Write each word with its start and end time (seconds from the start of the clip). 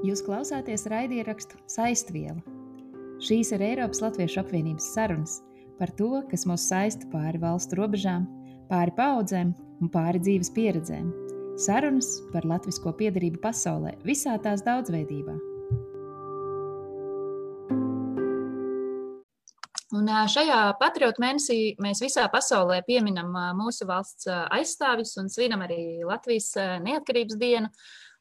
Jūs 0.00 0.22
klausāties 0.24 0.86
raidierakstu 0.88 1.58
Saistviela. 1.68 2.40
Šīs 3.20 3.50
ir 3.52 3.60
Eiropas 3.60 4.00
Latviešu 4.00 4.40
apvienības 4.40 4.86
sarunas 4.94 5.34
par 5.76 5.92
to, 5.98 6.22
kas 6.30 6.46
mūs 6.48 6.64
saista 6.70 7.04
pāri 7.12 7.36
valstu 7.42 7.76
robežām, 7.76 8.24
pāri 8.70 8.94
paudzēm 8.96 9.52
un 9.84 9.92
pāri 9.92 10.22
dzīves 10.24 10.52
pieredzēm. 10.56 11.12
Sarunas 11.60 12.08
par 12.32 12.48
latvisko 12.48 12.94
piedarību 12.96 13.42
pasaulē 13.44 13.92
visā 14.08 14.38
tās 14.40 14.64
daudzveidībā. 14.64 15.36
Un 20.00 20.08
šajā 20.32 20.62
patriotu 20.80 21.20
mēnesī 21.20 21.62
mēs 21.82 22.00
visā 22.00 22.24
pasaulē 22.32 22.80
pieminam 22.88 23.34
mūsu 23.58 23.84
valsts 23.84 24.32
aizstāvis 24.32 25.18
un 25.20 25.28
svinam 25.28 25.66
arī 25.66 26.06
Latvijas 26.08 26.54
neatkarības 26.86 27.36
dienu. 27.36 27.68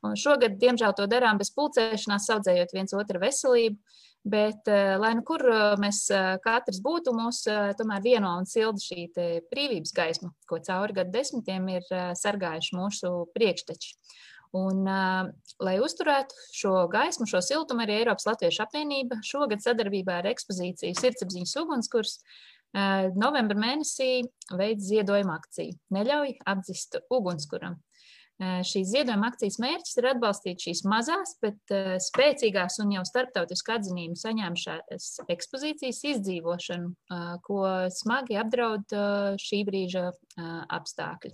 Un 0.08 0.16
šogad, 0.16 0.56
diemžēl, 0.62 0.94
to 0.96 1.08
darām 1.12 1.40
bez 1.40 1.52
pulcēšanās, 1.56 2.30
audzējot 2.36 2.76
viens 2.76 2.96
otru 2.96 3.20
veselību. 3.24 3.80
Bet, 4.30 4.68
lai 5.00 5.14
nu 5.16 5.24
kur 5.24 5.42
mēs 5.80 6.02
katrs 6.44 6.82
būtu, 6.84 7.14
mūs 7.16 7.46
tomēr 7.80 8.02
vieno 8.04 8.34
un 8.36 8.48
silda 8.48 8.82
šī 8.84 9.06
brīvības 9.48 9.94
gaisma, 9.96 10.34
ko 10.48 10.60
cauri 10.64 10.98
gadu 10.98 11.14
desmitiem 11.14 11.70
ir 11.72 11.88
sargājuši 12.20 12.76
mūsu 12.76 13.14
priekšteči. 13.36 13.96
Un, 14.60 14.84
lai 15.62 15.76
uzturētu 15.80 16.36
šo 16.58 16.74
gaismu, 16.92 17.28
šo 17.30 17.40
siltumu, 17.46 17.86
arī 17.86 18.00
Eiropas 18.02 18.28
Latviešu 18.28 18.64
apvienība 18.66 19.22
šogad 19.24 19.64
sadarbībā 19.64 20.20
ar 20.20 20.32
ekspozīciju 20.34 20.98
Sirdsapziņas 21.00 21.56
ugunskurs 21.62 22.18
novembra 23.16 23.58
mēnesī 23.58 24.24
veids 24.54 24.90
ziedojumu 24.90 25.34
akciju 25.34 25.78
Neļauj 25.96 26.36
apdzist 26.50 27.00
ugunskuram. 27.10 27.80
Šīs 28.40 28.94
ziedojuma 28.94 29.34
akcijas 29.34 29.58
mērķis 29.60 29.98
ir 30.00 30.06
atbalstīt 30.14 30.64
šīs 30.64 30.86
mazās, 30.88 31.34
bet 31.44 31.74
spēcīgās 32.06 32.80
un 32.80 32.94
jau 32.96 33.02
starptautisku 33.08 33.74
atzinību 33.76 34.16
saņēmušās 34.16 35.10
ekspozīcijas 35.36 36.00
izdzīvošanu, 36.14 36.94
ko 37.44 37.60
smagi 37.92 38.40
apdraud 38.40 38.96
šī 39.44 39.60
brīža 39.68 40.06
apstākļi. 40.72 41.34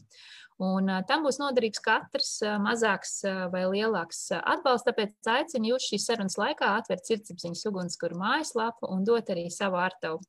Un 0.65 0.89
tam 1.05 1.25
būs 1.27 1.37
noderīgs 1.37 1.83
katrs 1.83 2.39
mazāks 2.63 3.19
vai 3.53 3.65
lielāks 3.69 4.29
atbalsts. 4.39 4.87
Tāpēc 4.87 5.29
aicinu 5.29 5.75
jūs 5.75 5.89
šīs 5.91 6.09
sarunas 6.09 6.39
laikā 6.41 6.71
atvērt 6.79 7.05
sirdsapziņas 7.05 7.65
ugunskura 7.69 8.17
mājaslapu 8.17 8.89
un 8.89 9.03
dot 9.05 9.29
arī 9.35 9.49
savu 9.53 9.77
artavu 9.83 10.23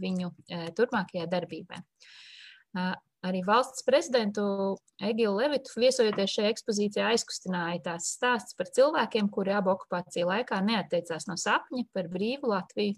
viņu 0.00 0.32
turpmākajā 0.74 1.28
darbībā. 1.30 1.84
Arī 3.26 3.40
valsts 3.46 3.82
prezidentu 3.86 4.42
Egilu 5.02 5.34
Levitu 5.40 5.72
viesojoties 5.80 6.34
šajā 6.36 6.52
ekspozīcijā 6.54 7.08
aizkustināja 7.10 7.82
tās 7.88 8.10
stāsts 8.14 8.54
par 8.58 8.70
cilvēkiem, 8.76 9.30
kuri 9.34 9.54
abu 9.56 9.72
okupāciju 9.72 10.28
laikā 10.30 10.60
neatteicās 10.64 11.26
no 11.30 11.38
sapņa 11.40 11.88
par 11.96 12.10
brīvu 12.12 12.52
Latviju. 12.52 12.94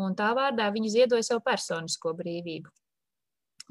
Un 0.00 0.14
tā 0.16 0.30
vārdā 0.36 0.68
viņi 0.72 0.92
ziedoja 0.94 1.26
savu 1.26 1.42
personisko 1.44 2.14
brīvību. 2.16 2.70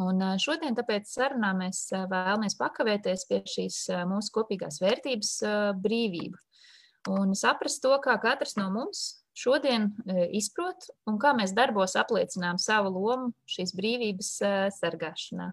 Un 0.03 0.21
šodien 0.39 0.75
tāpēc 0.77 1.09
sarunā 1.11 1.53
mēs 1.57 1.87
vēlamies 1.91 2.55
pakavēties 2.59 3.25
pie 3.29 3.39
šīs 3.53 3.79
mūsu 4.07 4.35
kopīgās 4.35 4.79
vērtības 4.83 5.33
brīvību 5.83 6.39
un 7.07 7.35
saprast 7.37 7.81
to, 7.83 7.93
kā 8.03 8.17
katrs 8.21 8.57
no 8.59 8.67
mums 8.73 9.21
šodien 9.39 9.89
e, 10.05 10.27
izprot 10.39 10.89
un 11.09 11.19
kā 11.21 11.31
mēs 11.37 11.53
darbos 11.57 11.95
apliecinām 11.99 12.59
savu 12.61 12.91
lomu 12.95 13.31
šīs 13.49 13.73
brīvības 13.77 14.31
e, 14.43 14.53
sargāšanā. 14.75 15.51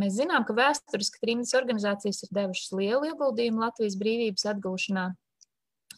Mēs 0.00 0.14
zinām, 0.20 0.44
ka 0.46 0.54
vēsturiski 0.54 1.18
trījus 1.22 1.56
organizācijas 1.58 2.22
ir 2.24 2.32
devušas 2.36 2.70
lielu 2.78 3.10
ieguldījumu 3.10 3.64
Latvijas 3.64 3.96
brīvības 3.98 4.46
atgūšanā, 4.52 5.08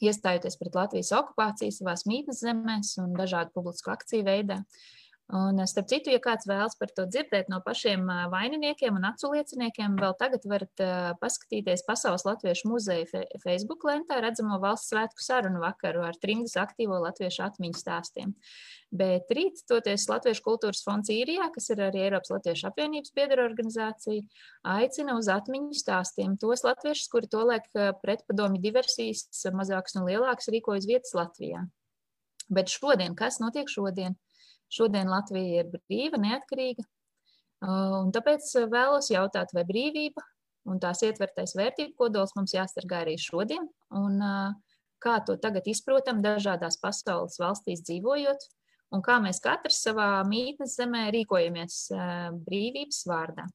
iestājoties 0.02 0.58
pret 0.60 0.78
Latvijas 0.78 1.12
okupāciju 1.18 1.74
savās 1.76 2.06
mītnes 2.08 2.40
zemēs 2.42 2.96
un 3.02 3.12
dažādu 3.18 3.52
publisku 3.54 3.92
akciju 3.92 4.26
veidā. 4.26 4.62
Un, 5.30 5.58
eh, 5.58 5.66
starp 5.66 5.86
citu, 5.88 6.10
ja 6.12 6.20
kāds 6.20 6.44
vēlas 6.48 6.74
par 6.76 6.90
to 6.92 7.06
dzirdēt 7.08 7.48
no 7.48 7.62
pašiem 7.64 8.02
eh, 8.10 8.24
vaininiekiem 8.32 8.98
un 8.98 9.06
aculieciniekiem, 9.08 9.94
vēl 9.96 10.16
tagad 10.20 10.44
varat 10.50 10.82
eh, 10.82 11.12
paskatīties 11.22 11.86
Pasaules 11.86 12.26
Latviešu 12.26 12.68
muzeja 12.68 13.22
Facebook 13.40 13.86
lentā 13.88 14.18
redzamo 14.20 14.58
valsts 14.60 14.90
svētku 14.92 15.24
sarunu 15.24 15.62
vakaru 15.62 16.02
ar 16.04 16.18
trimdas 16.20 16.58
aktīvo 16.60 16.98
latviešu 17.06 17.46
atmiņu 17.46 17.80
stāstiem. 17.80 18.34
Bet 18.92 19.30
rīt, 19.32 19.62
toties 19.70 20.04
Latviešu 20.10 20.44
kultūras 20.44 20.82
fonds 20.84 21.08
īrijā, 21.14 21.46
kas 21.54 21.70
ir 21.72 21.80
arī 21.86 22.02
Eiropas 22.10 22.34
Latviešu 22.34 22.66
apvienības 22.68 23.14
biedra 23.16 23.46
organizācija, 23.46 24.26
aicina 24.74 25.14
uz 25.16 25.30
atmiņu 25.32 25.78
stāstiem 25.78 26.34
tos 26.42 26.66
latviešus, 26.66 27.08
kuri 27.14 27.30
tolaik 27.32 27.70
pretpadomi 28.02 28.60
diversijas, 28.60 29.30
mazākas 29.56 29.96
un 29.96 30.10
lielākas, 30.10 30.50
rīkojas 30.52 30.90
vietas 30.90 31.16
Latvijā. 31.16 31.64
Bet 32.52 32.68
šodien, 32.68 33.16
kas 33.16 33.40
notiek 33.40 33.70
šodien? 33.72 34.18
Šodien 34.72 35.10
Latvija 35.12 35.62
ir 35.62 35.70
brīva, 35.74 36.20
neatkarīga. 36.20 36.84
Un 37.62 38.10
tāpēc 38.14 38.46
vēlos 38.72 39.10
jautāt, 39.12 39.52
vai 39.54 39.66
brīvība 39.68 40.24
un 40.70 40.80
tās 40.82 41.02
ietvertais 41.06 41.54
vērtību 41.58 41.94
kodols 41.98 42.34
mums 42.38 42.54
jāsargā 42.54 43.02
arī 43.04 43.16
šodien, 43.20 43.68
un 43.94 44.18
kā 45.02 45.18
to 45.26 45.36
tagad 45.42 45.66
izprotam 45.70 46.22
dažādās 46.24 46.78
pasaules 46.82 47.38
valstīs 47.42 47.82
dzīvojot, 47.86 48.46
un 48.94 49.02
kā 49.04 49.18
mēs 49.22 49.42
katrs 49.42 49.82
savā 49.84 50.22
mītnes 50.28 50.76
zemē 50.78 51.08
rīkojamies 51.14 51.82
brīvības 52.46 53.02
vārdā. 53.10 53.46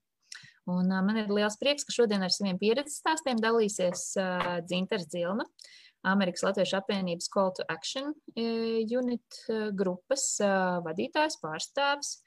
Un 0.68 0.92
man 0.92 1.16
ir 1.16 1.32
liels 1.32 1.56
prieks, 1.60 1.86
ka 1.88 1.96
šodien 1.96 2.26
ar 2.26 2.34
saviem 2.36 2.58
pieredzes 2.60 3.00
stāstiem 3.00 3.40
dalīsies 3.40 4.10
Dzinters 4.68 5.08
Dzilna. 5.08 5.46
Uh, 5.48 5.87
Amerikas 6.08 6.46
Latviešu 6.46 6.78
apvienības 6.80 7.30
Call 7.34 7.54
to 7.58 7.66
Action 7.72 8.12
e, 8.36 8.48
unit 8.96 9.40
e, 9.48 9.68
grupas 9.78 10.26
e, 10.44 10.50
vadītājs, 10.86 11.40
pārstāvis, 11.44 12.18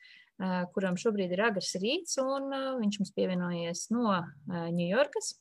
kuram 0.73 0.97
šobrīd 0.97 1.35
ir 1.35 1.43
agrs 1.51 1.75
rīts, 1.83 2.15
un 2.23 2.47
viņš 2.81 2.95
mums 2.97 3.11
pievienojies 3.13 3.83
no 3.93 4.15
Ņujorkas. 4.49 5.35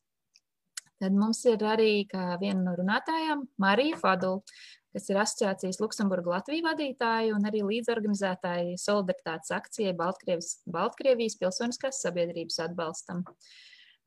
Tad 0.99 1.15
mums 1.15 1.39
ir 1.47 1.63
arī 1.63 1.93
viena 2.41 2.59
no 2.65 2.73
runātājām 2.75 3.45
Marija 3.63 3.95
Fadula, 4.01 4.43
kas 4.91 5.07
ir 5.07 5.21
asociācijas 5.21 5.79
Luksemburga 5.79 6.33
Latvijas 6.33 6.65
vadītāja 6.67 7.31
un 7.31 7.47
arī 7.47 7.63
līdzorganizētāja 7.69 8.75
solidaritātes 8.83 9.55
akcijai 9.55 9.95
Baltkrievijas, 9.95 10.57
Baltkrievijas 10.67 11.39
pilsoniskās 11.39 12.03
sabiedrības 12.03 12.59
atbalstam. 12.67 13.23
Uh, 13.23 13.55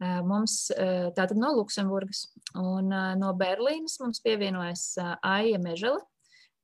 Mums 0.01 0.71
tātad 1.15 1.37
no 1.39 1.53
Luksemburgas 1.59 2.25
un 2.59 2.89
no 3.21 3.35
Berlīnas 3.39 3.99
mums 4.03 4.23
pievienojas 4.25 4.97
Aija 5.23 5.61
Mežele, 5.63 6.01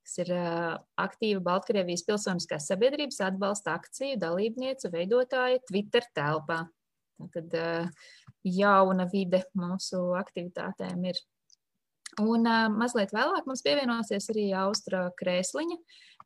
kas 0.02 0.16
ir 0.24 0.32
aktīva 0.98 1.44
Baltkrievijas 1.46 2.02
pilsoniskās 2.08 2.66
sabiedrības 2.70 3.20
atbalsta 3.28 3.76
akciju 3.78 4.18
dalībniece, 4.18 4.90
veidotāja 4.90 5.60
Twitter 5.68 6.08
telpā. 6.16 6.64
Tad 7.34 7.54
jauna 8.46 9.06
vide 9.12 9.44
mūsu 9.58 10.02
aktivitātēm 10.18 11.08
ir. 11.10 11.18
Un 12.22 12.46
mazliet 12.74 13.12
vēlāk 13.14 13.46
mums 13.46 13.62
pievienosies 13.62 14.30
arī 14.32 14.48
Austra 14.58 15.08
Krēsliņa, 15.18 15.76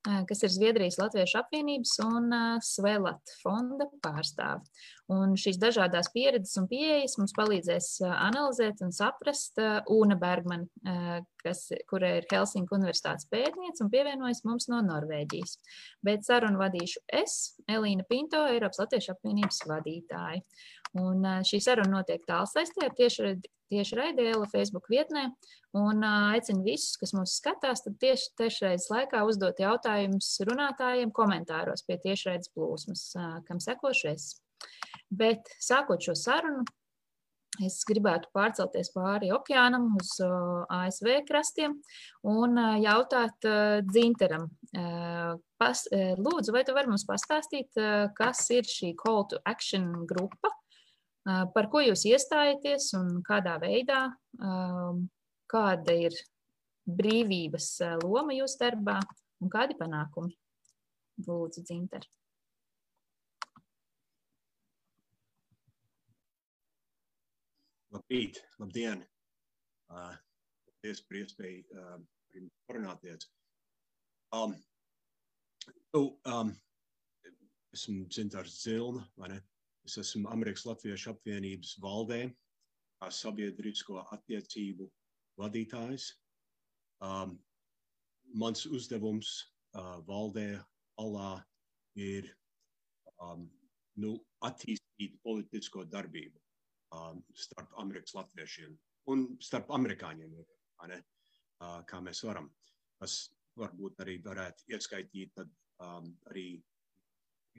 kas 0.03 0.43
ir 0.43 0.51
Zviedrijas 0.51 0.99
Latviešu 0.99 1.39
apvienības 1.43 1.93
un 2.03 2.33
Svelat 2.65 3.35
fonda 3.43 3.87
pārstāve. 4.03 4.65
Un 5.13 5.35
šīs 5.39 5.59
dažādās 5.61 6.09
pieredzes 6.15 6.57
un 6.59 6.67
pieejas 6.71 7.19
mums 7.21 7.35
palīdzēs 7.37 7.89
analizēt 8.09 8.81
un 8.83 8.95
saprast 8.95 9.61
Una 9.93 10.17
Bergman, 10.19 10.67
kas, 11.43 11.67
kura 11.91 12.15
ir 12.19 12.29
Helsinku 12.31 12.79
universitātes 12.79 13.29
pētniece 13.31 13.85
un 13.85 13.91
pievienojas 13.93 14.43
mums 14.49 14.71
no 14.73 14.81
Norvēģijas. 14.87 15.59
Bet 16.07 16.27
sarunu 16.27 16.63
vadīšu 16.63 17.05
es, 17.23 17.57
Elīna 17.71 18.07
Pinto, 18.09 18.47
Eiropas 18.51 18.83
Latviešu 18.83 19.15
apvienības 19.17 19.63
vadītāja. 19.69 20.43
Un 21.01 21.25
šī 21.49 21.63
saruna 21.65 22.01
notiek 22.01 22.25
tālsaistē 22.29 22.91
tieši 22.99 23.37
tieši 23.73 23.99
raidījuma 23.99 24.49
Facebook 24.53 24.91
vietnē. 24.93 25.29
Un 25.79 26.05
aicinu 26.05 26.65
visus, 26.67 26.99
kas 27.01 27.15
mūs 27.17 27.39
skatās, 27.41 27.85
tad 27.87 27.97
tieši 28.03 28.35
tiešraides 28.41 28.91
laikā 28.93 29.25
uzdot 29.29 29.63
jautājumus 29.63 30.35
runātājiem 30.49 31.15
komentāros 31.17 31.87
pie 31.89 31.99
tiešraides 32.03 32.53
plūsmas, 32.53 33.09
kam 33.49 33.63
sekošu 33.63 34.13
es. 34.13 34.29
Bet 35.13 35.49
sākot 35.61 36.05
šo 36.05 36.15
sarunu, 36.19 36.65
es 37.65 37.83
gribētu 37.89 38.31
pārcelties 38.33 38.93
pāri 38.95 39.29
okeānam 39.35 39.91
uz 40.01 40.15
ASV 40.73 41.19
krastiem 41.29 41.77
un 42.29 42.57
jautāt 42.81 43.49
Dzinteram. 43.89 44.49
Pas, 45.61 45.85
lūdzu, 45.93 46.55
vai 46.55 46.65
tu 46.69 46.77
vari 46.77 46.93
mums 46.93 47.05
pastāstīt, 47.09 47.77
kas 48.17 48.49
ir 48.57 48.69
šī 48.69 48.95
Call 49.01 49.29
to 49.33 49.41
Action 49.49 49.93
grupa 50.09 50.53
Par 51.25 51.69
ko 51.71 51.83
jūs 51.85 52.03
iestājaties 52.11 52.89
un 52.99 53.21
kādā 53.27 53.55
veidā, 53.63 54.09
kāda 55.53 55.95
ir 56.09 56.17
brīvības 56.89 57.69
loma 58.03 58.35
jūsu 58.35 58.59
darbā 58.65 58.99
un 59.43 59.53
kādi 59.53 59.79
panākumi? 59.79 60.35
Lūdzu, 61.23 61.63
Dzinter. 61.63 62.09
Labrīt, 67.93 68.41
labdien! 68.59 69.07
paldies 70.83 71.03
par 71.07 71.19
iespēju 71.21 71.83
parunāties. 72.67 73.29
Um, 74.35 74.55
so, 75.93 76.19
um, 76.27 76.51
esmu 77.77 78.07
Zintārs 78.11 78.57
Zilna, 78.65 79.05
vai 79.17 79.29
ne? 79.35 79.41
Es 79.87 79.97
esmu 79.99 80.31
Amerikas 80.31 80.65
Latviešu 80.69 81.11
apvienības 81.13 81.77
valdē, 81.83 82.21
kā 83.03 83.09
sabiedrisko 83.11 84.03
attiecību 84.15 84.87
vadītājs. 85.41 86.13
Um, 87.03 87.35
mans 88.39 88.63
uzdevums 88.67 89.33
uh, 89.75 89.99
valdē 90.07 90.47
alā 91.03 91.33
ir 91.99 92.31
um, 93.19 93.49
nu, 93.99 94.15
attīstīt 94.47 95.19
politisko 95.27 95.85
darbību 95.91 96.39
um, 96.95 97.25
starp 97.35 97.75
Amerikas 97.83 98.15
latviešiem 98.15 98.79
un 99.11 99.27
starp 99.43 99.73
amerikāņiem, 99.75 100.39
ne, 100.93 101.01
uh, 101.03 101.81
kā 101.91 101.99
mēs 102.07 102.23
varam. 102.29 102.53
Tas 103.03 103.25
varbūt 103.59 103.99
arī 104.05 104.21
varētu 104.23 104.71
ieskaitīt 104.77 105.35
tad, 105.41 105.51
um, 105.83 106.15
arī 106.31 106.47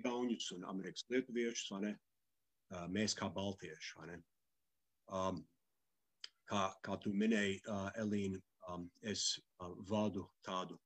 Gauņus 0.01 0.47
un 0.55 0.63
Amerikas 0.65 1.05
Lietuviešus, 1.11 1.69
vai 1.75 1.81
ne? 1.83 1.93
Uh, 2.73 2.87
mēs 2.89 3.13
kā 3.13 3.27
Baltieši? 3.29 4.17
Um, 5.13 5.43
kā, 6.49 6.63
kā 6.81 6.97
tu 7.03 7.13
minēji, 7.13 7.59
uh, 7.69 7.91
Elīna, 8.01 8.39
um, 8.71 8.87
es 9.01 9.35
uh, 9.61 9.73
vadu 9.89 10.25
tādu 10.45 10.79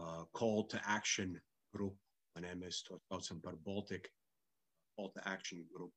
uh, 0.00 0.24
call 0.32 0.64
to 0.70 0.80
action 0.86 1.36
grupu, 1.74 1.98
ne? 2.40 2.54
Mēs 2.56 2.82
to 2.86 2.96
saucam 3.08 3.42
par 3.44 3.56
Baltic 3.56 4.08
Call 4.96 5.12
to 5.12 5.20
Action 5.28 5.66
grupu. 5.72 5.94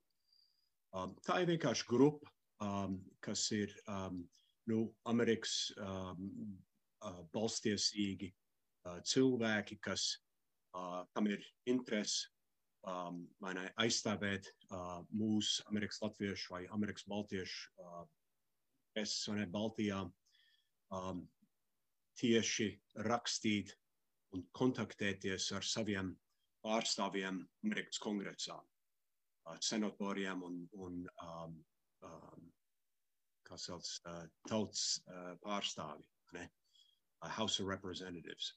Um, 0.91 1.15
tā 1.23 1.41
ir 1.43 1.53
vienkārši 1.53 1.87
grupa, 1.87 2.31
um, 2.59 2.97
kas 3.23 3.45
ir 3.55 3.71
um, 3.87 4.23
nu, 4.67 4.81
Amerikas 5.07 5.69
um, 5.79 6.25
uh, 7.05 7.21
balstiesīgi 7.31 8.33
uh, 8.33 8.99
cilvēki, 9.05 9.79
kas, 9.85 10.09
uh, 10.75 11.05
kam 11.13 11.29
ir 11.31 11.45
interesi 11.69 12.27
um, 12.87 13.25
ne, 13.43 13.65
aizstāvēt 13.81 14.47
uh, 14.69 15.01
mūsu 15.11 15.65
Amerikas 15.71 16.01
Latviešu 16.03 16.53
vai 16.53 16.63
Amerikas 16.75 17.07
Baltiešu 17.09 17.83
uh, 17.83 18.05
vai 18.95 19.35
ne 19.37 19.45
Baltijā. 19.49 20.05
Um, 20.89 21.27
tieši 22.19 22.71
rakstīt 23.05 23.75
un 24.35 24.43
kontaktēties 24.51 25.51
ar 25.55 25.65
saviem 25.65 26.11
pārstāvjiem 26.65 27.39
Amerikas 27.63 28.01
kongresā 28.03 28.57
senatoriem 29.59 30.43
un, 30.43 30.57
un 30.77 30.97
um, 31.23 31.55
um, 32.05 32.49
kā 33.47 33.57
sauc, 33.57 33.85
uh, 34.05 34.25
tautas 34.47 34.99
uh, 35.07 35.33
pārstāvi, 35.43 36.03
ne? 36.37 36.49
Uh, 37.21 37.29
House 37.29 37.59
of 37.59 37.67
Representatives. 37.67 38.53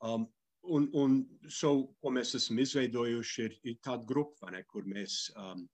Um, 0.00 0.28
un, 0.62 0.88
un 0.94 1.18
so, 1.48 1.72
ko 2.02 2.12
mēs 2.14 2.34
esam 2.38 2.58
izveidojuši, 2.62 3.44
ir, 3.48 3.58
ir 3.72 3.78
tāda 3.84 4.06
grupa, 4.08 4.50
ne, 4.54 4.62
kur 4.68 4.88
mēs, 4.88 5.20
um, 5.36 5.66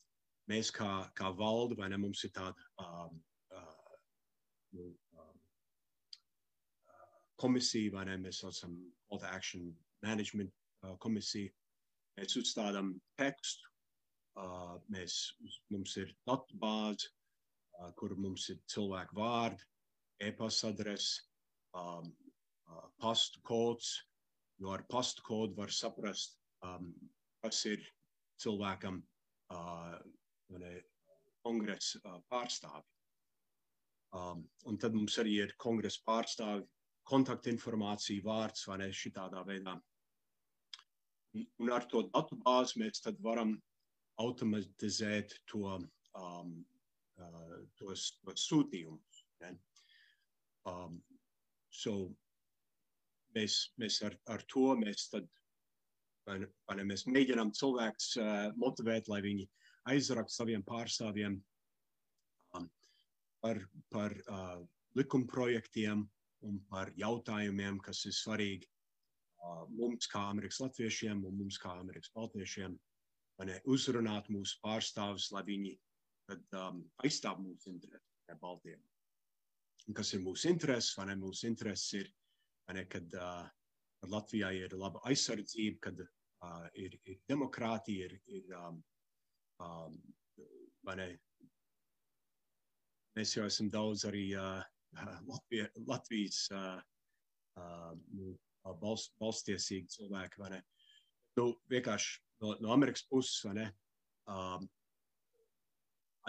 mēs 0.50 0.70
kā, 0.74 0.90
kā 1.18 1.30
valde, 1.38 1.78
vai 1.78 1.88
ne, 1.92 1.98
mums 2.00 2.24
ir 2.24 2.34
tāda 2.36 2.68
um, 2.84 3.18
uh, 3.54 3.96
nu, 4.78 4.90
um, 5.18 5.42
komisija, 7.40 7.96
vai 7.96 8.06
ne, 8.10 8.20
mēs 8.28 8.44
saucam 8.44 8.78
Call 9.08 9.20
to 9.20 9.30
Action 9.30 9.68
Management 10.02 10.52
uh, 10.82 10.96
komisija, 10.98 11.52
Mēs 12.18 12.36
uzstādām 12.38 12.92
tekstu, 13.18 13.70
uh, 14.38 14.74
mēs, 14.94 15.14
mums 15.74 15.96
ir 15.98 16.12
datu 16.28 16.58
bāze, 16.62 17.08
uh, 17.10 17.90
kur 17.98 18.14
mums 18.24 18.46
ir 18.54 18.60
cilvēku 18.70 19.18
vārdi, 19.18 19.66
e-pasta 20.22 20.70
adrese, 20.70 21.24
um, 21.80 22.12
uh, 22.70 22.84
pastu 23.02 23.42
kods, 23.50 23.96
jo 24.58 24.72
ar 24.74 24.84
pastu 24.90 25.22
kodu 25.26 25.56
var 25.58 25.72
saprast, 25.72 26.38
um, 26.64 26.92
kas 27.42 27.64
ir 27.70 27.82
cilvēkam 28.40 29.00
uh, 29.52 29.96
ne, 30.58 30.74
kongresa 31.44 32.00
uh, 32.04 32.20
pārstāvi. 32.30 32.84
Um, 34.14 34.44
un 34.70 34.78
tad 34.78 34.94
mums 34.94 35.18
arī 35.18 35.40
ir 35.42 35.56
kongresa 35.58 36.02
pārstāvi, 36.06 36.66
kontaktinformācija, 37.10 38.24
vārds 38.24 38.68
vai 38.70 38.78
ne 38.84 38.88
šitādā 38.94 39.42
veidā. 39.46 39.74
Un 41.34 41.72
ar 41.74 41.84
to 41.90 42.04
datu 42.14 42.38
bāzi 42.46 42.78
mēs 42.80 43.02
tad 43.04 43.18
varam 43.20 43.56
automatizēt 44.22 45.34
to, 45.50 45.66
um, 46.14 46.54
uh, 47.18 47.56
tos, 47.80 48.12
tos 48.22 48.46
sūtījumus. 48.48 49.24
Um, 50.64 51.02
so 51.68 52.14
mēs, 53.36 53.58
mēs 53.80 54.00
ar, 54.06 54.16
ar 54.30 54.44
to 54.52 54.74
mēs 54.80 55.08
tad, 55.12 55.28
vai 56.28 56.38
ne, 56.42 56.48
vai 56.68 56.78
ne, 56.80 56.86
mēs 56.92 57.06
mēģinām 57.10 57.52
cilvēks 57.56 58.14
uh, 58.20 58.50
motivēt, 58.60 59.10
lai 59.12 59.20
viņi 59.24 59.48
aizrakst 59.92 60.40
saviem 60.40 60.64
pārstāvjiem 60.66 61.38
um, 62.58 62.68
par, 63.44 63.60
par 63.92 64.16
uh, 64.24 64.62
likumprojektiem 64.96 66.06
un 66.44 66.60
par 66.70 66.92
jautājumiem, 67.00 67.80
kas 67.84 68.04
ir 68.08 68.16
svarīgi 68.16 68.68
mums, 69.68 70.08
kā 70.10 70.22
Amerikas 70.30 70.60
latviešiem, 70.62 71.24
un 71.28 71.36
mums, 71.38 71.58
kā 71.60 71.74
Amerikas 71.78 72.12
baltiešiem, 72.14 72.76
ne, 73.44 73.60
uzrunāt 73.70 74.30
mūsu 74.32 74.58
pārstāvis, 74.64 75.30
lai 75.34 75.42
viņi 75.46 75.74
tad, 76.30 76.44
um, 76.56 76.82
aizstāv 77.04 77.40
mūsu 77.42 77.72
intereses, 77.74 78.06
ne 78.30 78.36
Baltiem. 78.40 78.80
Un 79.88 79.96
kas 79.98 80.14
ir 80.16 80.22
mūsu 80.24 80.48
intereses, 80.48 80.94
vai 80.96 81.10
ne? 81.10 81.18
Mūsu 81.20 81.48
intereses 81.50 81.92
ir, 82.00 82.08
ne, 82.72 82.84
kad, 82.88 83.14
uh, 83.18 83.44
kad 84.00 84.10
Latvijā 84.10 84.50
ir 84.56 84.76
laba 84.78 85.02
aizsardzība, 85.10 85.80
kad 85.88 86.00
uh, 86.04 86.66
ir, 86.80 86.96
ir 87.04 87.20
demokrātija, 87.28 88.08
ir, 88.08 88.16
ir 88.26 88.54
um, 88.58 88.80
um, 89.64 89.98
vai 90.84 90.96
ne? 91.00 91.08
Mēs 93.14 93.36
jau 93.36 93.44
esam 93.46 93.68
daudz 93.70 94.06
arī 94.08 94.26
uh, 94.38 94.62
Latvija, 95.28 95.68
Latvijas 95.86 96.40
uh, 96.54 96.80
uh, 97.60 97.92
nu, 98.14 98.34
balst, 98.80 99.12
balstiesīgi 99.20 99.92
cilvēki. 99.98 100.48
Nu, 101.38 101.50
vienkārši 101.70 102.18
no, 102.42 102.56
no 102.62 102.72
Amerikas 102.74 103.04
puses, 103.10 103.38
vai 103.46 103.54
ne? 103.60 103.68
Um, 104.30 104.66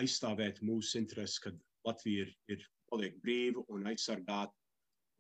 aizstāvēt 0.02 0.62
mūsu 0.66 1.00
intereses, 1.00 1.40
kad 1.40 1.58
Latvija 1.88 2.26
ir, 2.26 2.32
ir 2.52 2.66
paliek 2.92 3.18
brīva 3.24 3.64
un 3.72 3.88
aizsargāta. 3.92 4.54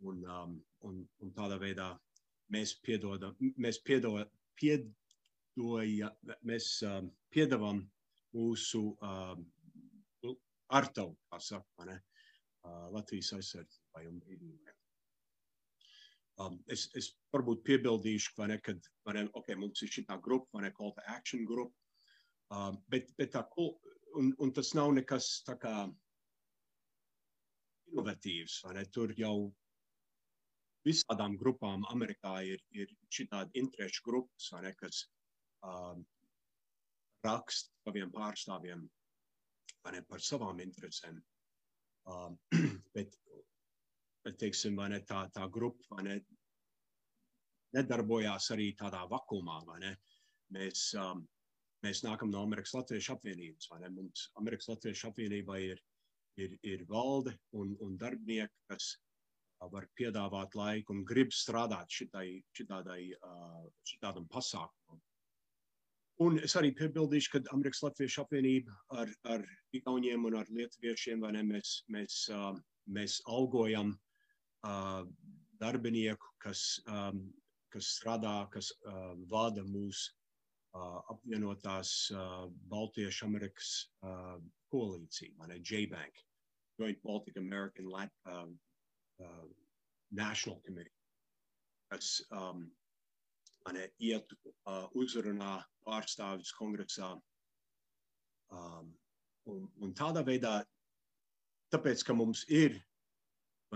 Un, 0.05 0.21
um, 0.29 0.55
un, 0.85 1.01
un 1.24 1.33
tādā 1.33 1.57
veidā 1.62 1.89
mēs 2.53 2.75
piedodam, 2.85 3.35
mēs 3.57 3.79
piedod, 3.81 4.29
piedoja, 4.59 6.12
mēs 6.45 6.69
um, 6.85 7.09
piedavam 7.33 7.81
mūsu 8.35 8.83
um, 9.00 9.45
ar 10.74 10.89
tavu, 10.93 11.15
kā 11.29 11.39
saka, 11.41 11.88
ne, 11.89 11.97
uh, 12.65 12.88
Latvijas 12.93 13.33
aizsardzībai 13.38 14.05
un 14.09 14.21
brīvībai. 14.21 14.74
Um, 16.43 16.57
es, 16.67 16.89
es 17.00 17.13
varbūt 17.31 17.62
piebildīšu, 17.63 18.33
vai 18.38 18.50
ne, 18.51 18.59
kad 18.63 18.89
vai 19.07 19.15
ne, 19.17 19.27
okay, 19.39 19.55
mums 19.55 19.83
ir 19.85 19.91
šī 19.93 20.05
grupa, 20.21 20.57
vai 20.57 20.65
ne, 20.65 20.71
call 20.75 20.91
to 20.95 21.03
action 21.07 21.45
grupa, 21.47 21.75
um, 22.51 22.81
bet, 22.91 23.13
bet 23.17 23.31
tā, 23.38 23.45
un, 23.57 24.33
un 24.39 24.51
tas 24.51 24.74
nav 24.75 24.91
nekas 24.97 25.29
tā 25.47 25.55
kā 25.62 25.75
inovatīvs, 27.93 28.63
vai 28.65 28.75
ne, 28.79 28.85
tur 28.91 29.13
jau 29.17 29.53
visādām 30.86 31.38
grupām 31.42 31.86
Amerikā 31.92 32.36
ir, 32.46 32.62
ir 32.72 32.92
šitādi 33.13 33.62
interešu 33.62 34.06
grupas, 34.06 34.51
ne, 34.62 34.74
kas 34.80 35.06
um, 35.65 36.06
raksta 37.25 37.74
saviem 37.88 38.12
pārstāvjiem, 38.13 38.86
ne, 39.92 40.01
par 40.10 40.22
savām 40.22 40.62
interesēm. 40.62 41.22
Um, 42.06 42.38
bet 42.96 43.18
teiksim, 44.42 44.77
ne, 44.89 45.01
tā, 45.10 45.25
tā 45.34 45.48
grupa 45.51 46.01
ne, 46.06 46.20
nedarbojās 47.75 48.51
arī 48.56 48.72
tādā 48.80 49.04
vakumā. 49.10 49.62
Ne. 49.82 49.96
Mēs, 50.56 50.88
um, 51.01 51.25
mēs 51.86 52.04
nākam 52.06 52.32
no 52.34 52.44
Amerikas 52.46 52.75
Latviešu 52.77 53.15
apvienības. 53.15 53.72
Mums 53.98 54.30
Amerikas 54.42 54.70
Latviešu 54.72 55.10
apvienībā 55.12 55.60
ir, 55.65 55.82
ir, 56.42 56.58
ir 56.63 56.86
valde 56.89 57.36
un, 57.58 57.75
un 57.82 57.98
darbinieki, 58.01 58.54
kas 58.72 58.96
var 59.71 59.88
piedāvāt 59.97 60.55
laiku 60.55 60.93
un 60.93 61.03
grib 61.07 61.33
strādāt 61.33 61.91
šitai, 61.91 62.27
šitādai, 62.57 63.01
šitādam 63.88 64.27
pasākumam. 64.31 65.01
Un 66.24 66.38
es 66.39 66.55
arī 66.55 66.71
piebildīšu, 66.75 67.31
ka 67.33 67.41
Amerikas 67.55 67.81
Latviešu 67.83 68.21
apvienība 68.24 68.75
ar, 69.01 69.09
ar 69.27 69.41
Igauniem 69.75 70.27
un 70.29 70.38
ar 70.39 70.47
Lietuviešiem 70.47 71.25
ne, 71.35 71.41
mēs, 71.43 71.71
mēs, 71.91 72.19
mēs 72.88 73.17
algojam 73.27 73.91
darbinieku, 75.59 76.29
kas, 76.39 76.79
kas 77.74 77.89
strādā, 77.97 78.38
kas 78.53 78.71
vada 79.31 79.65
mūsu 79.67 80.13
apvienotās 81.12 81.91
Baltiešu 82.71 83.27
Amerikas 83.27 83.74
koalīciju, 84.71 85.35
ne, 85.51 85.59
J-Bank. 85.59 86.24
Joint 86.79 87.00
Baltic 87.03 87.38
American 87.38 87.88
Lat, 87.88 88.12
uh, 89.24 89.45
National 90.12 90.60
Committee, 90.65 90.93
kas 91.91 92.22
um, 92.31 92.65
mani 93.65 93.86
iet 94.00 94.31
uh, 94.67 94.88
uzrunā 94.93 95.57
pārstāvis 95.88 96.53
kongresā. 96.57 97.13
Um, 98.53 98.91
un, 99.50 99.69
un 99.81 99.93
tādā 99.98 100.24
veidā, 100.25 100.60
tāpēc, 101.74 102.03
ka 102.05 102.13
mums 102.17 102.45
ir 102.50 102.77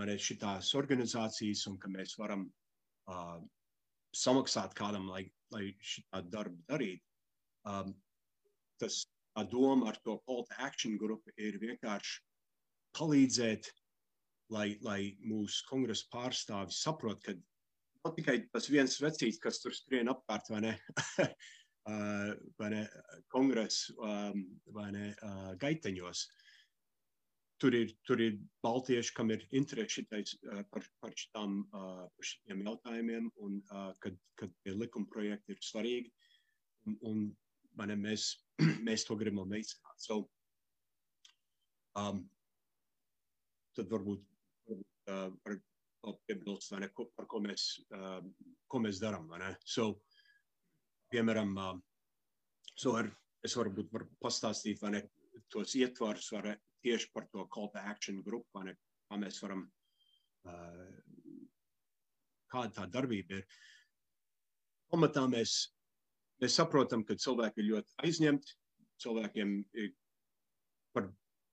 šīs 0.00 0.70
organizācijas 0.78 1.66
un 1.68 1.76
ka 1.78 1.90
mēs 1.92 2.14
varam 2.16 2.46
uh, 3.10 3.40
samaksāt 4.16 4.74
kādam, 4.78 5.10
lai, 5.10 5.26
lai 5.52 5.74
šādu 5.80 6.30
darbu 6.32 6.62
darītu, 6.70 7.04
um, 7.68 7.92
tas 8.80 9.02
doma 9.50 9.90
ar 9.90 9.98
to 10.04 10.18
call 10.26 10.44
to 10.44 10.54
action 10.58 10.96
grupu 10.98 11.32
ir 11.36 11.58
vienkārši 11.60 12.22
palīdzēt, 12.96 13.70
lai, 14.54 14.74
lai 14.84 15.00
mūsu 15.22 15.64
kongresa 15.68 16.08
pārstāvi 16.12 16.74
saprot, 16.74 17.22
ka 17.24 17.34
nav 18.04 18.14
tikai 18.16 18.36
tas 18.52 18.68
viens 18.72 18.98
vecīts, 19.02 19.40
kas 19.42 19.60
tur 19.62 19.74
skrien 19.76 20.10
apkārt, 20.12 20.50
vai 20.52 20.60
ne, 20.66 20.74
vai 22.60 22.70
ne 22.74 22.84
kongresa 23.32 23.94
um, 23.96 24.44
vai 24.76 24.90
ne 24.94 25.10
uh, 25.12 25.50
gaiteņos. 25.60 26.24
Tur 27.60 27.76
ir, 27.76 27.90
tur 28.08 28.20
ir 28.24 28.38
baltieši, 28.64 29.12
kam 29.16 29.32
ir 29.34 29.44
interesi 29.56 30.00
šitais, 30.00 30.32
uh, 30.48 30.62
par, 30.72 30.86
par, 31.02 31.12
šitām, 31.16 31.60
uh, 31.76 32.06
par 32.08 32.28
šitiem 32.30 32.64
jautājumiem, 32.64 33.28
un 33.44 33.60
uh, 33.68 33.90
kad, 34.00 34.16
kad 34.40 34.72
likuma 34.72 35.10
projekti 35.12 35.56
ir 35.56 35.64
svarīgi. 35.64 36.12
Un, 36.88 36.96
un 37.04 37.86
ne, 37.90 37.96
mēs, 38.00 38.30
mēs 38.86 39.04
to 39.08 39.16
gribam 39.20 39.52
veicināt. 39.52 40.00
So, 40.00 40.22
um, 42.00 42.24
tad 43.76 43.92
varbūt, 43.92 44.24
varbūt 45.10 45.62
uh, 46.08 46.16
piebilst, 46.28 46.74
ne, 46.80 46.88
ko, 46.94 47.08
par 47.16 47.28
ko 47.30 47.42
mēs, 47.44 47.66
uh, 47.96 48.20
ko 48.70 48.82
mēs 48.84 49.00
darām. 49.02 49.30
So, 49.64 49.92
piemēram, 51.12 51.56
uh, 51.58 51.78
so 52.74 52.96
ar, 53.00 53.10
es 53.44 53.56
varu 53.56 53.86
pastāstīt 54.22 54.82
ne, 54.92 55.04
tos 55.52 55.74
ietvarus 55.78 56.30
var, 56.32 56.54
tieši 56.84 57.10
par 57.12 57.26
to 57.32 57.46
call 57.52 57.70
to 57.72 57.82
action 57.82 58.22
grupu, 58.24 58.64
ne, 58.64 58.76
kā 59.10 59.18
mēs 59.20 59.42
varam, 59.42 59.66
kāda 62.50 62.70
tā 62.78 62.86
darbība 62.90 63.40
ir. 63.40 63.58
Pamatā 64.90 65.26
mēs, 65.30 65.56
mēs 66.42 66.56
saprotam, 66.58 67.04
ka 67.06 67.18
cilvēki 67.20 67.62
ir 67.62 67.68
ļoti 67.74 67.98
aizņemti, 68.06 68.56
cilvēkiem 69.04 69.52
ir 69.82 69.92
par, 70.94 71.10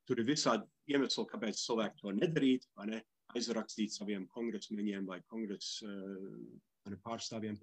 tur 0.08 0.22
ir 0.22 0.30
visādi 0.30 0.94
iemesli, 0.94 1.28
kāpēc 1.30 1.60
cilvēki 1.62 2.02
to 2.02 2.16
nedarīt, 2.18 2.66
vai 2.78 2.88
ne? 2.94 3.04
Aizrakstīt 3.36 3.94
saviem 3.96 4.28
kongresmeņiem 4.34 5.08
vai 5.10 5.20
kongresa 5.32 5.90
uh, 5.90 6.98
pārstāvjiem. 7.04 7.60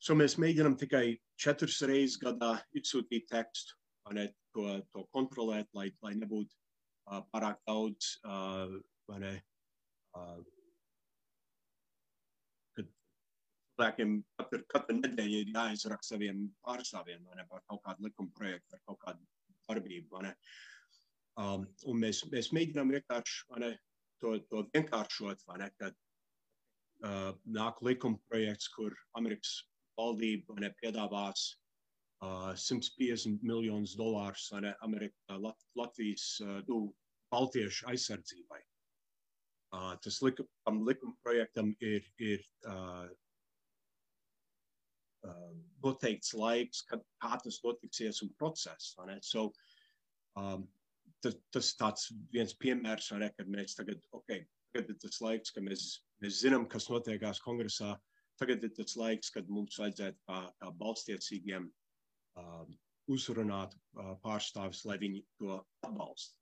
So 0.00 0.16
mēs 0.16 0.38
mēģinām 0.40 0.78
tikai 0.80 1.04
četras 1.40 1.80
reizes 1.88 2.18
gadā 2.20 2.54
izsūtīt 2.76 3.28
tekstu, 3.28 3.76
ne, 4.16 4.30
to, 4.56 4.80
to 4.94 5.04
kontrolēt, 5.14 5.68
lai, 5.76 5.90
lai 6.04 6.14
nebūtu 6.20 6.56
uh, 6.56 7.20
pārāk 7.32 7.60
daudz 7.68 8.14
uh, 8.24 8.78
ne, 9.20 9.34
uh, 10.16 10.40
cilvēkiem 13.80 14.16
katru, 14.36 14.64
katru 14.68 14.96
nedēļu 14.98 15.38
ir 15.42 15.52
jāizraksta 15.54 16.14
saviem 16.14 16.42
pārstāvjiem 16.66 17.22
ne, 17.36 17.44
par 17.48 17.62
kaut 17.68 17.80
kādu 17.86 18.08
likuma 18.08 18.32
projektu, 18.36 18.68
par 18.74 18.82
kaut 18.88 19.00
kādu 19.04 19.28
darbību. 19.68 20.24
Um, 21.40 21.64
un 21.88 22.02
mēs, 22.02 22.24
mēs 22.32 22.50
mēģinām 22.52 22.92
vienkārši 22.92 23.60
ne, 23.62 23.70
to, 24.20 24.36
to 24.50 24.64
vienkāršot, 24.74 25.42
ne, 25.60 25.68
kad 25.80 25.96
uh, 27.04 27.32
nāk 27.46 27.80
likuma 27.86 28.20
projekts, 28.30 28.68
kur 28.74 28.94
Amerikas 29.18 29.56
valdība 29.98 30.56
ne, 30.60 30.72
piedāvās 30.82 31.46
uh, 32.24 32.52
150 32.54 33.44
miljonus 33.46 33.96
dolārus 33.98 34.50
ne, 34.64 34.74
Amerikā, 34.86 35.38
Lat, 35.38 35.68
Latvijas 35.78 36.26
uh, 36.44 36.60
nu, 36.68 36.90
baltiešu 37.32 37.88
aizsardzībai. 37.92 38.60
Uh, 39.70 39.94
tas 40.02 40.18
likuma, 40.24 40.78
likuma 40.88 41.14
projektam 41.22 41.74
ir, 41.78 42.06
ir 42.18 42.42
uh, 42.66 43.06
uh, 45.28 45.52
noteikts 45.84 46.34
laiks, 46.34 46.82
kad 46.90 47.04
kā 47.22 47.38
tas 47.44 47.60
notiksies 47.64 48.22
un 48.26 48.32
process. 48.40 48.96
So, 49.22 49.52
um, 50.36 50.66
tas, 51.24 51.36
tas 51.54 51.72
tāds 51.78 52.08
viens 52.34 52.54
piemērs, 52.62 53.10
ne, 53.20 53.30
kad 53.36 53.50
mēs 53.52 53.76
tagad, 53.78 54.02
ok, 54.16 54.32
tagad 54.72 54.92
ir 54.94 54.98
tas 55.02 55.20
laiks, 55.24 55.54
ka 55.54 55.62
mēs, 55.64 55.86
mēs 56.24 56.40
zinām, 56.44 56.68
kas 56.70 56.88
notiekās 56.92 57.42
kongresā. 57.44 57.94
Tagad 58.40 58.64
ir 58.64 58.72
tas 58.76 58.96
laiks, 58.96 59.32
kad 59.34 59.48
mums 59.52 59.76
vajadzētu 59.80 60.20
kā, 60.28 60.40
kā 60.62 60.70
balstiecīgiem 60.80 61.66
uh, 62.40 62.62
uzrunāt 63.12 63.74
uh, 63.76 64.14
pārstāvis, 64.24 64.84
lai 64.88 64.96
viņi 65.02 65.24
to 65.40 65.58
atbalsta. 65.84 66.36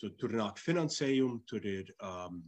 So, 0.00 0.10
tur 0.18 0.34
nāk 0.34 0.58
finansējumi, 0.58 1.42
tur 1.48 1.66
ir 1.68 1.92
um, 2.02 2.40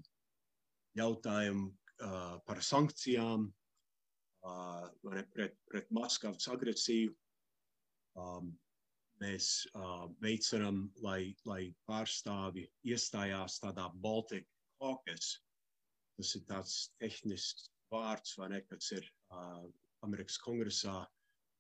jautājumi 0.99 1.69
uh, 1.69 2.39
par 2.49 2.63
sankcijām, 2.65 3.47
uh, 3.47 4.89
pret, 5.37 5.59
pret 5.71 5.93
Maskavas 5.95 6.49
agresiju. 6.53 7.13
Um, 8.17 8.55
mēs 9.23 9.49
uh, 9.75 10.07
veicinām, 10.23 10.87
lai, 11.05 11.35
lai 11.49 11.63
pārstāvi 11.89 12.67
iestājās 12.87 13.59
tādā 13.63 13.89
Baltic 14.05 14.47
Caucus. 14.81 15.37
Tas 16.17 16.33
ir 16.39 16.45
tāds 16.49 16.77
tehnisks 17.01 17.71
vārds, 17.93 18.37
vai 18.41 18.51
ne, 18.55 18.63
kas 18.71 18.91
ir 18.97 19.07
uh, 19.31 19.67
Amerikas 20.07 20.39
kongresā. 20.43 20.99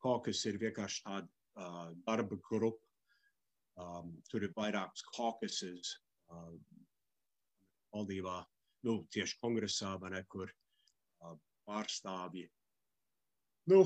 Caucus 0.02 0.44
ir 0.48 0.60
vienkārši 0.62 1.04
tāda 1.06 1.28
uh, 1.28 1.92
darba 2.08 2.40
grupa. 2.50 2.82
Um, 3.76 4.14
tur 4.32 4.46
ir 4.46 4.54
vairākas 4.56 5.02
caucuses 5.12 5.90
uh, 6.32 6.54
valdībā, 7.92 8.38
nu, 8.88 9.02
tieši 9.12 9.36
kongresā, 9.42 9.98
vai 10.00 10.14
ne, 10.14 10.22
kur 10.32 10.48
uh, 10.48 11.34
pārstāvji 11.68 12.46
nu, 13.70 13.82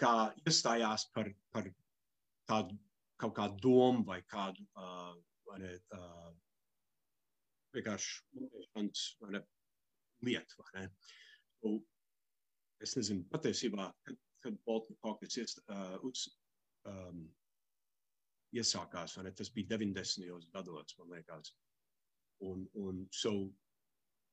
kā 0.00 0.12
iestājās 0.46 1.08
par, 1.14 1.30
par 1.54 1.70
tādu 2.48 2.76
kaut 3.18 3.34
kādu 3.36 3.60
domu 3.62 4.04
vai 4.06 4.20
kādu 4.30 4.64
uh, 4.78 5.14
vai 5.48 5.58
ne, 5.62 5.72
uh, 5.96 6.30
vienkārši 7.74 8.44
ne, 9.34 9.42
lietu. 10.26 10.58
Vai 10.62 10.74
ne? 10.76 10.84
Nu, 11.64 11.74
es 12.84 12.94
nezinu, 12.98 13.26
patiesībā, 13.32 13.88
kad, 14.06 14.20
kad 14.44 14.58
Baltika 14.66 15.00
Caucus 15.04 15.38
iest, 15.40 15.62
uh, 15.66 15.96
uz, 16.06 16.28
um, 16.88 17.24
iesākās, 18.56 19.18
ne, 19.24 19.32
tas 19.36 19.50
bija 19.54 19.76
90. 19.76 20.50
gados, 20.54 20.94
man 21.00 21.16
liekas. 21.16 21.54
Un, 22.46 22.68
un 22.78 23.02
so, 23.10 23.32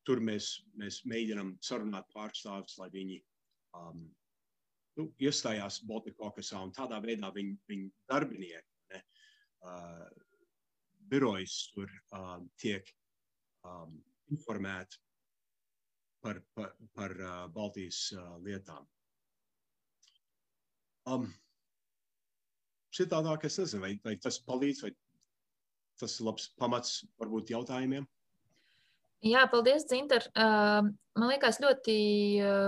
tur 0.06 0.22
mēs, 0.22 0.52
mēs 0.78 1.02
mēģinām 1.10 1.56
sarunāt 1.66 2.12
pārstāvis, 2.14 2.78
lai 2.78 2.92
viņi 2.94 3.18
um, 3.80 4.06
nu, 5.00 5.08
iestājās 5.22 5.82
Baltikokasā 5.90 6.62
un 6.64 6.74
tādā 6.76 7.00
veidā 7.04 7.32
viņu 7.36 7.58
viņ 7.70 7.88
darbinieki, 8.12 8.68
ne, 8.94 9.02
uh, 9.66 10.06
birojas 11.12 11.58
tur 11.76 11.92
uh, 12.16 12.38
tiek 12.62 12.90
um, 13.64 13.98
informēti 14.34 15.02
par, 16.26 16.42
par, 16.58 16.76
par 16.98 17.16
uh, 17.22 17.34
Baltijas 17.54 18.08
uh, 18.16 18.36
lietām. 18.42 18.88
Um, 21.06 21.28
Citādāk 22.96 23.44
es 23.44 23.58
nezinu, 23.60 23.82
vai, 23.84 23.92
vai 24.06 24.16
tas 24.24 24.38
palīdz, 24.48 24.86
vai 24.86 24.94
tas 26.00 26.14
ir 26.16 26.28
labs 26.30 26.48
pamats 26.60 27.02
varbūt 27.20 27.52
jautājumiem. 27.52 28.06
Jā, 29.24 29.46
paldies, 29.50 29.86
Zinter. 29.90 30.26
Man 30.36 31.30
liekas, 31.32 31.62
ļoti 31.64 31.96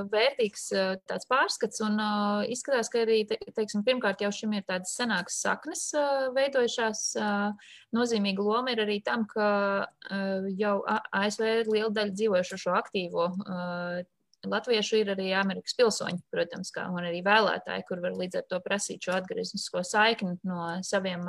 vērtīgs 0.08 0.70
tāds 1.10 1.27
pārskats, 1.27 1.82
un 1.84 2.00
izskatās, 2.48 2.88
ka 2.89 3.01
arī, 3.04 3.20
teiksim, 3.27 3.84
pirmkārt 3.86 4.24
jau 4.24 4.32
šim 4.34 4.56
ir 4.56 4.63
tādas 4.66 4.96
senākas 4.96 5.42
saknes 5.44 5.84
veidojušās. 6.38 7.01
Nozīmīga 7.98 8.46
loma 8.48 8.74
ir 8.74 8.86
arī 8.86 9.01
tam, 9.06 9.27
ka 9.27 9.50
jau 10.56 10.77
ASV 10.88 11.50
ir 11.51 11.74
liela 11.75 11.92
daļa 12.00 12.16
dzīvojušo 12.16 12.62
šo 12.63 12.77
aktīvo 12.80 13.27
latviešu 14.51 15.01
ir 15.01 15.12
arī 15.13 15.27
Amerikas 15.38 15.75
pilsoņi, 15.77 16.22
protams, 16.34 16.72
kā, 16.75 16.88
arī 17.01 17.22
vēlētāji, 17.25 17.86
kur 17.88 18.01
var 18.04 18.18
līdz 18.18 18.42
ar 18.42 18.48
to 18.50 18.60
prasīt 18.63 19.08
šo 19.08 19.18
atgrieznisko 19.18 19.84
saikni 19.88 20.38
no 20.48 20.66
saviem 20.88 21.24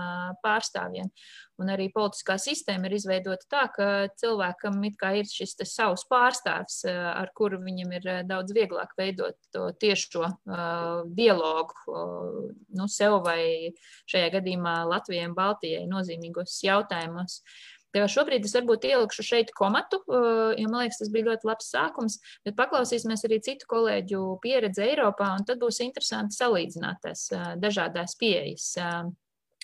pārstāvjiem. 0.44 1.10
Un 1.58 1.72
arī 1.74 1.88
politiskā 1.90 2.36
sistēma 2.38 2.86
ir 2.86 2.94
izveidota 3.00 3.48
tā, 3.50 3.64
ka 3.74 3.86
cilvēkam 4.20 4.78
ir 4.86 5.26
šis 5.26 5.56
savs 5.66 6.04
pārstāvs, 6.10 6.84
ar 6.86 7.32
kuru 7.34 7.58
viņam 7.64 7.96
ir 7.98 8.06
daudz 8.28 8.54
vieglāk 8.54 8.94
veidot 8.98 9.34
to 9.50 9.64
tiešo 9.82 10.22
uh, 10.28 11.02
dialogu 11.18 11.74
uh, 11.90 12.52
nu, 12.78 12.86
sev 12.86 13.18
vai 13.26 13.74
šajā 14.06 14.30
gadījumā 14.38 14.76
Latvijai 14.86 15.26
un 15.26 15.34
Baltijai 15.34 15.88
nozīmīgos 15.90 16.60
jautājumos. 16.62 17.40
Uh, 17.42 17.77
Tev 17.94 18.04
šobrīd 18.12 18.44
es 18.44 18.52
varbūt 18.56 18.84
ielikšu 18.84 19.24
šeit 19.24 19.52
komatu, 19.56 20.02
jo 20.08 20.66
man 20.68 20.82
liekas, 20.82 21.00
tas 21.00 21.12
bija 21.12 21.30
ļoti 21.30 21.48
labs 21.48 21.70
sākums, 21.72 22.18
bet 22.44 22.56
paklausīsimies 22.58 23.24
arī 23.24 23.38
citu 23.44 23.68
kolēģu 23.70 24.20
pieredzi 24.44 24.84
Eiropā, 24.90 25.30
un 25.38 25.46
tad 25.48 25.62
būs 25.62 25.80
interesanti 25.84 26.36
salīdzināt 26.36 27.00
tās 27.06 27.28
dažādās 27.62 28.18
pieejas. 28.20 28.74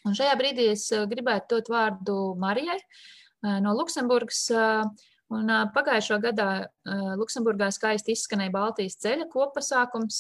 Un 0.05 0.17
šajā 0.17 0.37
brīdī 0.41 0.71
es 0.73 0.89
gribētu 1.11 1.59
dot 1.59 1.71
vārdu 1.73 2.17
Marijai 2.41 2.81
no 3.65 3.77
Luksemburgas. 3.77 4.47
Un, 5.33 5.49
pagājušo 5.73 6.19
gadā 6.21 6.49
Luksemburgā 7.17 7.71
skaisti 7.73 8.13
izskanēja 8.13 8.53
Baltijas 8.53 8.99
ceļa 9.01 9.25
kopasākums, 9.33 10.19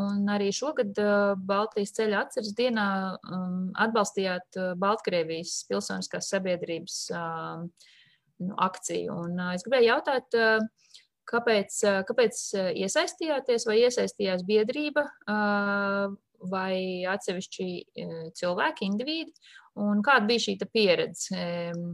un 0.00 0.30
arī 0.32 0.48
šogad 0.56 0.96
Baltijas 1.44 1.92
ceļa 1.98 2.22
atceres 2.24 2.54
dienā 2.56 2.86
atbalstījāt 3.84 4.58
Baltkrievijas 4.80 5.58
pilsoniskās 5.68 6.32
sabiedrības 6.32 6.98
nu, 7.12 8.56
akciju. 8.64 9.20
Un 9.26 9.44
es 9.50 9.66
gribēju 9.66 9.90
jautāt, 9.90 10.40
kāpēc, 11.30 11.78
kāpēc 12.08 12.42
iesaistījāties, 12.80 13.68
vai 13.68 13.80
iesaistījās 13.84 14.48
biedrība 14.48 15.04
vai 16.50 16.74
atsevišķi 17.12 17.72
cilvēki, 18.40 18.88
indivīdi, 18.88 19.50
un 19.84 20.00
kāda 20.00 20.24
bija 20.30 20.48
šī 20.48 20.62
pieredze? 20.72 21.36
Uh, 21.36 21.90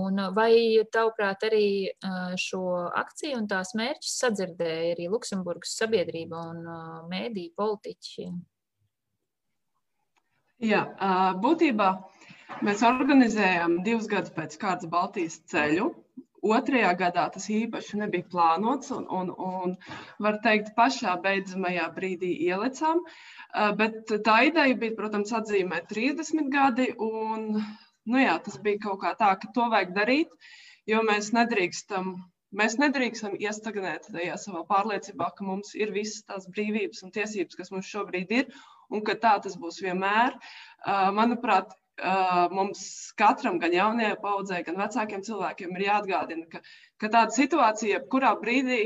un 0.00 0.20
vai 0.36 0.52
tavuprāt 0.92 1.46
arī 1.48 1.68
uh, 1.88 2.34
šo 2.40 2.62
akciju 3.02 3.38
un 3.40 3.46
tās 3.48 3.72
mērķus 3.78 4.18
sadzirdēja 4.22 4.96
arī 4.96 5.08
Luksemburgas 5.12 5.76
sabiedrība 5.80 6.42
un 6.50 6.60
uh, 6.66 7.00
mēdī 7.10 7.48
politiķi? 7.56 8.28
Jā, 10.64 10.82
būtībā 11.42 11.86
mēs 12.64 12.82
organizējām 12.86 13.82
divus 13.84 14.06
gadus 14.08 14.32
pēc 14.32 14.56
kārtas 14.60 14.88
Baltijas 14.88 15.36
ceļu. 15.52 15.90
Otrajā 16.46 16.92
gadā 16.96 17.26
tas 17.34 17.48
īpaši 17.52 17.98
nebija 18.00 18.24
plānots, 18.32 18.88
un, 18.94 19.04
un, 19.18 19.32
un 19.36 19.74
var 20.22 20.38
teikt, 20.44 20.70
pašā 20.76 21.16
beidzamajā 21.24 21.90
brīdī 21.96 22.30
ielicām. 22.46 23.02
Bet 23.80 24.12
tā 24.24 24.36
ideja 24.48 24.78
bija, 24.80 24.96
protams, 24.96 25.34
atzīmēt 25.36 25.90
30 25.92 26.48
gadi, 26.52 26.88
un 27.02 27.60
nu 28.10 28.22
jā, 28.22 28.36
tas 28.46 28.58
bija 28.62 28.82
kaut 28.86 29.00
kā 29.02 29.12
tā, 29.18 29.32
ka 29.42 29.50
to 29.54 29.68
vajag 29.72 29.94
darīt, 29.96 30.32
jo 30.90 31.02
mēs 31.06 31.32
nedrīkstam. 31.36 32.16
Mēs 32.56 32.76
nedrīkstam 32.80 33.34
iestagnēt 33.42 34.06
tajā 34.14 34.36
savā 34.40 34.62
pārliecībā, 34.68 35.32
ka 35.36 35.44
mums 35.44 35.74
ir 35.76 35.90
visas 35.92 36.22
tās 36.28 36.46
brīvības 36.48 37.02
un 37.04 37.12
tiesības, 37.12 37.58
kas 37.58 37.72
mums 37.74 37.90
šobrīd 37.90 38.30
ir, 38.32 38.54
un 38.94 39.02
ka 39.04 39.16
tā 39.20 39.34
tas 39.42 39.58
būs 39.60 39.82
vienmēr. 39.84 40.38
Manuprāt, 41.18 41.74
mums 42.54 43.12
katram, 43.16 43.58
gan 43.58 43.72
jaunajai 43.72 44.16
paudzei, 44.22 44.62
gan 44.64 44.76
vecākiem 44.76 45.22
cilvēkiem, 45.26 45.76
ir 45.76 45.86
jāatgādina, 45.88 46.46
ka, 46.52 46.60
ka 47.00 47.08
tāda 47.08 47.32
situācija 47.34 47.98
jebkurā 47.98 48.34
brīdī 48.40 48.80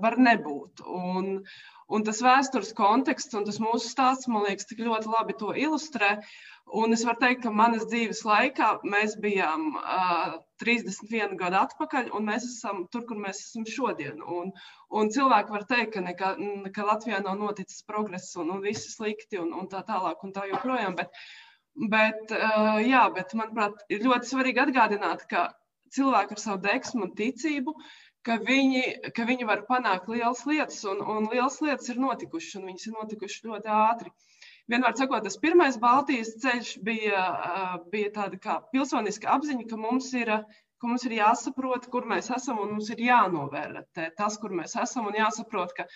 var 0.00 0.16
nebūt. 0.18 0.80
Un, 0.86 1.44
un 1.90 2.04
tas 2.06 2.20
vēstures 2.22 2.70
konteksts 2.78 3.36
un 3.38 3.46
tas 3.48 3.58
mūsu 3.62 3.90
stāsts, 3.90 4.28
man 4.30 4.46
liekas, 4.46 4.68
tik 4.70 4.82
ļoti 4.86 5.10
labi 5.10 5.36
to 5.40 5.50
ilustrē. 5.66 6.16
Un 6.80 6.94
es 6.94 7.02
varu 7.02 7.18
teikt, 7.18 7.40
ka 7.42 7.50
manas 7.50 7.86
dzīves 7.90 8.20
laikā 8.26 8.68
mēs 8.86 9.16
bijām 9.22 9.72
uh, 9.80 10.36
31 10.62 11.34
gadu 11.40 11.58
atpakaļ, 11.64 12.12
un 12.14 12.28
mēs 12.28 12.46
esam 12.46 12.84
tur, 12.94 13.02
kur 13.08 13.18
mēs 13.18 13.40
esam 13.48 13.66
šodien. 13.66 14.20
Un, 14.22 14.52
un 14.94 15.10
cilvēki 15.10 15.56
var 15.56 15.66
teikt, 15.72 15.96
ka, 15.96 16.04
nekā, 16.06 16.32
ka 16.76 16.86
Latvijā 16.86 17.22
nav 17.24 17.40
noticis 17.40 17.82
progress, 17.90 18.36
un, 18.38 18.52
un 18.54 18.62
viss 18.62 18.86
ir 18.86 18.94
slikti, 18.94 19.40
un, 19.42 19.50
un 19.56 19.66
tā 19.72 19.82
tālāk, 19.88 20.22
un 20.22 20.36
tā 20.36 20.46
joprojām. 20.52 20.94
Bet, 21.00 21.18
bet, 21.90 22.36
uh, 22.38 22.78
jā, 22.86 23.02
bet 23.18 23.34
manuprāt, 23.40 23.82
ir 23.90 24.06
ļoti 24.06 24.30
svarīgi 24.30 24.62
atgādināt, 24.68 25.26
ka 25.32 25.48
cilvēki 25.96 26.36
ar 26.36 26.44
savu 26.44 26.62
deksmu 26.68 27.08
un 27.08 27.14
ticību, 27.18 27.74
ka 28.26 28.36
viņi, 28.46 28.82
ka 29.16 29.24
viņi 29.28 29.46
var 29.48 29.64
panākt 29.68 30.08
lielas 30.12 30.42
lietas, 30.48 30.80
un, 30.88 31.00
un 31.14 31.28
lielas 31.32 31.58
lietas 31.64 31.88
ir 31.92 32.00
notikušas, 32.02 32.58
un 32.60 32.68
viņas 32.70 32.88
ir 32.88 32.96
notikušas 32.98 33.46
ļoti 33.48 33.72
ātri. 33.76 34.12
Vienmēr 34.70 34.94
sakot, 34.98 35.24
tas 35.26 35.38
pirmais 35.42 35.78
Baltijas 35.82 36.34
ceļš 36.42 36.74
bija, 36.86 37.22
bija 37.92 38.12
tāda 38.20 38.38
kā 38.44 38.58
pilsoniska 38.74 39.32
apziņa, 39.34 39.66
ka 39.70 39.78
mums 39.80 40.12
ir, 40.14 40.30
ka 40.78 40.90
mums 40.90 41.06
ir 41.08 41.16
jāsaprot, 41.16 41.88
kur 41.90 42.06
mēs 42.12 42.30
esam 42.36 42.60
un 42.62 42.76
mums 42.76 42.92
ir 42.94 43.02
jānovērtē 43.08 44.12
tas, 44.20 44.38
kur 44.42 44.54
mēs 44.60 44.76
esam 44.84 45.10
un 45.10 45.18
jāsaprot, 45.18 45.74
ka, 45.80 45.88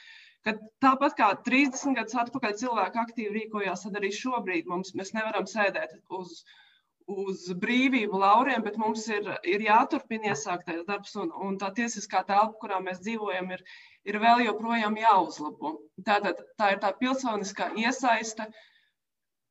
ka 0.49 0.57
tāpat 0.83 1.15
kā 1.21 1.31
30 1.47 2.01
gadus 2.01 2.19
atpakaļ 2.25 2.59
cilvēki 2.65 3.03
aktīvi 3.05 3.37
rīkojās, 3.39 3.87
tad 3.87 4.01
arī 4.01 4.11
šobrīd 4.17 4.67
mums, 4.73 4.97
mēs 4.99 5.15
nevaram 5.15 5.47
sēdēt 5.51 5.95
uz, 6.19 6.41
uz 6.41 6.64
brīvību 7.09 8.19
lauriem, 8.21 8.63
bet 8.65 8.77
mums 8.81 9.07
ir, 9.13 9.27
ir 9.45 9.61
jāturpina 9.61 10.33
iesāktais 10.33 10.85
darbs 10.89 11.15
un, 11.21 11.33
un 11.47 11.59
tā 11.61 11.71
tiesiskā 11.77 12.25
telpa, 12.25 12.57
kurā 12.61 12.81
mēs 12.81 13.03
dzīvojam, 13.05 13.51
ir, 13.53 13.65
ir 14.09 14.19
vēl 14.23 14.47
joprojām 14.47 14.97
jāuzlabo. 14.97 15.75
Tātad 16.07 16.41
tā 16.59 16.73
ir 16.73 16.81
tā 16.81 16.95
pilsoniskā 16.97 17.75
iesaiste, 17.77 18.49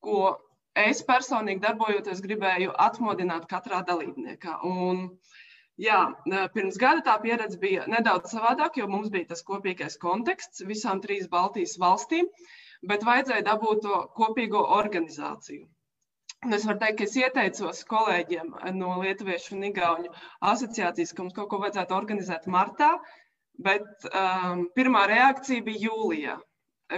ko 0.01 0.33
es 0.73 1.03
personīgi 1.05 1.61
darbojoties 1.61 2.23
gribēju 2.25 2.73
atmodināt 2.87 3.45
katrā 3.49 3.83
dalībniekā. 3.85 4.57
Un, 4.65 5.05
jā, 5.77 6.01
pirms 6.57 6.81
gada 6.81 7.05
tā 7.05 7.19
pieredze 7.21 7.61
bija 7.61 7.85
nedaudz 7.85 8.33
savādāka, 8.33 8.81
jo 8.81 8.89
mums 8.89 9.13
bija 9.13 9.29
tas 9.35 9.45
kopīgais 9.45 9.99
konteksts 10.01 10.65
visām 10.65 11.05
trīs 11.05 11.29
Baltijas 11.29 11.77
valstīm, 11.77 12.33
bet 12.81 13.05
vajadzēja 13.05 13.45
dabūt 13.45 13.85
to 13.85 14.01
kopīgo 14.17 14.65
organizāciju. 14.81 15.67
Un 16.43 16.53
es 16.55 16.65
varu 16.67 16.79
teikt, 16.81 16.97
ka 16.99 17.05
es 17.07 17.13
ieteicos 17.19 17.77
kolēģiem 17.87 18.49
no 18.75 18.97
Lietuviešu 18.99 19.55
un 19.55 19.63
Igauņu 19.69 20.09
asociācijas, 20.51 21.13
ka 21.15 21.23
mums 21.23 21.35
kaut 21.37 21.49
ko 21.53 21.59
vajadzētu 21.61 21.95
organizēt 21.97 22.49
martā, 22.55 22.89
bet 23.67 24.07
um, 24.09 24.65
pirmā 24.75 25.05
reakcija 25.11 25.63
bija 25.63 25.85
jūlijā. 25.85 26.35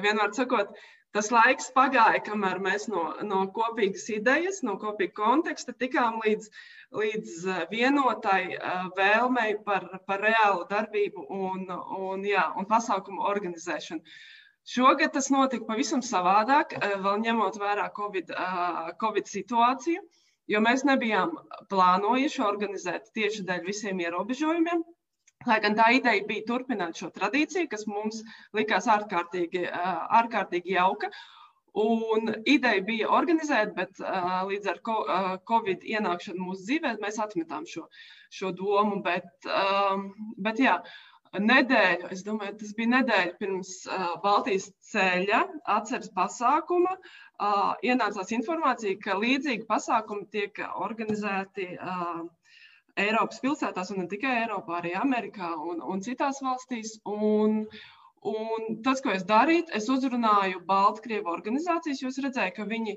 Vienmēr 0.06 0.34
sakot, 0.38 0.72
tas 1.16 1.30
laiks 1.36 1.70
pagāja, 1.76 2.24
kamēr 2.26 2.58
mēs 2.64 2.88
no, 2.92 3.04
no 3.30 3.44
kopīgas 3.58 4.08
idejas, 4.16 4.64
no 4.66 4.80
kopīga 4.82 5.14
konteksta 5.22 5.76
tikām 5.84 6.18
līdz, 6.26 6.50
līdz 7.02 7.36
uh, 7.46 7.62
vienotai 7.70 8.42
uh, 8.56 8.88
vēlmei 8.98 9.60
par, 9.68 9.86
par 10.10 10.26
reālu 10.26 10.66
darbību 10.74 11.28
un, 11.38 11.68
un, 12.00 12.26
jā, 12.26 12.50
un 12.58 12.66
pasākumu 12.72 13.28
organizēšanu. 13.36 14.18
Šogad 14.66 15.14
tas 15.14 15.30
notika 15.30 15.68
pavisam 15.70 16.02
savādāk, 16.06 16.74
uh, 16.80 16.98
vēl 17.06 17.22
ņemot 17.28 17.60
vērā 17.62 17.86
Covid, 17.98 18.34
uh, 18.34 18.90
COVID 19.02 19.30
situāciju, 19.30 20.02
jo 20.50 20.62
mēs 20.66 20.86
nebijām 20.90 21.36
plānojuši 21.70 22.44
organizēt 22.46 23.12
tieši 23.18 23.46
dēļ 23.46 23.64
visiem 23.70 24.02
ierobežojumiem. 24.06 24.84
Lai 25.46 25.60
gan 25.62 25.78
tā 25.78 25.92
ideja 25.94 26.26
bija 26.26 26.48
turpināt 26.48 26.98
šo 26.98 27.12
tradīciju, 27.14 27.70
kas 27.70 27.86
mums 27.86 28.24
likās 28.58 28.88
ārkārtīgi, 28.90 29.66
ārkārtīgi 30.20 30.74
jauka. 30.74 31.12
Un 31.76 32.32
ideja 32.48 32.82
bija 32.88 33.10
organizēt, 33.12 33.74
bet 33.76 34.00
uh, 34.00 34.46
līdz 34.48 34.70
ar 34.72 34.78
Covid 35.50 35.84
ienākšanu 35.84 36.46
mūsu 36.48 36.64
dzīvē 36.70 36.94
mēs 37.02 37.20
atmetām 37.20 37.66
šo, 37.68 37.84
šo 38.32 38.54
domu. 38.56 39.02
Bet, 39.04 39.28
um, 39.44 40.08
bet 40.40 40.62
jā, 40.64 40.78
nedēļu, 41.34 42.10
es 42.14 42.24
domāju, 42.26 42.56
tas 42.62 42.74
bija 42.78 42.92
nedēļa 43.00 43.36
pirms 43.40 43.72
uh, 43.90 44.16
Baltijas 44.24 44.70
ceļa 44.92 45.42
atceres 45.76 46.12
pasākuma. 46.16 46.96
Uh, 47.36 47.74
ienācās 47.84 48.32
informācija, 48.38 48.96
ka 49.04 49.18
līdzīgi 49.20 49.68
pasākumi 49.68 50.30
tiek 50.32 50.62
organizēti 50.88 51.74
uh, 51.76 52.24
Eiropas 52.96 53.42
pilsētās, 53.44 53.92
un 53.92 54.04
ne 54.04 54.08
tikai 54.12 54.38
Eiropā, 54.46 54.80
arī 54.80 54.94
Amerikā 54.96 55.52
un, 55.60 55.82
un 55.84 56.02
citās 56.06 56.40
valstīs. 56.46 56.96
Un, 57.04 57.66
un 58.24 58.80
tas, 58.86 59.04
ko 59.04 59.12
es 59.12 59.26
darīju, 59.28 59.68
es 59.76 59.90
uzrunāju 59.92 60.64
Baltkrievu 60.70 61.34
organizācijas, 61.34 62.02
jo 62.02 62.14
es 62.14 62.22
redzēju, 62.24 62.56
ka 62.56 62.68
viņi, 62.70 62.96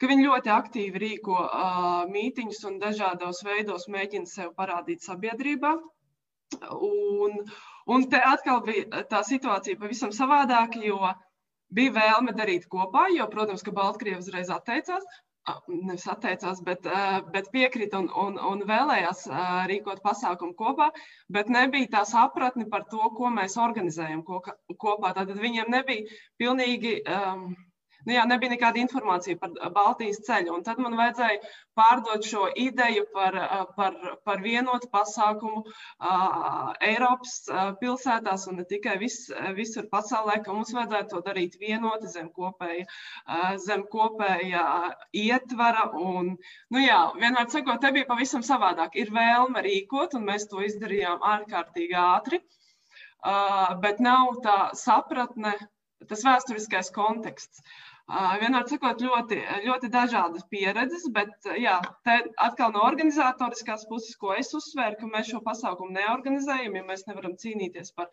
ka 0.00 0.08
viņi 0.08 0.28
ļoti 0.30 0.54
aktīvi 0.54 1.02
rīko 1.04 1.36
uh, 1.42 2.06
mītiņus 2.14 2.64
un 2.70 2.80
dažādos 2.80 3.44
veidos 3.44 3.84
mēģina 3.92 4.32
sev 4.32 4.56
parādīt 4.56 5.04
sabiedrībā. 5.04 5.76
Un, 6.74 7.38
un 7.90 8.08
te 8.10 8.20
atkal 8.32 8.62
bija 8.66 9.04
tā 9.10 9.22
situācija 9.26 9.80
pavisam 9.80 10.12
savādāka, 10.14 10.80
jo 10.84 10.98
bija 11.74 11.94
vēlme 11.98 12.34
darīt 12.36 12.66
kopā, 12.70 13.08
jo, 13.16 13.26
protams, 13.32 13.64
ka 13.66 13.74
Baltkrievija 13.74 14.22
uzreiz 14.22 14.50
atteicās, 14.54 15.06
nevis 15.68 16.06
atteicās, 16.08 16.62
bet, 16.64 16.86
bet 17.34 17.50
piekrita 17.52 18.00
un, 18.00 18.08
un, 18.22 18.38
un 18.52 18.64
vēlējās 18.68 19.26
rīkot 19.68 20.00
pasākumu 20.04 20.56
kopā, 20.56 20.88
bet 21.36 21.52
nebija 21.52 21.90
tā 21.98 22.04
sapratne 22.08 22.68
par 22.70 22.86
to, 22.90 23.02
ko 23.18 23.32
mēs 23.34 23.58
organizējam 23.60 24.24
kopā. 24.24 25.12
Tad 25.18 25.34
viņiem 25.36 25.70
nebija 25.76 26.18
pilnīgi. 26.40 27.00
Um, 27.04 27.54
nu 28.06 28.14
jā, 28.14 28.24
nebija 28.28 28.52
nekāda 28.54 28.80
informācija 28.82 29.38
par 29.40 29.54
Baltijas 29.74 30.20
ceļu. 30.26 30.54
Un 30.56 30.64
tad 30.66 30.80
man 30.82 30.96
vajadzēja 30.98 31.40
pārdot 31.78 32.26
šo 32.26 32.46
ideju 32.60 33.06
par, 33.14 33.36
par, 33.76 33.96
par 34.26 34.42
vienotu 34.44 34.88
pasākumu 34.92 35.62
uh, 35.64 36.72
Eiropas 36.88 37.34
uh, 37.50 37.72
pilsētās 37.80 38.46
un 38.50 38.60
ne 38.60 38.66
tikai 38.70 38.96
vis, 39.02 39.18
visur 39.58 39.88
pasaulē, 39.92 40.40
ka 40.44 40.54
mums 40.54 40.74
vajadzētu 40.76 41.14
to 41.14 41.22
darīt 41.28 41.58
vienoti 41.60 42.10
zem 42.12 42.30
kopēja, 42.34 42.86
uh, 42.86 43.54
zem 43.66 43.86
kopēja 43.90 44.64
ietvara. 45.24 45.88
Un, 45.98 46.34
nu 46.74 46.84
jā, 46.84 47.00
vienmēr 47.20 47.50
sakot, 47.52 47.80
te 47.82 47.92
bija 47.96 48.10
pavisam 48.10 48.44
savādāk. 48.46 48.98
Ir 49.00 49.14
vēlme 49.14 49.64
rīkot, 49.66 50.18
un 50.18 50.28
mēs 50.30 50.48
to 50.50 50.62
izdarījām 50.64 51.24
ārkārtīgi 51.34 51.98
ātri. 51.98 52.42
Uh, 53.24 53.72
bet 53.80 54.02
nav 54.04 54.34
tā 54.44 54.58
sapratne, 54.76 55.54
tas 56.08 56.24
vēsturiskais 56.26 56.90
konteksts. 56.92 57.62
Vienmēr 58.12 58.66
sakot, 58.68 59.00
ļoti, 59.00 59.38
ļoti 59.64 59.88
dažādas 59.92 60.42
pieredzes, 60.52 61.06
bet 61.12 61.46
jā, 61.56 61.78
te 62.04 62.18
atkal 62.46 62.74
no 62.74 62.82
organizatoriskās 62.84 63.86
puses, 63.88 64.18
ko 64.20 64.34
es 64.36 64.50
uzsvēru, 64.52 64.98
ka 65.00 65.08
mēs 65.08 65.30
šo 65.30 65.40
pasākumu 65.46 65.94
neorganizējam, 65.96 66.76
ja 66.76 66.82
mēs 66.84 67.06
nevaram 67.08 67.32
cīnīties 67.40 67.94
par, 67.96 68.10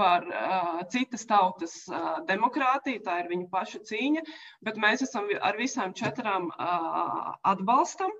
par 0.00 0.24
uh, 0.30 0.78
citas 0.94 1.28
tautas 1.28 1.74
uh, 1.92 2.22
demokrātiju, 2.30 3.02
tā 3.04 3.18
ir 3.20 3.28
viņa 3.34 3.50
paša 3.52 3.82
cīņa, 3.90 4.22
bet 4.64 4.80
mēs 4.80 5.04
esam 5.04 5.28
ar 5.36 5.60
visām 5.60 5.92
četrām 5.92 6.48
uh, 6.48 7.34
atbalstam. 7.52 8.16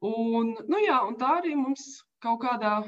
Un, 0.00 0.54
nu 0.64 0.80
jā, 0.80 1.02
un 1.10 1.20
tā 1.20 1.42
arī 1.42 1.58
mums 1.60 1.90
kaut 2.24 2.40
kādā 2.46 2.78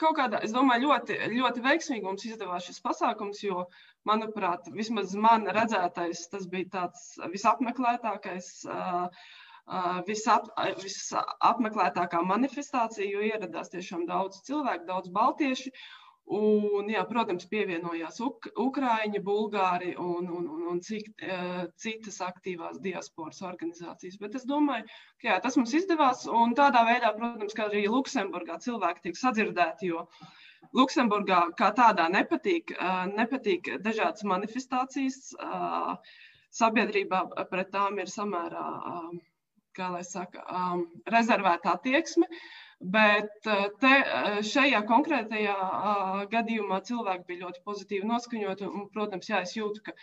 kaut 0.00 0.14
kādā, 0.14 0.38
es 0.46 0.52
domāju, 0.54 0.86
ļoti, 0.86 1.16
ļoti 1.32 1.62
veiksmīgi 1.64 2.06
mums 2.06 2.24
izdevās 2.28 2.68
šis 2.68 2.78
pasākums, 2.84 3.40
jo, 3.42 3.64
manuprāt, 4.08 4.70
vismaz 4.74 5.14
man 5.18 5.48
redzētais, 5.56 6.26
tas 6.32 6.46
bija 6.52 6.70
tāds 6.78 7.04
visapmeklētākais, 7.32 8.48
visap, 10.06 10.50
visapmeklētākā 10.82 12.22
manifestācija, 12.26 13.10
jo 13.10 13.22
ieradās 13.26 13.72
tiešām 13.74 14.06
daudz 14.10 14.42
cilvēku, 14.48 14.86
daudz 14.88 15.12
baltieši. 15.14 15.74
Un, 16.26 16.88
jā, 16.90 17.04
protams, 17.06 17.44
pievienojās 17.46 18.16
Uk 18.26 18.48
Ukrāņi, 18.58 19.20
Bulgāri 19.22 19.92
un, 19.94 20.26
un, 20.26 20.48
un, 20.50 20.64
un 20.72 20.80
cik, 20.82 21.12
uh, 21.22 21.60
citas 21.78 22.18
aktīvās 22.26 22.80
diasporas 22.82 23.44
organizācijas. 23.46 24.16
Bet 24.18 24.34
es 24.34 24.46
domāju, 24.48 24.88
ka 25.22 25.28
jā, 25.28 25.36
tas 25.44 25.54
mums 25.54 25.76
izdevās. 25.78 26.24
Un 26.26 26.56
tādā 26.58 26.82
veidā, 26.88 27.12
protams, 27.14 27.54
arī 27.68 27.84
Luksemburgā 27.86 28.58
cilvēki 28.64 29.06
tiek 29.06 29.20
sadzirdēti, 29.20 29.92
jo 29.92 30.02
Luksemburgā 30.76 31.40
kā 31.58 31.70
tādā 31.76 32.08
nepatīk, 32.12 32.74
uh, 32.76 33.06
nepatīk 33.12 33.76
dažādas 33.84 34.26
manifestācijas. 34.28 35.32
Uh, 35.40 35.96
sabiedrībā 36.56 37.26
pret 37.50 37.68
tām 37.72 37.98
ir 38.00 38.08
samērā, 38.08 38.66
kā 39.76 39.90
lai 39.92 40.04
saka, 40.08 40.44
rezervēta 41.12 41.74
attieksme. 41.76 42.28
Bet 42.80 43.46
eh, 43.48 43.66
te, 43.80 43.92
eh, 44.04 44.38
šajā 44.44 44.82
konkrētajā 44.88 45.56
eh, 45.56 46.24
gadījumā 46.32 46.82
cilvēki 46.84 47.24
bija 47.30 47.46
ļoti 47.46 47.62
pozitīvi 47.64 48.08
noskaņoti. 48.10 48.68
Un, 48.68 48.88
protams, 48.92 49.30
jā, 49.30 49.40
es 49.46 49.54
jūtu, 49.56 49.80
ka, 49.86 49.94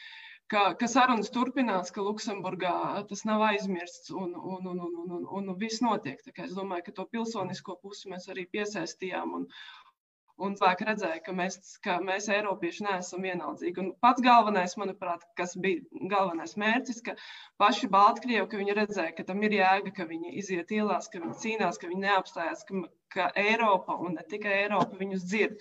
ka, 0.49 0.63
ka 0.79 0.89
sarunas 0.89 1.29
turpinās, 1.35 1.93
ka 1.93 2.01
Luksemburgā 2.01 2.73
tas 3.11 3.21
nav 3.29 3.45
aizmirsts 3.51 4.09
un, 4.09 4.33
un, 4.33 4.65
un, 4.71 4.81
un, 4.87 4.97
un, 5.03 5.13
un, 5.21 5.27
un 5.51 5.59
viss 5.61 5.85
notiek. 5.85 6.25
Es 6.33 6.57
domāju, 6.57 6.87
ka 6.87 6.97
to 6.97 7.05
pilsonisko 7.13 7.77
pusi 7.83 8.09
mēs 8.09 8.25
arī 8.33 8.47
piesaistījām. 8.57 9.37
Un, 9.37 9.47
Un 10.41 10.55
cilvēki 10.57 10.85
redzēja, 10.87 11.19
ka 11.25 11.33
mēs, 11.37 11.55
ka 11.85 11.95
mēs 12.01 12.27
Eiropieši 12.33 12.83
neesam 12.87 13.25
vienaldzīgi. 13.27 13.81
Un 13.83 13.91
pats 14.01 14.23
galvenais, 14.25 14.73
manuprāt, 14.81 15.21
kas 15.37 15.51
bija 15.61 15.83
galvenais 16.09 16.55
mērķis, 16.57 17.03
ka 17.05 17.13
paši 17.61 17.85
Baltkrievi, 17.93 18.47
ka 18.49 18.57
viņi 18.57 18.73
redzēja, 18.79 19.13
ka 19.19 19.23
tam 19.27 19.45
ir 19.45 19.53
jēga, 19.59 19.91
ka 19.99 20.03
viņi 20.09 20.33
iziet 20.41 20.73
ielās, 20.73 21.05
ka 21.13 21.21
viņi 21.21 21.35
cīnās, 21.43 21.77
ka 21.77 21.85
viņi 21.91 22.05
neapstājās, 22.07 22.59
ka, 22.69 22.73
ka 23.13 23.23
Eiropa 23.43 23.93
un 24.01 24.09
ne 24.17 24.23
tikai 24.33 24.53
Eiropa 24.63 24.93
viņus 25.03 25.27
dzird. 25.29 25.55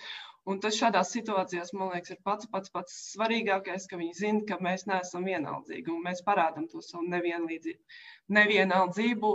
Un 0.49 0.55
tas 0.63 0.75
šādās 0.75 1.13
situācijās, 1.15 1.69
man 1.77 1.93
liekas, 1.93 2.11
ir 2.17 2.21
pats 2.27 2.45
pats, 2.51 2.69
pats 2.73 2.93
svarīgākais, 3.13 3.83
ka 3.87 3.95
viņi 4.01 4.13
zina, 4.17 4.41
ka 4.49 4.55
mēs 4.65 4.81
neesam 4.89 5.23
vienaldzīgi 5.29 5.87
un 5.93 6.01
mēs 6.09 6.19
parādām 6.25 6.65
to 6.73 6.79
savu 6.83 7.05
nevienaldzību 7.13 9.29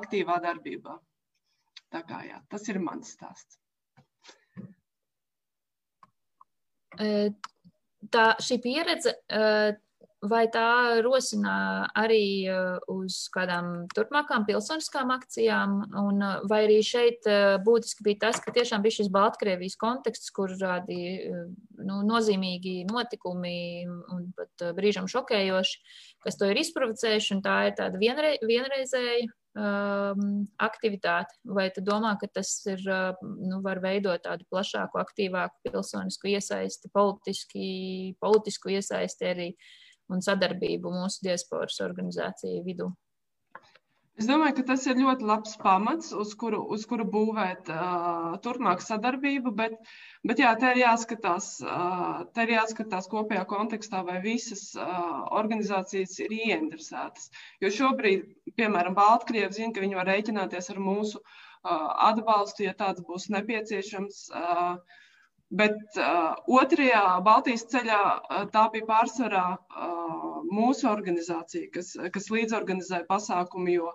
aktīvā 0.00 0.36
darbībā. 0.48 0.94
Tā 1.92 2.00
kā 2.08 2.18
jā, 2.26 2.38
tas 2.50 2.64
ir 2.72 2.78
mans 2.82 3.12
stāsts. 3.14 3.61
Tā 8.12 8.26
šī 8.42 8.58
pieredze, 8.64 9.14
vai 10.22 10.42
tā 10.54 11.02
rosina 11.02 11.88
arī 11.98 12.46
uz 12.90 13.24
kādām 13.34 13.88
turpmākām 13.94 14.44
pilsoniskām 14.46 15.10
akcijām, 15.14 15.74
un 15.98 16.22
vai 16.50 16.60
arī 16.66 16.78
šeit 16.86 17.26
būtiski 17.66 18.06
bija 18.06 18.28
tas, 18.28 18.38
ka 18.42 18.54
tiešām 18.54 18.84
bija 18.84 19.00
šis 19.00 19.10
Baltkrievijas 19.14 19.78
konteksts, 19.80 20.30
kur 20.34 20.54
tādi 20.58 21.26
nu, 21.82 22.00
nozīmīgi 22.06 22.82
notikumi 22.90 23.56
un 23.88 24.28
pat 24.38 24.66
brīžam 24.78 25.10
šokējoši, 25.10 25.78
kas 26.22 26.38
to 26.38 26.50
ir 26.50 26.62
izprovocējuši, 26.62 27.34
un 27.36 27.46
tā 27.46 27.58
ir 27.70 27.78
tāda 27.82 28.02
vienre, 28.02 28.36
vienreizēja 28.46 29.30
um, 29.58 30.24
aktivitāti, 30.62 31.36
vai 31.44 31.68
tu 31.74 31.84
domā, 31.84 32.14
ka 32.20 32.28
tas 32.40 32.50
ir, 32.70 32.82
uh, 32.88 33.12
nu, 33.20 33.60
var 33.64 33.82
veidot 33.84 34.22
tādu 34.24 34.46
plašāku, 34.52 35.00
aktīvāku 35.02 35.70
pilsonisku 35.70 36.32
iesaisti, 36.32 36.90
politiski, 36.94 37.68
politisku 38.22 38.72
iesaisti 38.76 39.28
arī 39.28 39.48
un 40.12 40.24
sadarbību 40.24 40.92
mūsu 40.92 41.24
diasporas 41.28 41.80
organizāciju 41.84 42.64
vidū? 42.66 42.90
Es 44.20 44.26
domāju, 44.28 44.54
ka 44.58 44.62
tas 44.68 44.82
ir 44.90 44.98
ļoti 45.00 45.24
labs 45.28 45.54
pamats, 45.60 46.10
uz 46.22 46.32
kuru, 46.40 46.58
uz 46.76 46.82
kuru 46.88 47.06
būvēt 47.14 47.70
uh, 47.72 48.34
turpmāk 48.44 48.82
sadarbību, 48.84 49.52
bet, 49.60 49.78
bet 50.28 50.42
jā, 50.42 50.50
te 50.60 50.72
ir 50.74 50.80
jāskatās, 50.82 51.46
uh, 51.64 52.20
te 52.36 52.44
ir 52.44 52.52
jāskatās 52.58 53.08
kopējā 53.14 53.46
kontekstā, 53.48 54.02
vai 54.08 54.18
visas 54.26 54.66
uh, 54.76 55.22
organizācijas 55.40 56.18
ir 56.26 56.36
ieinteresētas. 56.42 57.30
Jo 57.64 57.72
šobrīd, 57.78 58.28
piemēram, 58.60 58.98
Baltkrievi 59.00 59.56
zina, 59.56 59.72
ka 59.72 59.86
viņi 59.86 60.00
var 60.02 60.10
rēķināties 60.12 60.68
ar 60.74 60.82
mūsu 60.90 61.22
uh, 61.22 61.88
atbalstu, 62.10 62.68
ja 62.68 62.76
tāds 62.84 63.00
būs 63.08 63.30
nepieciešams. 63.32 64.26
Uh, 64.36 65.00
Bet 65.52 65.98
uh, 66.00 66.32
otrajā 66.48 67.00
Baltijas 67.24 67.66
ceļā 67.68 67.96
uh, 68.00 68.44
tā 68.54 68.62
bija 68.72 68.86
pārsvarā 68.88 69.42
uh, 69.52 70.01
mūsu 70.52 70.88
organizācija, 70.90 71.70
kas, 71.74 71.94
kas 72.14 72.28
līdzorganizēja 72.32 73.06
pasākumu, 73.08 73.72
jo, 73.72 73.92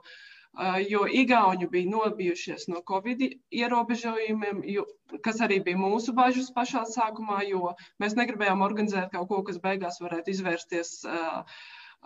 jo 0.90 1.06
Igauni 1.22 1.70
bija 1.72 1.92
nobijušies 1.92 2.68
no 2.72 2.84
Covid 2.92 3.24
ierobežojumiem, 3.62 4.62
jo, 4.76 4.86
kas 5.26 5.42
arī 5.46 5.60
bija 5.66 5.80
mūsu 5.82 6.16
bažas 6.18 6.50
pašā 6.56 6.86
sākumā, 6.94 7.42
jo 7.50 7.74
mēs 8.04 8.18
negribējām 8.20 8.64
organizēt 8.66 9.12
kaut 9.14 9.30
ko, 9.34 9.44
kas 9.50 9.62
beigās 9.64 10.02
varētu 10.04 10.34
izvērsties. 10.36 10.96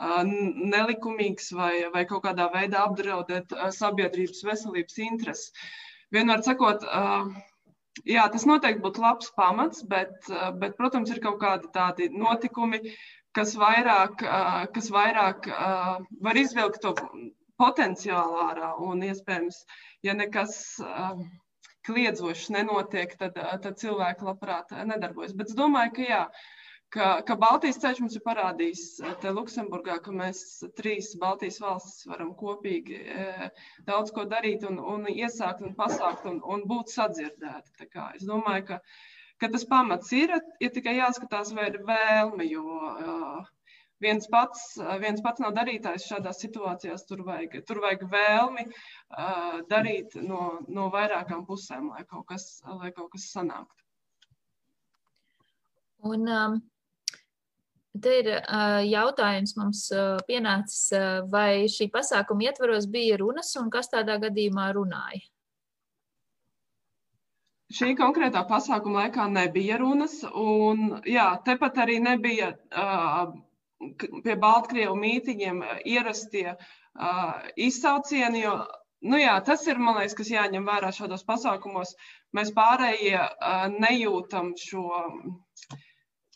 Nelikumīgs 0.02 1.52
vai, 1.54 1.74
vai 1.94 2.06
kaut 2.10 2.24
kādā 2.26 2.48
veidā 2.54 2.86
apdraudēt 2.88 3.52
sabiedrības 3.76 4.40
veselības 4.48 5.02
intereses. 5.04 5.50
Vienmēr 6.16 6.44
sakot, 6.48 6.86
Jā, 8.08 8.24
tas 8.34 8.46
noteikti 8.48 8.82
būtu 8.84 9.02
labs 9.04 9.32
pamats, 9.36 9.82
bet, 9.94 10.14
bet, 10.62 10.78
protams, 10.78 11.10
ir 11.12 11.20
kaut 11.24 11.42
kādi 11.42 11.68
tādi 11.76 12.08
notikumi, 12.16 12.80
kas 13.38 13.54
vairāk, 13.60 14.24
kas 14.76 14.89
vairāk 14.94 15.48
var 16.28 16.39
izvilkt 16.39 16.82
to 16.84 16.96
potenciālu 17.62 18.39
ārā. 18.48 18.72
Un, 18.84 19.04
iespējams, 19.08 19.62
ja 20.06 20.15
nekas 20.17 20.56
kliedzošs 21.88 22.50
nenotiek, 22.54 23.13
tad, 23.20 23.38
tad 23.38 23.78
cilvēki 23.82 24.28
labprāt 24.28 24.74
nedarbojas. 24.86 25.36
Bet 25.38 25.54
es 25.54 25.58
domāju, 25.58 25.96
ka 25.98 26.08
jā, 26.08 26.24
ka, 26.94 27.08
ka 27.28 27.38
Baltijas 27.39 27.80
ceļš 27.82 28.02
mums 28.04 28.17
ir 28.17 28.24
parādījis 28.26 28.84
te 29.24 29.34
Luksemburgā, 29.34 29.98
ka 30.06 30.13
mēs 30.15 30.44
trīs 30.78 31.13
Baltijas 31.22 31.62
valstis 31.63 32.06
varam 32.12 32.34
kopīgi 32.38 33.00
e, 33.00 33.50
daudz 33.88 34.13
ko 34.15 34.28
darīt 34.30 34.65
un, 34.67 34.78
un 34.94 35.08
iesākt 35.12 35.65
un 35.65 35.74
pasākt 35.78 36.28
un, 36.30 36.41
un 36.44 36.67
būt 36.70 36.94
sadzirdēti. 36.94 37.89
Es 38.20 38.28
domāju, 38.28 38.67
ka, 38.74 38.82
ka 39.41 39.49
tas 39.54 39.65
pamats 39.67 40.12
ir, 40.15 40.34
ir 40.62 40.71
tikai 40.75 40.95
jāskatās, 40.99 41.51
vai 41.58 41.67
ir 41.71 41.82
vēlme, 41.88 42.47
jo 42.49 42.80
viens 44.01 44.27
pats, 44.34 44.63
viens 45.01 45.21
pats 45.25 45.43
nav 45.43 45.54
darītājs 45.58 46.08
šādās 46.10 46.41
situācijās. 46.41 47.06
Tur 47.10 47.23
vajag, 47.27 47.60
tur 47.69 47.82
vajag 47.84 48.08
vēlmi 48.12 48.65
darīt 49.69 50.17
no, 50.21 50.60
no 50.69 50.89
vairākām 50.93 51.45
pusēm, 51.49 51.91
lai 51.93 52.06
kaut 52.10 52.27
kas, 52.34 52.49
lai 52.82 52.93
kaut 52.95 53.12
kas 53.13 53.30
sanāktu. 53.34 53.77
Un, 56.12 56.25
um, 56.25 56.62
Te 58.01 58.12
ir 58.21 58.27
uh, 58.32 58.80
jautājums 58.88 59.51
mums 59.60 59.82
uh, 59.91 60.15
pienācis, 60.23 60.93
uh, 60.95 61.25
vai 61.27 61.67
šī 61.67 61.89
pasākuma 61.91 62.45
ietvaros 62.47 62.88
bija 62.88 63.17
runas 63.19 63.49
un 63.60 63.67
kas 63.73 63.91
tādā 63.91 64.15
gadījumā 64.21 64.69
runāja? 64.77 65.19
Šī 67.72 67.94
konkrētā 68.00 68.42
pasākuma 68.50 69.06
laikā 69.06 69.28
nebija 69.32 69.78
runas, 69.80 70.18
un 70.28 71.02
jā, 71.08 71.28
tepat 71.46 71.78
arī 71.84 72.00
nebija 72.04 72.52
uh, 72.56 73.32
pie 74.26 74.36
Baltkrievu 74.44 74.96
mītiņiem 75.00 75.62
ierastie 75.94 76.48
uh, 76.56 77.36
izsaucieni, 77.56 78.44
jo 78.46 78.56
nu 79.12 79.22
jā, 79.22 79.38
tas 79.46 79.64
ir, 79.68 79.80
man 79.82 80.00
liekas, 80.00 80.18
kas 80.18 80.34
jāņem 80.34 80.68
vērā 80.68 80.92
šādos 80.96 81.24
pasākumos. 81.28 81.96
Mēs 82.38 82.52
pārējie 82.58 83.22
uh, 83.22 83.64
nejūtam 83.78 84.54
šo 84.60 84.86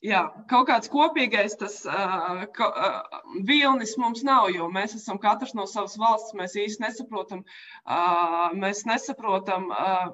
jā, 0.06 0.22
kaut 0.52 0.70
kāds 0.70 0.90
kopīgais 0.92 1.58
tas 1.60 1.78
uh, 1.90 2.46
ka, 2.56 2.70
uh, 2.70 3.20
vilnis 3.48 3.96
mums 4.02 4.24
nav, 4.28 4.50
jo 4.54 4.70
mēs 4.74 4.96
esam 5.00 5.20
katrs 5.22 5.56
no 5.58 5.68
savas 5.70 5.98
valsts, 6.02 6.36
mēs 6.38 6.58
īsti 6.66 6.86
nesaprotam, 6.86 7.46
uh, 7.86 8.50
mēs 8.58 8.86
nesaprotam 8.90 9.70
uh, 9.74 10.10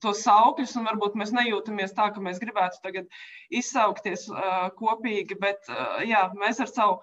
tos 0.00 0.22
saukļus, 0.26 0.76
un 0.78 0.86
varbūt 0.88 1.16
mēs 1.18 1.34
nejūtamies 1.36 1.96
tā, 1.96 2.08
ka 2.14 2.22
mēs 2.24 2.40
gribētu 2.42 2.80
tagad 2.84 3.10
izsaukties 3.50 4.28
uh, 4.32 4.70
kopīgi, 4.78 5.38
bet 5.40 5.68
uh, 5.70 6.00
jā, 6.06 6.28
mēs 6.38 6.62
ar 6.64 6.70
savu 6.70 7.02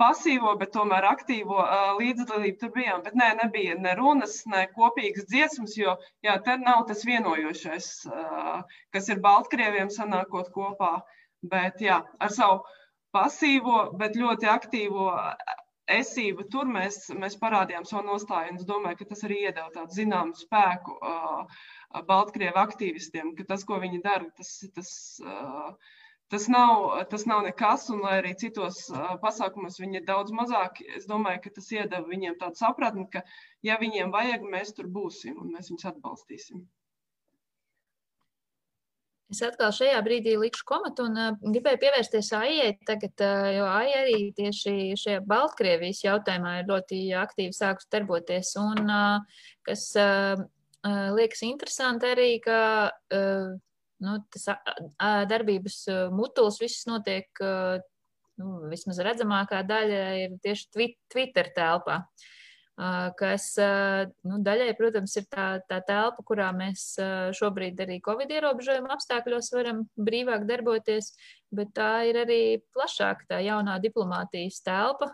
pasīvo, 0.00 0.54
bet 0.60 0.72
tomēr 0.76 1.04
aktīvo 1.08 1.58
uh, 1.60 1.90
līdzdalību 1.98 2.60
tur 2.60 2.72
bijām. 2.76 3.02
Bet 3.04 3.16
nē, 3.18 3.32
nebija 3.42 3.76
ne 3.80 3.94
runas, 3.98 4.40
ne 4.50 4.64
kopīgas 4.76 5.26
dziesmas, 5.30 5.76
jo 5.78 5.96
jā, 6.24 6.38
te 6.46 6.56
nav 6.62 6.86
tas 6.88 7.04
vienojošais, 7.08 7.90
uh, 8.08 8.62
kas 8.94 9.10
ir 9.12 9.22
Baltkrieviem 9.24 9.92
sanākot 9.92 10.52
kopā. 10.54 10.96
Bet 11.44 11.82
jā, 11.84 12.00
ar 12.24 12.32
savu 12.32 12.62
pasīvo, 13.14 13.90
bet 14.00 14.16
ļoti 14.18 14.48
aktīvo 14.50 15.10
esību 15.90 16.46
tur 16.52 16.68
mēs, 16.70 17.08
mēs 17.18 17.36
parādījām 17.40 17.84
savu 17.88 18.06
nostāju. 18.08 18.54
Es 18.58 18.68
domāju, 18.68 19.00
ka 19.00 19.10
tas 19.10 19.24
arī 19.26 19.42
iedeva 19.44 19.68
tādu 19.74 19.96
zināmu 19.96 20.36
spēku 20.38 20.96
uh, 20.96 21.58
Baltkrievu 22.08 22.60
aktīvistiem, 22.62 23.34
ka 23.38 23.46
tas, 23.52 23.66
ko 23.68 23.80
viņi 23.82 24.00
dara, 24.04 24.30
tas, 24.38 24.54
tas 24.76 24.94
uh, 25.24 25.74
tas 26.32 26.48
nav, 26.48 26.86
tas 27.10 27.26
nav 27.30 27.44
nekas, 27.46 27.88
un 27.94 28.00
lai 28.04 28.16
arī 28.22 28.32
citos 28.40 28.84
uh, 28.90 29.12
pasākumos 29.22 29.76
viņi 29.80 30.00
ir 30.00 30.06
daudz 30.08 30.32
mazāk, 30.34 30.80
es 30.96 31.04
domāju, 31.10 31.42
ka 31.44 31.52
tas 31.58 31.68
iedeva 31.76 32.08
viņiem 32.08 32.38
tādu 32.40 32.58
sapratni, 32.62 33.04
ka, 33.12 33.22
ja 33.62 33.76
viņiem 33.82 34.14
vajag, 34.14 34.48
mēs 34.56 34.72
tur 34.78 34.88
būsim 34.90 35.36
un 35.40 35.52
mēs 35.54 35.70
viņus 35.70 35.92
atbalstīsim. 35.92 36.64
Es 39.32 39.40
atkal 39.42 39.72
šajā 39.72 40.00
brīdī 40.04 40.34
likšu 40.36 40.66
komatu 40.68 41.06
un 41.08 41.16
uh, 41.16 41.36
gribēju 41.40 41.80
pievērsties 41.80 42.28
AIE 42.36 42.66
tagad, 42.86 43.14
uh, 43.24 43.46
jo 43.56 43.68
AIE 43.70 43.94
arī 44.02 44.18
tieši 44.36 44.74
šajā 45.00 45.22
Baltkrievijas 45.28 46.02
jautājumā 46.04 46.58
ir 46.60 46.68
ļoti 46.68 46.98
aktīvi 47.22 47.56
sākus 47.56 47.88
darboties. 47.92 48.52
Un 48.60 48.84
uh, 48.84 49.40
kas 49.64 49.86
uh, 50.00 50.36
uh, 50.36 51.08
liekas 51.16 51.40
interesanti 51.48 52.10
arī, 52.12 52.28
ka 52.44 52.58
uh, 52.92 53.48
nu, 54.04 54.18
tas 54.34 54.46
darbības 55.30 55.78
mutulis 56.12 56.58
viss 56.60 56.84
notiek, 56.90 57.30
nu, 57.40 58.48
vismaz 58.68 58.98
redzamākā 59.06 59.62
daļa 59.64 60.00
ir 60.20 60.34
tieši 60.44 60.90
Twitter 61.08 61.48
telpā. 61.56 62.02
Kas 62.74 63.52
nu, 64.26 64.40
daļai, 64.42 64.72
protams, 64.74 65.12
ir 65.20 65.28
tā, 65.30 65.44
tā 65.70 65.78
telpa, 65.86 66.24
kurā 66.26 66.48
mēs 66.56 66.96
šobrīd 67.38 67.78
arī 67.84 68.00
Covid 68.02 68.32
ierobežojuma 68.34 68.96
apstākļos 68.96 69.52
varam 69.54 69.84
brīvāk 69.94 70.42
darboties, 70.48 71.12
bet 71.54 71.70
tā 71.76 72.02
ir 72.08 72.18
arī 72.24 72.40
plašāka 72.74 73.28
tā 73.30 73.38
jaunā 73.46 73.76
diplomātijas 73.82 74.58
telpa, 74.66 75.12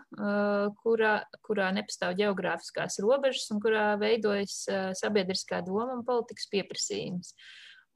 kurā, 0.81 1.19
kurā 1.45 1.67
nepastāv 1.77 2.15
geogrāfiskās 2.17 2.97
robežas 3.05 3.45
un 3.53 3.61
kurā 3.61 3.91
veidojas 4.01 4.63
sabiedriskā 4.97 5.61
doma 5.67 5.99
un 5.99 6.01
politikas 6.07 6.49
pieprasījums. 6.49 7.35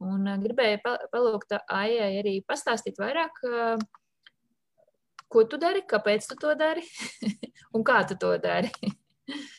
Un 0.05 0.29
gribēju 0.43 0.83
palūgt 1.09 1.57
Aijai 1.73 2.19
arī 2.19 2.35
pastāstīt 2.45 3.01
vairāk, 3.01 3.41
ko 5.25 5.43
tu 5.49 5.57
dari, 5.57 5.81
kāpēc 5.89 6.29
tu 6.29 6.37
to 6.37 6.53
dari 6.59 6.85
un 7.75 7.81
kā 7.87 8.03
tu 8.05 8.19
to 8.21 8.35
dari. 8.37 8.69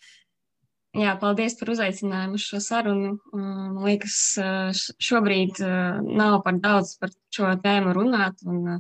Jā, 0.97 1.13
paldies 1.21 1.57
par 1.59 1.69
uzaicinājumu 1.75 2.39
uz 2.39 2.45
šo 2.47 2.59
sarunu. 2.65 3.17
Man 3.37 3.83
liekas, 3.85 4.19
šobrīd 5.03 5.61
nav 6.07 6.39
par 6.47 6.61
daudz 6.63 6.95
par 7.01 7.13
šo 7.35 7.51
tēmu 7.61 7.93
runāt. 7.97 8.41
Un 8.49 8.79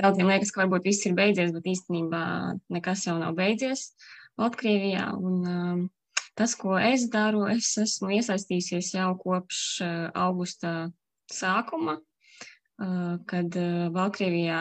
daudziem 0.00 0.32
liekas, 0.32 0.50
ka 0.50 0.64
varbūt 0.64 0.88
viss 0.88 1.06
ir 1.06 1.14
beidzies, 1.18 1.52
bet 1.54 1.68
īstenībā 1.70 2.22
nekas 2.74 3.06
jau 3.06 3.18
nav 3.20 3.36
beidzies 3.38 3.92
Latvijā. 4.40 5.12
Un, 5.14 5.90
Tas, 6.36 6.52
ko 6.52 6.74
es 6.76 7.06
daru, 7.08 7.46
es 7.48 7.70
esmu 7.80 8.10
iesaistījusies 8.18 8.90
jau 8.92 9.14
kopš 9.16 9.60
augusta 10.12 10.72
sākuma, 11.32 11.94
kad 13.30 13.56
Baltkrievijā 13.94 14.58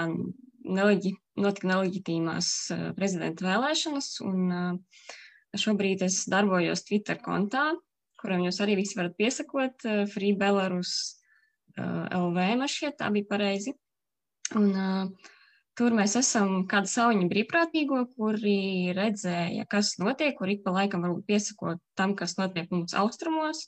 neleģi, 0.64 1.12
notika 1.36 1.68
neleģitīmās 1.74 2.54
prezidenta 2.96 3.44
vēlēšanas, 3.50 4.08
un 4.24 4.56
uh, 4.56 5.12
šobrīd 5.60 6.06
es 6.08 6.24
darbojos 6.32 6.86
Twitter 6.88 7.20
kontā, 7.24 7.70
kuram 8.22 8.44
jūs 8.46 8.62
arī 8.64 8.80
visi 8.82 8.98
varat 9.00 9.16
piesakot, 9.20 9.88
uh, 9.88 10.04
Free 10.12 10.36
Belarus 10.38 10.96
uh, 11.78 12.06
LV, 12.10 12.52
man 12.62 12.72
šķiet, 12.72 13.00
tā 13.02 13.12
bija 13.14 13.30
pareizi. 13.32 13.76
Un, 14.56 14.70
uh, 14.74 15.32
Tur 15.76 15.92
mēs 15.92 16.14
esam 16.16 16.62
kāda 16.72 16.88
sauņa 16.88 17.26
brīvprātīgo, 17.28 17.98
kuri 18.16 18.94
redzēja, 18.96 19.66
kas 19.68 19.98
notiek, 20.00 20.32
kur 20.38 20.48
ik 20.48 20.62
pa 20.64 20.72
laikam 20.72 21.04
varbūt 21.04 21.26
piesakot 21.28 21.82
tam, 22.00 22.14
kas 22.16 22.38
notiek 22.40 22.70
mums 22.72 22.96
austrumos 22.96 23.66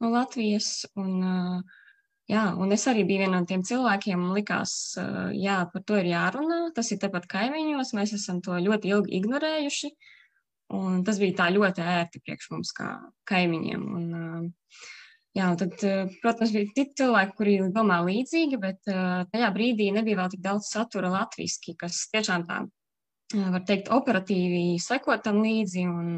no 0.00 0.08
Latvijas. 0.14 0.86
Un, 0.96 1.18
jā, 2.32 2.46
un 2.56 2.72
es 2.72 2.86
arī 2.88 3.04
biju 3.04 3.26
viena 3.26 3.42
no 3.42 3.50
tiem 3.50 3.60
cilvēkiem, 3.60 4.24
man 4.24 4.32
likās, 4.38 4.72
jā, 5.36 5.58
par 5.74 5.84
to 5.84 6.00
ir 6.00 6.08
jārunā. 6.14 6.62
Tas 6.78 6.88
ir 6.96 7.02
tepat 7.04 7.28
kaimiņos, 7.28 7.92
mēs 8.00 8.16
esam 8.16 8.40
to 8.40 8.56
ļoti 8.64 8.94
ilgi 8.96 9.18
ignorējuši. 9.20 9.92
Un 10.74 11.02
tas 11.06 11.20
bija 11.22 11.38
tā 11.42 11.48
ļoti 11.54 11.84
ērti 11.84 12.20
priekš 12.24 12.50
mums 12.54 12.74
kā 12.76 12.90
kaimiņiem. 13.30 13.88
Un, 13.98 14.52
Jā, 15.34 15.48
un 15.50 15.56
tad, 15.58 15.72
protams, 16.22 16.52
bija 16.54 16.70
citi 16.76 17.00
cilvēki, 17.00 17.32
kuri 17.34 17.54
domā 17.74 17.96
līdzīgi, 18.06 18.58
bet 18.62 18.86
tajā 18.86 19.48
brīdī 19.56 19.88
nebija 19.90 20.20
vēl 20.20 20.28
tik 20.30 20.44
daudz 20.44 20.68
satura 20.70 21.10
latviešu, 21.10 21.74
kas 21.80 22.04
tiešām 22.12 22.44
tā, 22.46 22.60
var 23.34 23.64
teikt, 23.66 23.90
operatīvi 23.94 24.78
sekot 24.78 25.24
tam 25.26 25.40
līdzi. 25.42 25.88
Un, 25.90 26.12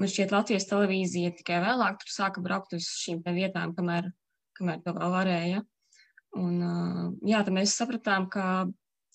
man 0.00 0.08
šķiet, 0.08 0.32
Latvijas 0.32 0.70
televīzija 0.70 1.34
tikai 1.36 1.60
vēlāk 1.66 2.06
sāka 2.08 2.40
braukt 2.40 2.72
uz 2.78 2.88
šīm 3.02 3.20
vietām, 3.28 3.74
kamēr, 3.76 4.08
kamēr 4.56 4.80
to 4.86 4.96
vēl 4.96 5.14
varēja. 5.18 5.62
Un, 6.40 6.56
jā, 7.26 7.42
tad 7.44 7.52
mēs 7.52 7.76
sapratām, 7.76 8.30
ka 8.32 8.44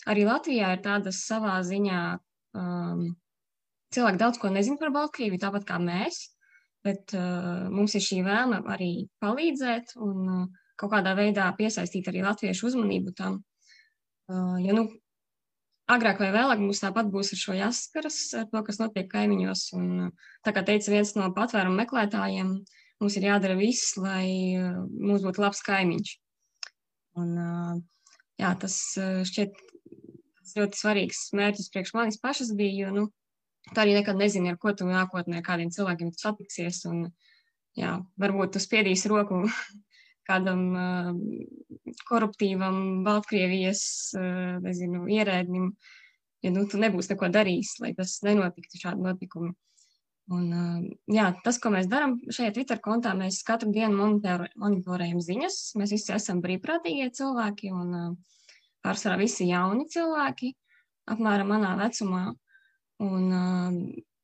arī 0.06 0.30
Latvijā 0.30 0.76
ir 0.76 0.86
tāda 0.86 1.16
savā 1.16 1.58
ziņā 1.66 2.02
um, 2.60 3.08
cilvēki 3.96 4.22
daudz 4.22 4.40
ko 4.42 4.52
nezina 4.54 4.80
par 4.82 4.94
Baltkrieviju, 4.96 5.42
tāpat 5.42 5.66
kā 5.68 5.80
mēs. 5.82 6.28
Bet 6.86 7.16
uh, 7.18 7.66
mums 7.74 7.96
ir 7.98 8.04
šī 8.06 8.20
vēlme 8.26 8.60
arī 8.70 9.08
palīdzēt 9.24 9.96
un 10.06 10.28
uh, 10.30 10.44
kaut 10.78 10.92
kādā 10.92 11.16
veidā 11.18 11.48
piesaistīt 11.58 12.12
arī 12.12 12.22
latviešu 12.26 12.70
uzmanību 12.70 13.16
tam. 13.18 13.40
Uh, 14.30 14.60
ja, 14.62 14.76
nu, 14.78 14.86
agrāk 15.90 16.22
vai 16.22 16.30
vēlāk 16.36 16.62
mums 16.62 16.84
tāpat 16.84 17.10
būs 17.14 17.34
ar 17.34 17.42
šo 17.42 17.58
jāsaskaras, 17.58 18.20
ar 18.38 18.46
to, 18.52 18.62
kas 18.68 18.82
notiek 18.82 19.10
kaimiņos. 19.10 19.66
Un, 19.80 19.90
uh, 20.08 20.32
tā 20.46 20.54
kā 20.54 20.66
teica 20.68 20.94
viens 20.94 21.16
no 21.18 21.32
patvērumu 21.34 21.82
meklētājiem, 21.82 22.54
mums 23.02 23.18
ir 23.18 23.28
jādara 23.32 23.58
viss, 23.58 23.96
lai 23.98 24.28
uh, 24.60 24.84
mums 24.86 25.26
būtu 25.26 25.42
labs 25.42 25.66
kaimiņš. 25.66 26.16
Un, 27.18 27.34
uh, 27.40 27.76
jā, 28.42 28.54
tas 28.62 28.78
šķiet 29.32 29.58
ļoti 30.54 30.80
svarīgs 30.80 31.30
mērķis 31.34 31.72
priekš 31.74 31.94
manis 31.98 32.22
pašas 32.22 32.54
bija, 32.58 32.86
jo, 32.86 32.94
nu, 32.94 33.06
Tu 33.74 33.82
arī 33.82 33.96
nekad 33.98 34.20
nezini, 34.20 34.52
ar 34.54 34.60
ko 34.62 34.74
tu 34.78 34.86
nākotnē, 34.86 35.42
kādiem 35.46 35.72
cilvēkiem 35.74 36.12
satiksies. 36.14 36.84
Un, 36.90 37.08
jā, 37.78 37.98
varbūt 38.22 38.56
tu 38.56 38.62
spiedīsi 38.62 39.10
roku 39.12 39.42
kādam 40.30 40.64
uh, 40.78 41.12
koruptīvam 42.10 43.04
Baltkrievijas 43.06 43.84
uh, 44.18 44.58
nezinu, 44.64 45.06
ierēdnim, 45.12 45.70
ja 46.46 46.54
nu, 46.54 46.66
tu 46.70 46.82
nebūsi 46.82 47.14
neko 47.14 47.30
darījis, 47.34 47.78
lai 47.84 47.94
tas 47.98 48.20
nenotiktu 48.26 48.82
šādi 48.82 49.06
notikumi. 49.06 49.54
Un, 50.34 50.46
uh, 50.50 50.86
jā, 51.14 51.28
tas, 51.46 51.60
ko 51.62 51.70
mēs 51.74 51.90
darām 51.90 52.18
šajā 52.34 52.54
Twitter 52.56 52.82
kontā, 52.86 53.14
mēs 53.18 53.44
katru 53.46 53.70
dienu 53.74 53.98
monitor, 54.00 54.48
monitorējam 54.62 55.22
ziņas. 55.22 55.60
Mēs 55.78 55.94
visi 55.94 56.14
esam 56.16 56.42
brīvprātīgie 56.46 57.12
cilvēki 57.14 57.74
un 57.74 57.92
uh, 57.94 58.40
pārsvarā 58.86 59.20
visi 59.22 59.50
jauni 59.52 59.86
cilvēki, 59.90 60.54
apmēram 61.14 61.54
manā 61.54 61.76
vecumā. 61.82 62.26
Un, 63.04 63.26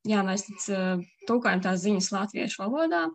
jā, 0.07 0.21
mēs 0.23 0.45
tulkojam 1.27 1.63
tās 1.63 1.81
ziņas 1.84 2.12
latviešu 2.13 2.62
valodā, 2.63 3.07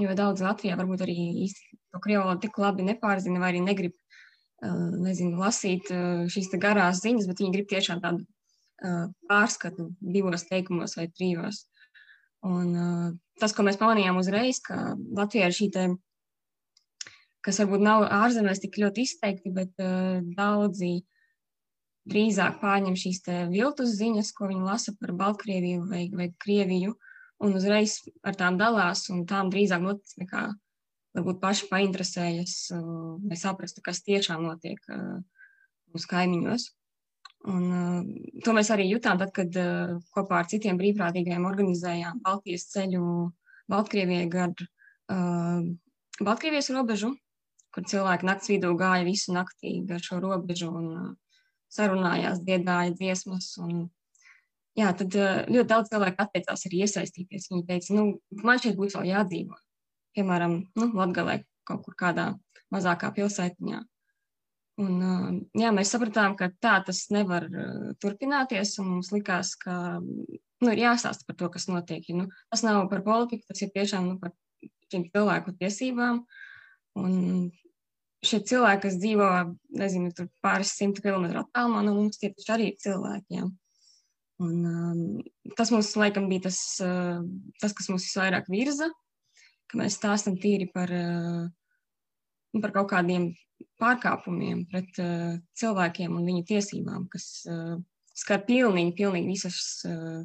jo 0.00 0.16
daudz 0.16 0.42
Latvijā 0.44 0.76
varbūt 0.76 1.04
arī 1.06 1.16
īsti 1.46 1.78
to 1.90 2.00
krievu 2.02 2.24
valodu 2.26 2.44
tik 2.44 2.58
labi 2.60 2.84
nepārzina 2.86 3.40
vai 3.40 3.54
arī 3.54 3.62
negrib 3.64 3.96
nezinu, 4.60 5.38
lasīt 5.40 5.88
šīs 6.32 6.52
garās 6.60 7.00
ziņas, 7.04 7.28
bet 7.30 7.40
viņi 7.40 7.54
grib 7.56 7.70
tiešām 7.70 8.02
tādu 8.04 8.26
pārskatu 9.28 9.90
divos 10.00 10.46
teikumos 10.48 10.96
vai 10.96 11.08
trijos. 11.12 11.64
Un, 12.46 12.72
tas, 13.40 13.52
ko 13.56 13.64
mēs 13.66 13.80
pamanījām 13.80 14.20
uzreiz, 14.20 14.60
ka 14.64 14.94
Latvijā 15.16 15.48
ir 15.48 15.56
šī 15.56 15.68
te, 15.74 15.86
kas 17.44 17.60
varbūt 17.60 17.84
nav 17.84 18.06
ārzemēs 18.20 18.62
tik 18.62 18.78
ļoti 18.80 19.04
izteikti, 19.08 19.52
bet 19.56 19.72
daudzi 20.36 21.00
drīzāk 22.10 22.58
pārņem 22.62 22.96
šīs 22.98 23.22
viltus 23.52 23.94
ziņas, 24.00 24.32
ko 24.36 24.50
viņi 24.50 24.66
lasa 24.66 24.94
par 25.00 25.14
Baltkrieviju 25.18 25.86
vai, 25.90 26.08
vai 26.14 26.30
Krieviju, 26.44 26.96
un 27.40 27.56
uzreiz 27.56 28.00
ar 28.26 28.36
tām 28.36 28.58
dalās, 28.60 29.06
un 29.14 29.24
tām 29.30 29.52
drīzāk 29.52 29.84
notic 29.84 30.18
nekā 30.24 30.48
varbūt 31.16 31.40
paši 31.42 31.70
painteresējas, 31.70 32.56
lai 32.74 33.38
saprastu, 33.38 33.82
kas 33.86 34.04
tiešām 34.06 34.44
notiek 34.46 34.84
mūsu 34.90 36.10
kaimiņos. 36.10 36.68
Un, 37.48 37.62
uh, 37.72 38.40
to 38.44 38.52
mēs 38.52 38.68
arī 38.74 38.90
jutām, 38.90 39.16
tad, 39.20 39.30
kad 39.32 39.54
uh, 39.56 39.94
kopā 40.12 40.42
ar 40.42 40.48
citiem 40.50 40.76
brīvprātīgajiem 40.80 41.46
organizējām 41.48 42.20
Baltijas 42.24 42.66
ceļu 42.74 43.04
Baltkrievijai 43.70 44.26
gar 44.28 44.52
uh, 44.52 45.62
Baltkrievijas 46.20 46.68
robežu, 46.76 47.14
kur 47.72 47.86
cilvēki 47.88 48.28
nakts 48.28 48.52
vidū 48.52 48.74
gāja 48.76 49.06
visu 49.08 49.32
naktī 49.32 49.78
gar 49.88 50.04
šo 50.04 50.20
robežu 50.20 50.68
un 50.68 50.90
uh, 50.92 51.08
sarunājās, 51.72 52.42
dziedāja 52.44 52.92
dziesmas. 52.98 53.52
Un, 53.62 53.88
jā, 54.78 54.92
tad 54.98 55.16
uh, 55.18 55.42
ļoti 55.48 55.70
daudz 55.72 55.90
cilvēku 55.92 56.24
atteicās 56.26 56.68
arī 56.68 56.84
iesaistīties. 56.86 57.50
Viņi 57.52 57.66
teica, 57.68 57.98
nu, 57.98 58.06
man 58.46 58.62
šeit 58.62 58.78
būs 58.78 58.98
vēl 58.98 59.12
jādzīvo 59.14 59.58
piemēram, 60.16 60.60
nu, 60.78 60.90
Latgalē 60.96 61.40
kaut 61.68 61.84
kur 61.86 61.96
kādā 61.98 62.32
mazākā 62.74 63.10
pilsētiņā. 63.16 63.80
Un, 64.80 65.40
jā, 65.60 65.70
mēs 65.76 65.90
sapratām, 65.92 66.36
ka 66.38 66.48
tā 66.62 66.78
tas 66.86 67.02
nevar 67.12 67.44
turpināties, 68.00 68.78
un 68.80 68.94
mums 68.94 69.10
likās, 69.12 69.52
ka 69.60 69.74
nu, 70.00 70.70
ir 70.70 70.80
jāstāsta 70.86 71.26
par 71.28 71.36
to, 71.36 71.50
kas 71.52 71.68
notiek. 71.68 72.06
Nu, 72.16 72.30
tas 72.52 72.64
nav 72.64 72.86
par 72.92 73.04
politiku, 73.04 73.44
tas 73.50 73.60
ir 73.60 73.72
tiešām 73.74 74.08
nu, 74.08 74.16
par 74.22 74.32
cilvēku 74.90 75.52
tiesībām. 75.60 76.24
Un 76.98 77.12
šie 78.26 78.42
cilvēki, 78.50 78.82
kas 78.84 79.00
dzīvo, 79.00 79.28
nezinu, 79.80 80.28
pāris 80.44 80.74
simtu 80.76 81.04
kilometru 81.04 81.44
attālumā 81.44 81.84
no 81.86 81.96
mums, 81.96 82.20
tie 82.20 82.32
taču 82.34 82.54
arī 82.56 82.70
ir 82.70 82.80
cilvēki. 82.82 83.40
Jā. 83.40 83.50
Un, 84.40 84.56
um, 84.64 85.54
tas 85.56 85.72
mums, 85.72 85.92
laikam, 86.00 86.28
bija 86.30 86.48
tas, 86.48 86.58
uh, 86.84 87.20
tas 87.60 87.76
kas 87.76 87.90
mūs 87.92 88.06
visvairāk 88.08 88.48
virza 88.52 88.88
ka 89.70 89.78
mēs 89.78 89.96
stāstam 89.98 90.36
tīri 90.40 90.66
par, 90.72 90.90
eh, 90.90 91.46
nu, 92.54 92.60
par 92.60 92.74
kaut 92.74 92.90
kādiem 92.90 93.30
pārkāpumiem 93.80 94.64
pret 94.70 94.98
uh, 95.00 95.36
cilvēkiem 95.56 96.14
un 96.16 96.24
viņu 96.24 96.42
tiesībām, 96.48 97.06
kas 97.12 97.26
uh, 97.48 97.76
skar 98.16 98.40
pilnīgi, 98.46 98.94
pilnīgi 98.96 99.34
visas 99.34 99.58
uh, 99.88 100.22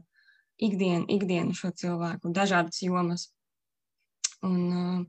ikdienu, 0.64 1.04
ikdienu 1.12 1.56
šo 1.56 1.74
cilvēku, 1.76 2.32
dažādas 2.36 2.80
jomas. 2.84 3.28
Un, 4.44 4.58
uh, 4.72 5.04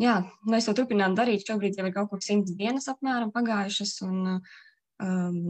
jā, 0.00 0.16
mēs 0.48 0.66
to 0.66 0.74
turpinām 0.78 1.14
darīt. 1.18 1.46
Šobrīd 1.46 1.78
jau 1.78 1.86
ir 1.88 1.94
kaut 1.94 2.10
kur 2.10 2.24
simts 2.24 2.56
dienas 2.56 2.88
apmēram 2.92 3.30
pagājušas, 3.34 3.98
un 4.08 4.34
uh, 4.38 4.58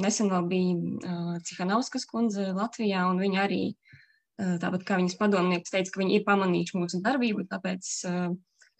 nesen 0.02 0.30
vēl 0.32 0.50
bija 0.50 0.76
uh, 0.76 1.34
Cihanovskas 1.46 2.06
kundze 2.10 2.50
Latvijā, 2.56 3.06
un 3.10 3.22
viņa 3.22 3.42
arī 3.46 3.64
uh, 3.70 3.98
Tāpat 4.40 4.84
kā 4.88 4.96
viņas 4.96 5.18
padomnieks 5.20 5.72
teica, 5.72 5.92
ka 5.92 6.00
viņi 6.00 6.14
ir 6.16 6.24
pamanījuši 6.24 6.78
mūsu 6.78 7.00
darbību, 7.04 7.44
tāpēc 7.50 7.88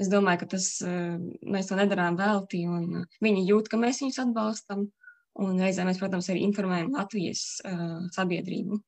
es 0.01 0.09
domāju, 0.09 0.41
ka 0.43 0.47
tas, 0.55 0.69
mēs 0.81 1.69
to 1.69 1.77
nedarām 1.77 2.17
velti, 2.17 2.63
un 2.65 3.05
viņi 3.21 3.45
jūt, 3.49 3.69
ka 3.69 3.81
mēs 3.81 4.01
viņus 4.01 4.23
atbalstam, 4.25 4.87
un 5.41 5.61
reizē 5.61 5.85
mēs, 5.85 6.01
protams, 6.01 6.31
arī 6.33 6.47
informējam 6.47 6.95
Latvijas 6.97 7.45
sabiedrību. 8.17 8.81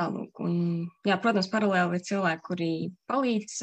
Tālūk, 0.00 0.40
un, 0.46 0.56
jā, 1.04 1.18
protams, 1.20 1.50
paralēli 1.52 2.00
ir 2.00 2.06
cilvēki, 2.08 2.44
kuri 2.48 2.72
palīdz 3.12 3.58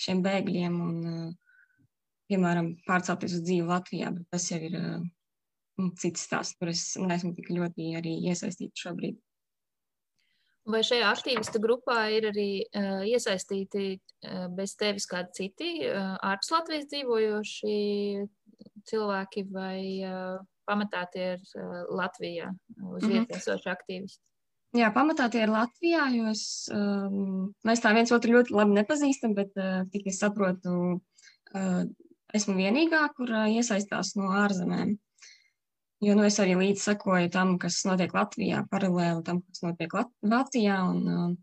šiem 0.00 0.22
bēgļiem 0.24 0.78
un, 0.84 0.96
piemēram, 2.30 2.72
pārcelties 2.88 3.36
uz 3.38 3.44
dzīvi 3.44 3.68
Latvijā, 3.68 4.10
bet 4.14 4.26
tas 4.32 4.48
jau 4.50 4.60
ir 4.64 4.78
cits 6.00 6.26
stāsts, 6.26 6.56
kur 6.58 6.70
es 6.72 6.94
neesmu 7.00 7.34
tik 7.36 7.50
ļoti 7.52 7.94
arī 7.98 8.16
iesaistīta 8.30 8.86
šobrīd. 8.86 9.20
Vai 10.64 10.80
šajā 10.86 11.10
aktīvistu 11.12 11.60
grupā 11.60 12.06
ir 12.16 12.30
arī 12.30 12.48
uh, 12.64 13.02
iesaistīti 13.04 13.98
uh, 13.98 14.46
bez 14.56 14.72
tevis 14.80 15.04
kādi 15.10 15.36
citi 15.36 15.72
uh, 15.84 16.14
ārpus 16.24 16.54
Latvijas 16.54 16.86
dzīvojoši 16.88 17.74
cilvēki, 18.88 19.44
vai 19.52 19.80
uh, 20.08 20.38
pamatā 20.64 21.04
tie 21.12 21.26
ir 21.34 21.42
uh, 21.60 21.82
Latvijā 21.92 22.48
uz 22.80 23.04
vietas 23.04 23.10
mm 23.12 23.26
-hmm. 23.28 23.36
esoši 23.36 23.70
aktīvisti? 23.74 24.22
Jā, 24.74 24.88
pamatā 24.90 25.28
tie 25.30 25.44
ir 25.44 25.52
Latvijā, 25.54 26.08
jo 26.10 26.30
es, 26.32 26.66
um, 26.74 27.52
mēs 27.66 27.82
tā 27.82 27.92
viens 27.94 28.10
otru 28.14 28.34
ļoti 28.34 28.56
labi 28.56 28.74
nepazīstam, 28.80 29.36
bet 29.36 29.54
uh, 29.54 29.84
tik 29.92 30.08
es 30.10 30.18
saprotu, 30.18 30.72
uh, 31.54 31.84
esmu 32.34 32.56
vienīgā, 32.58 33.04
kur 33.14 33.30
uh, 33.30 33.44
iesaistās 33.54 34.16
no 34.18 34.32
ārzemēm. 34.34 34.96
Jo 36.02 36.18
nu, 36.18 36.24
es 36.26 36.40
arī 36.42 36.58
līdzi 36.58 36.88
sekoju 36.88 37.30
tam, 37.32 37.54
kas 37.62 37.78
notiek 37.86 38.12
Latvijā, 38.18 38.64
paralēli 38.72 39.22
tam, 39.24 39.44
kas 39.46 39.62
notiek 39.62 39.94
Lat 39.94 40.10
Vācijā. 40.34 40.80
Un, 40.90 41.06
um, 41.06 41.38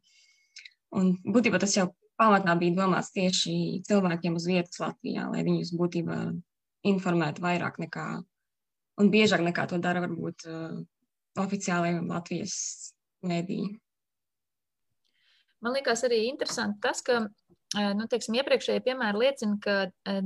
un 0.99 1.15
būtībā 1.23 1.61
tas 1.63 1.77
jau 1.79 1.87
pamatā 2.19 2.59
bija 2.59 2.81
domāts 2.83 3.15
tieši 3.15 3.55
cilvēkiem 3.87 4.35
uz 4.37 4.51
vietas 4.51 4.83
Latvijā, 4.83 5.31
lai 5.31 5.47
viņus 5.47 5.71
būtībā 5.79 6.19
informētu 6.91 7.47
vairāk 7.47 7.79
nekā 7.79 8.07
un 8.99 9.09
biežāk 9.13 9.41
nekā 9.45 9.69
to 9.71 9.79
dara 9.81 10.03
varbūt 10.03 10.49
uh, 10.51 10.81
oficiālajie 11.39 12.03
Latvijas 12.05 12.57
mēdīji. 13.27 13.75
Man 15.61 15.75
liekas 15.77 16.01
arī 16.07 16.23
interesanti 16.25 16.81
tas, 16.81 17.03
ka 17.05 17.19
nu, 17.95 18.07
teiksim, 18.11 18.35
iepriekšējie 18.39 18.81
piemēri 18.83 19.21
liecina, 19.21 19.57
ka 19.63 19.75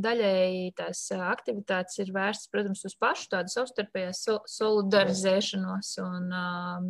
daļēji 0.01 0.71
tās 0.79 1.01
aktivitātes 1.13 1.99
ir 2.01 2.12
vērstas, 2.15 2.49
protams, 2.53 2.86
uz 2.88 2.95
pašu 2.97 3.29
tādu 3.36 3.53
savstarpējās 3.53 4.23
solidarizēšanos 4.55 5.91
un 6.05 6.31
um, 6.39 6.88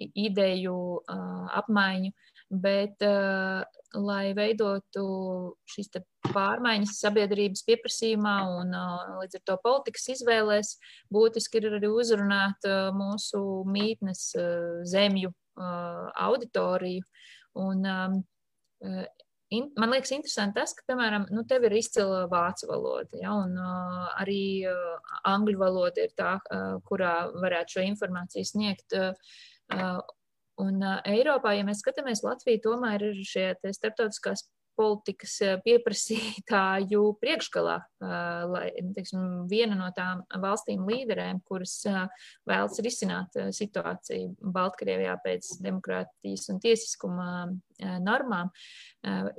ideju 0.00 0.78
uh, 0.98 1.44
apmaiņu, 1.60 2.10
bet, 2.50 3.00
uh, 3.04 3.62
lai 3.94 4.34
veidotu 4.36 5.04
šīs 5.70 5.90
pārmaiņas 6.34 6.98
sabiedrības 7.04 7.64
pieprasījumā 7.68 8.34
un 8.58 8.74
uh, 8.74 9.16
līdz 9.22 9.38
ar 9.38 9.44
to 9.50 9.58
politikas 9.64 10.08
izvēlēs, 10.16 10.74
būtiski 11.14 11.60
ir 11.60 11.78
arī 11.78 11.90
uzrunāt 11.92 12.68
uh, 12.68 12.90
mūsu 12.96 13.40
mītnes 13.70 14.30
zemju 14.90 15.32
auditoriju. 15.54 17.04
Un, 17.62 17.84
man 19.78 19.92
liekas, 19.92 20.10
interesanti 20.16 20.58
tas, 20.58 20.72
ka, 20.74 20.82
piemēram, 20.88 21.28
nu, 21.30 21.44
tev 21.46 21.68
ir 21.68 21.76
izcila 21.78 22.24
vācu 22.30 22.66
valoda, 22.66 23.20
ja, 23.20 23.36
un 23.38 23.54
uh, 23.54 24.08
arī 24.18 24.66
uh, 24.66 25.12
angļu 25.30 25.60
valoda 25.60 26.02
ir 26.02 26.10
tā, 26.18 26.32
uh, 26.42 26.80
kurā 26.88 27.14
varētu 27.38 27.76
šo 27.76 27.86
informāciju 27.86 28.50
sniegt. 28.50 28.98
Uh, 28.98 30.02
un 30.62 30.82
uh, 30.82 30.98
Eiropā, 31.08 31.54
ja 31.58 31.64
mēs 31.66 31.82
skatāmies 31.84 32.24
Latviju, 32.26 32.62
tomēr 32.68 33.08
ir 33.10 33.22
šie 33.26 33.48
starptautiskās 33.74 34.46
politikas 34.78 35.36
pieprasītāju 35.64 37.02
priekšgalā, 37.22 37.76
eh, 37.78 38.44
lai 38.50 38.64
teiksim, 38.96 39.46
viena 39.50 39.76
no 39.78 39.90
tām 39.96 40.24
valstīm 40.42 40.84
līderēm, 40.88 41.40
kuras 41.48 41.76
eh, 41.86 42.26
vēlas 42.48 42.80
risināt 42.84 43.38
situāciju 43.54 44.34
Baltkrievijā 44.54 45.16
pēc 45.24 45.54
demokrātijas 45.64 46.48
un 46.52 46.60
tiesiskuma 46.62 47.28
normām, 48.04 48.52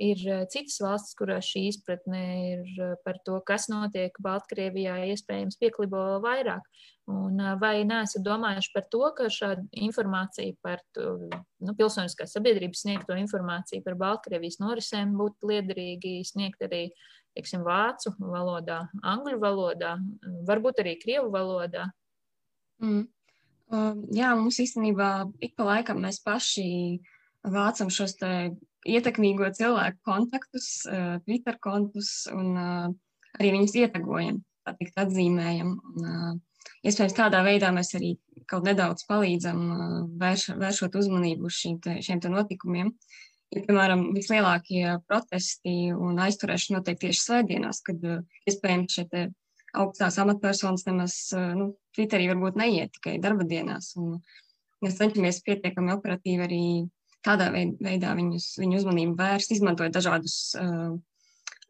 ir 0.02 0.20
citas 0.52 0.76
valstis, 0.84 1.14
kurās 1.16 1.48
šī 1.48 1.62
izpratne 1.70 2.20
ir 2.50 2.82
par 3.04 3.16
to, 3.24 3.38
kas 3.48 3.70
notiek 3.72 4.12
Baltkrievijā, 4.22 4.98
iespējams 5.14 5.56
pieklibo 5.60 6.02
vairāk. 6.24 6.68
Un 7.06 7.38
vai 7.62 7.84
neesat 7.86 8.24
domājuši 8.26 8.72
par 8.74 8.86
to, 8.90 9.04
ka 9.14 9.28
šāda 9.30 9.62
informācija 9.78 10.56
par 10.64 10.80
nu, 10.98 11.74
pilsoniskās 11.78 12.32
sabiedrības 12.34 12.82
sniegto 12.82 13.14
informāciju 13.14 13.84
par 13.84 13.94
Baltkrievijas 14.00 14.58
norisēm 14.58 15.12
būtu 15.14 15.52
liederīgi 15.52 16.16
sniegt 16.26 16.66
arī 16.66 16.88
teiksim, 17.36 17.62
vācu 17.66 18.14
valodā, 18.18 18.80
angļu 19.06 19.38
valodā, 19.42 19.92
varbūt 20.48 20.82
arī 20.82 20.96
krievu 20.98 21.30
valodā? 21.34 21.86
Mm. 22.82 23.04
Uh, 23.66 23.98
jā, 24.14 24.30
mums 24.38 24.60
īstenībā 24.62 25.10
ik 25.42 25.56
pa 25.58 25.66
laikam 25.66 25.98
mēs 26.02 26.20
paši 26.24 26.66
vācam 27.46 27.90
šos 27.90 28.14
ietekmīgo 28.86 29.48
cilvēku 29.58 30.02
kontaktus, 30.06 30.68
uh, 30.90 31.18
Twitter 31.26 31.58
kontus 31.62 32.12
un 32.32 32.52
uh, 32.54 32.90
arī 33.38 33.56
viņus 33.56 33.78
ietagojam, 33.82 34.38
tā 34.66 34.76
teikt, 34.78 34.98
atzīmējam. 35.02 35.74
Un, 35.94 36.06
uh, 36.06 36.36
Iespējams, 36.86 37.16
tādā 37.16 37.42
veidā 37.46 37.72
mēs 37.74 37.92
arī 37.98 38.14
kaut 38.50 38.66
nedaudz 38.66 39.06
palīdzam 39.08 39.62
vērš, 40.20 40.50
vēršot 40.60 40.98
uzmanību 41.00 41.48
uz 41.48 41.56
šīm 41.60 41.80
te, 41.82 41.96
šiem 42.04 42.22
te 42.22 42.30
notikumiem. 42.32 42.92
Ja, 43.54 43.62
piemēram, 43.62 44.08
vislielākie 44.14 44.96
protesti 45.06 45.92
un 45.94 46.18
aizturēšana 46.22 46.80
notiek 46.80 46.98
tieši 47.04 47.22
svētdienās, 47.22 47.82
kad 47.86 48.02
iespējams 48.50 48.98
šie 48.98 49.26
augstās 49.76 50.18
amatpersonas 50.22 50.86
nemaz 50.88 51.16
nu, 51.58 51.70
Twitterī 51.96 52.28
varbūt 52.30 52.58
neiet 52.60 52.92
tikai 52.96 53.16
darba 53.22 53.46
dienās. 53.48 53.92
Un 54.00 54.18
mēs 54.84 54.98
cenšamies 54.98 55.42
pietiekami 55.46 55.94
operatīvi 55.94 56.46
arī 56.46 56.62
tādā 57.26 57.50
veidā 57.54 58.14
viņus, 58.18 58.52
viņu 58.60 58.80
uzmanību 58.80 59.16
vērst, 59.18 59.54
izmantojot 59.56 59.94
dažādus 59.94 60.36
uh, 60.60 60.94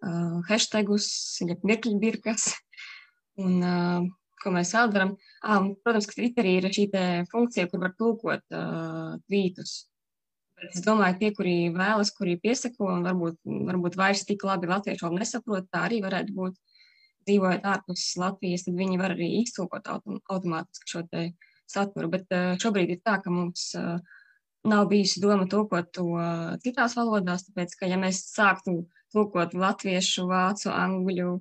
uh, 0.03 0.37
hashtagus, 0.49 1.09
jeb 1.45 1.65
mirkļbirkas. 1.67 2.51
Un, 3.43 3.59
uh, 3.61 4.09
ko 4.47 4.55
mēs 4.55 4.71
vēl 4.77 4.95
darām? 4.95 5.13
Ah, 5.43 5.59
un, 5.59 5.75
protams, 5.83 6.07
ka 6.07 6.17
Twitterī 6.21 6.57
ir 6.61 6.71
šī 6.73 6.87
funkcija, 7.33 7.67
kur 7.73 7.83
var 7.83 7.95
tulkot 7.99 8.45
uh, 8.55 9.19
tvītus. 9.27 9.77
Bet 10.57 10.77
es 10.79 10.85
domāju, 10.85 11.19
tie, 11.21 11.33
kuri 11.37 11.57
vēlas, 11.75 12.15
kuri 12.17 12.39
piesako 12.41 12.89
un 12.95 13.03
varbūt, 13.05 13.43
varbūt 13.69 13.99
vairs 14.01 14.25
tik 14.29 14.45
labi 14.49 14.71
latviešu 14.71 15.05
valodu 15.05 15.21
nesaprot, 15.21 15.67
tā 15.73 15.83
arī 15.89 16.01
varētu 16.05 16.37
būt. 16.37 16.57
Dzīvojot 17.27 17.65
ārpus 17.67 18.05
Latvijas, 18.23 18.63
tad 18.69 18.77
viņi 18.79 19.01
var 19.01 19.17
arī 19.17 19.27
iztulkot 19.41 19.89
autom 19.91 20.21
automātiski 20.31 20.93
šo 20.93 21.03
saturu. 21.67 22.13
Bet 22.13 22.31
uh, 22.31 22.55
šobrīd 22.63 22.95
ir 22.95 23.01
tā, 23.03 23.17
ka 23.25 23.33
mums 23.35 23.73
uh, 23.77 23.99
nav 24.71 24.87
bijusi 24.93 25.21
doma 25.21 25.49
tulkot 25.51 25.91
to 25.99 26.07
citās 26.63 26.95
valodās, 26.99 27.45
tāpēc, 27.49 27.75
ka 27.81 27.91
ja 27.91 27.99
mēs 28.01 28.23
sāktu 28.31 28.79
tulkot 29.15 29.55
latviešu, 29.59 30.29
vācu, 30.31 30.71
angļu, 30.71 31.35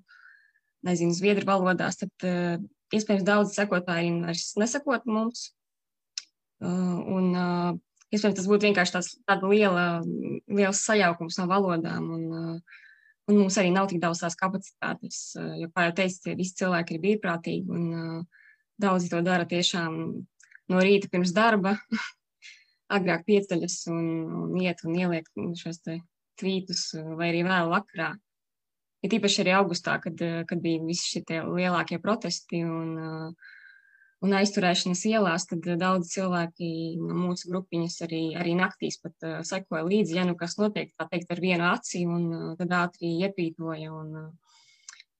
nezinu, 0.90 1.16
zviedru 1.18 1.48
valodās, 1.54 2.02
tad 2.02 2.28
uh, 2.28 2.58
iespējams 2.94 3.26
daudz 3.26 3.56
sekotāji 3.58 4.14
vairs 4.22 4.54
nesakot 4.60 5.06
mums. 5.10 5.50
Uh, 6.64 7.02
un, 7.12 7.32
uh, 7.36 7.72
iespējams, 8.14 8.38
tas 8.40 8.50
būtu 8.50 8.70
vienkārši 8.70 8.96
tāds, 8.96 9.12
tāda 9.28 9.50
liela, 9.52 9.86
liels 10.48 10.84
sajaukums 10.86 11.40
no 11.42 11.48
valodām. 11.52 12.12
Un, 12.16 12.26
uh, 12.32 12.84
un 13.30 13.42
mums 13.42 13.58
arī 13.62 13.74
nav 13.74 13.90
tik 13.92 14.02
daudz 14.04 14.22
tās 14.22 14.38
kapacitātes, 14.40 15.22
jo, 15.60 15.70
kā 15.74 15.88
jau 15.88 15.96
teicu, 15.98 16.22
tie 16.24 16.36
visi 16.38 16.58
cilvēki 16.62 16.96
ir 16.96 17.04
brīvprātīgi 17.04 17.74
un 17.74 18.28
daudzi 18.82 19.10
to 19.10 19.24
dara 19.26 19.48
tiešām 19.50 19.98
no 20.70 20.84
rīta 20.86 21.10
pirms 21.10 21.34
darba. 21.34 21.78
agrāk 22.94 23.26
pieceļas 23.26 23.80
un, 23.92 24.06
un 24.46 24.62
iet 24.62 24.84
un 24.86 24.98
ieliek 24.98 25.28
šos 25.58 25.82
tvītus, 26.40 26.88
vai 27.18 27.32
arī 27.32 27.44
vēl 27.48 27.72
vakarā. 27.72 28.14
Ja 29.06 29.12
īpaši 29.14 29.44
arī 29.44 29.52
augustā, 29.54 30.00
kad, 30.02 30.18
kad 30.50 30.62
bija 30.64 30.82
visi 30.82 31.12
šie 31.12 31.42
lielākie 31.46 32.00
protesti 32.02 32.64
un, 32.66 32.96
un 34.26 34.34
aizturēšanas 34.40 35.04
ielās, 35.12 35.46
tad 35.52 35.68
daudz 35.78 36.10
cilvēki 36.16 36.70
no 36.98 37.18
mūsu 37.28 37.52
grupiņas 37.52 38.00
arī, 38.08 38.24
arī 38.42 38.56
naktīs 38.58 38.98
pat 39.04 39.28
uh, 39.28 39.36
sekoja 39.46 39.84
līdzi, 39.86 40.18
ja 40.18 40.26
nu 40.26 40.34
kas 40.40 40.58
notiek, 40.58 40.90
tā 40.98 41.06
teikt, 41.12 41.30
ar 41.36 41.44
vienu 41.44 41.68
aci 41.70 42.02
un 42.10 42.56
tad 42.58 42.74
ātri 42.80 43.14
iepītoja. 43.28 43.94
Un, 43.94 44.18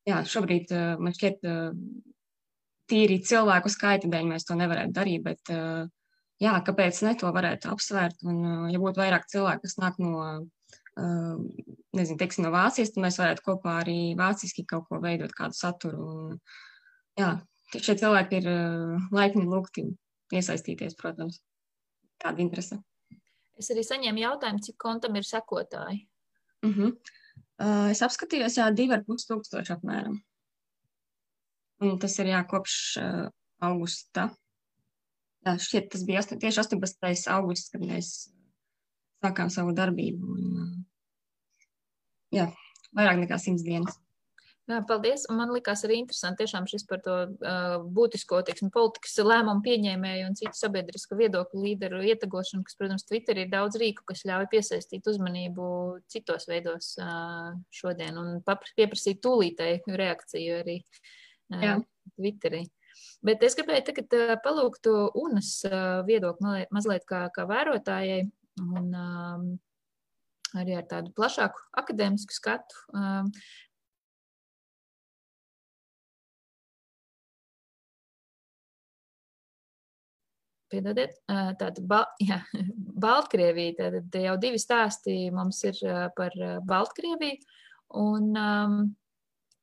jā, 0.10 0.24
šobrīd 0.34 0.74
man 0.98 1.14
šķiet, 1.14 1.46
tīri 2.90 3.22
cilvēku 3.26 3.70
skaita 3.70 4.10
dēļ 4.10 4.34
mēs 4.34 4.50
to 4.50 4.58
nevarētu 4.58 4.98
darīt, 4.98 5.30
bet 5.30 5.54
jā, 6.42 6.58
kāpēc 6.66 7.06
ne 7.06 7.14
to 7.22 7.32
varētu 7.38 7.70
apsvērt. 7.74 8.26
Un, 8.26 8.42
ja 8.74 8.82
būtu 8.82 9.02
vairāk 9.02 9.30
cilvēku, 9.32 9.66
kas 9.66 9.78
nāk 9.82 10.02
no, 10.02 10.26
nezinu, 10.96 12.18
teiksim, 12.20 12.46
no 12.46 12.52
Vācijas, 12.54 12.94
tad 12.94 13.04
mēs 13.04 13.20
varētu 13.20 13.44
kopā 13.46 13.80
arī 13.82 14.00
vāciski 14.20 14.66
kaut 14.68 14.88
ko 14.90 15.02
veidot, 15.04 15.34
kādu 15.36 15.58
saturu. 15.58 16.06
Un, 16.06 16.38
jā, 17.20 17.34
šie 17.76 17.98
cilvēki 18.02 18.42
ir 18.42 18.50
uh, 18.52 19.08
laipni 19.16 19.46
lūgti 19.50 19.88
iesaistīties, 20.36 20.98
protams, 21.00 21.42
tāda 22.24 22.44
interese. 22.44 22.80
Es 23.60 23.72
arī 23.72 23.86
saņēmu 23.88 24.24
jautājumu, 24.24 24.64
cik 24.66 24.80
kontam 24.82 25.16
ir 25.16 25.28
sekotāji. 25.28 26.06
Uh 26.66 26.72
-huh. 26.78 26.96
uh, 27.62 27.92
es 27.92 28.02
apskatījos, 28.02 28.58
jā, 28.58 28.72
divi 28.76 28.96
ar 28.96 29.04
pus 29.08 29.28
tūkstoši 29.30 29.76
apmēram. 29.78 30.18
Un 31.84 32.00
tas 32.00 32.20
ir 32.20 32.32
jā, 32.32 32.42
kopš 32.48 32.98
uh, 33.04 33.30
augusta 33.60 34.30
Jā, 35.46 35.54
šķiet, 35.62 35.92
tas 35.94 36.04
bija 36.08 36.24
tieši 36.26 36.64
18. 36.64 37.28
augusts, 37.36 37.70
kad 37.70 37.84
mēs 37.86 38.12
sākām 39.22 39.52
savu 39.54 39.76
darbību. 39.78 40.34
Un, 40.34 40.65
jā, 42.36 42.50
vairāk 42.98 43.22
nekā 43.24 43.40
simts 43.42 43.66
dienas. 43.66 44.00
Jā, 44.66 44.80
paldies. 44.90 45.28
Un 45.30 45.38
man 45.38 45.52
liekas 45.54 45.84
arī 45.86 46.00
interesanti 46.02 46.42
tiešām 46.42 46.66
šis 46.66 46.88
par 46.90 47.02
to 47.06 47.16
uh, 47.30 47.76
būtisko 47.94 48.40
teiksim, 48.48 48.72
politikas 48.74 49.20
lēmumu 49.22 49.62
pieņēmēju 49.66 50.26
un 50.26 50.38
citu 50.40 50.58
sabiedrisko 50.58 51.18
viedokļu 51.20 51.62
līderu 51.62 52.00
ietegošanu, 52.10 52.66
kas, 52.66 52.78
protams, 52.80 53.06
Twitter 53.06 53.44
ir 53.44 53.52
daudz 53.52 53.78
rīku, 53.78 54.02
kas 54.10 54.26
ļauj 54.26 54.48
piesaistīt 54.50 55.06
uzmanību 55.12 55.68
citos 56.10 56.50
veidos 56.50 56.96
uh, 56.98 57.52
šodien 57.78 58.18
un 58.18 58.40
pieprasīt 58.48 59.22
tūlītēju 59.22 60.00
reakciju 60.02 60.58
arī 60.64 60.80
uh, 60.82 61.86
Twitterī. 62.16 62.64
Bet 63.26 63.46
es 63.46 63.58
gribēju 63.60 63.86
tagad 63.92 64.18
palūgt 64.42 64.90
UNAS 64.90 65.52
viedokli 66.08 66.66
mazliet 66.74 67.06
kā, 67.10 67.26
kā 67.36 67.46
vērotājai 67.50 68.22
un 68.64 68.92
um, 68.98 69.48
arī 70.60 70.76
ar 70.80 70.88
tādu 70.90 71.14
plašāku 71.16 71.62
akadēmisku 71.82 72.36
skatu. 72.36 72.82
Um, 72.96 73.32
Piedodiet, 80.72 81.14
tāda 81.60 81.84
ba 81.86 82.02
jā, 82.30 82.40
Baltkrievija, 83.06 83.92
tad 83.94 84.18
jau 84.20 84.36
divi 84.42 84.60
stāsti 84.60 85.30
mums 85.32 85.62
ir 85.68 85.80
par 86.18 86.36
Baltkrieviju. 86.68 87.40
Un 88.02 88.32
um, 88.34 88.80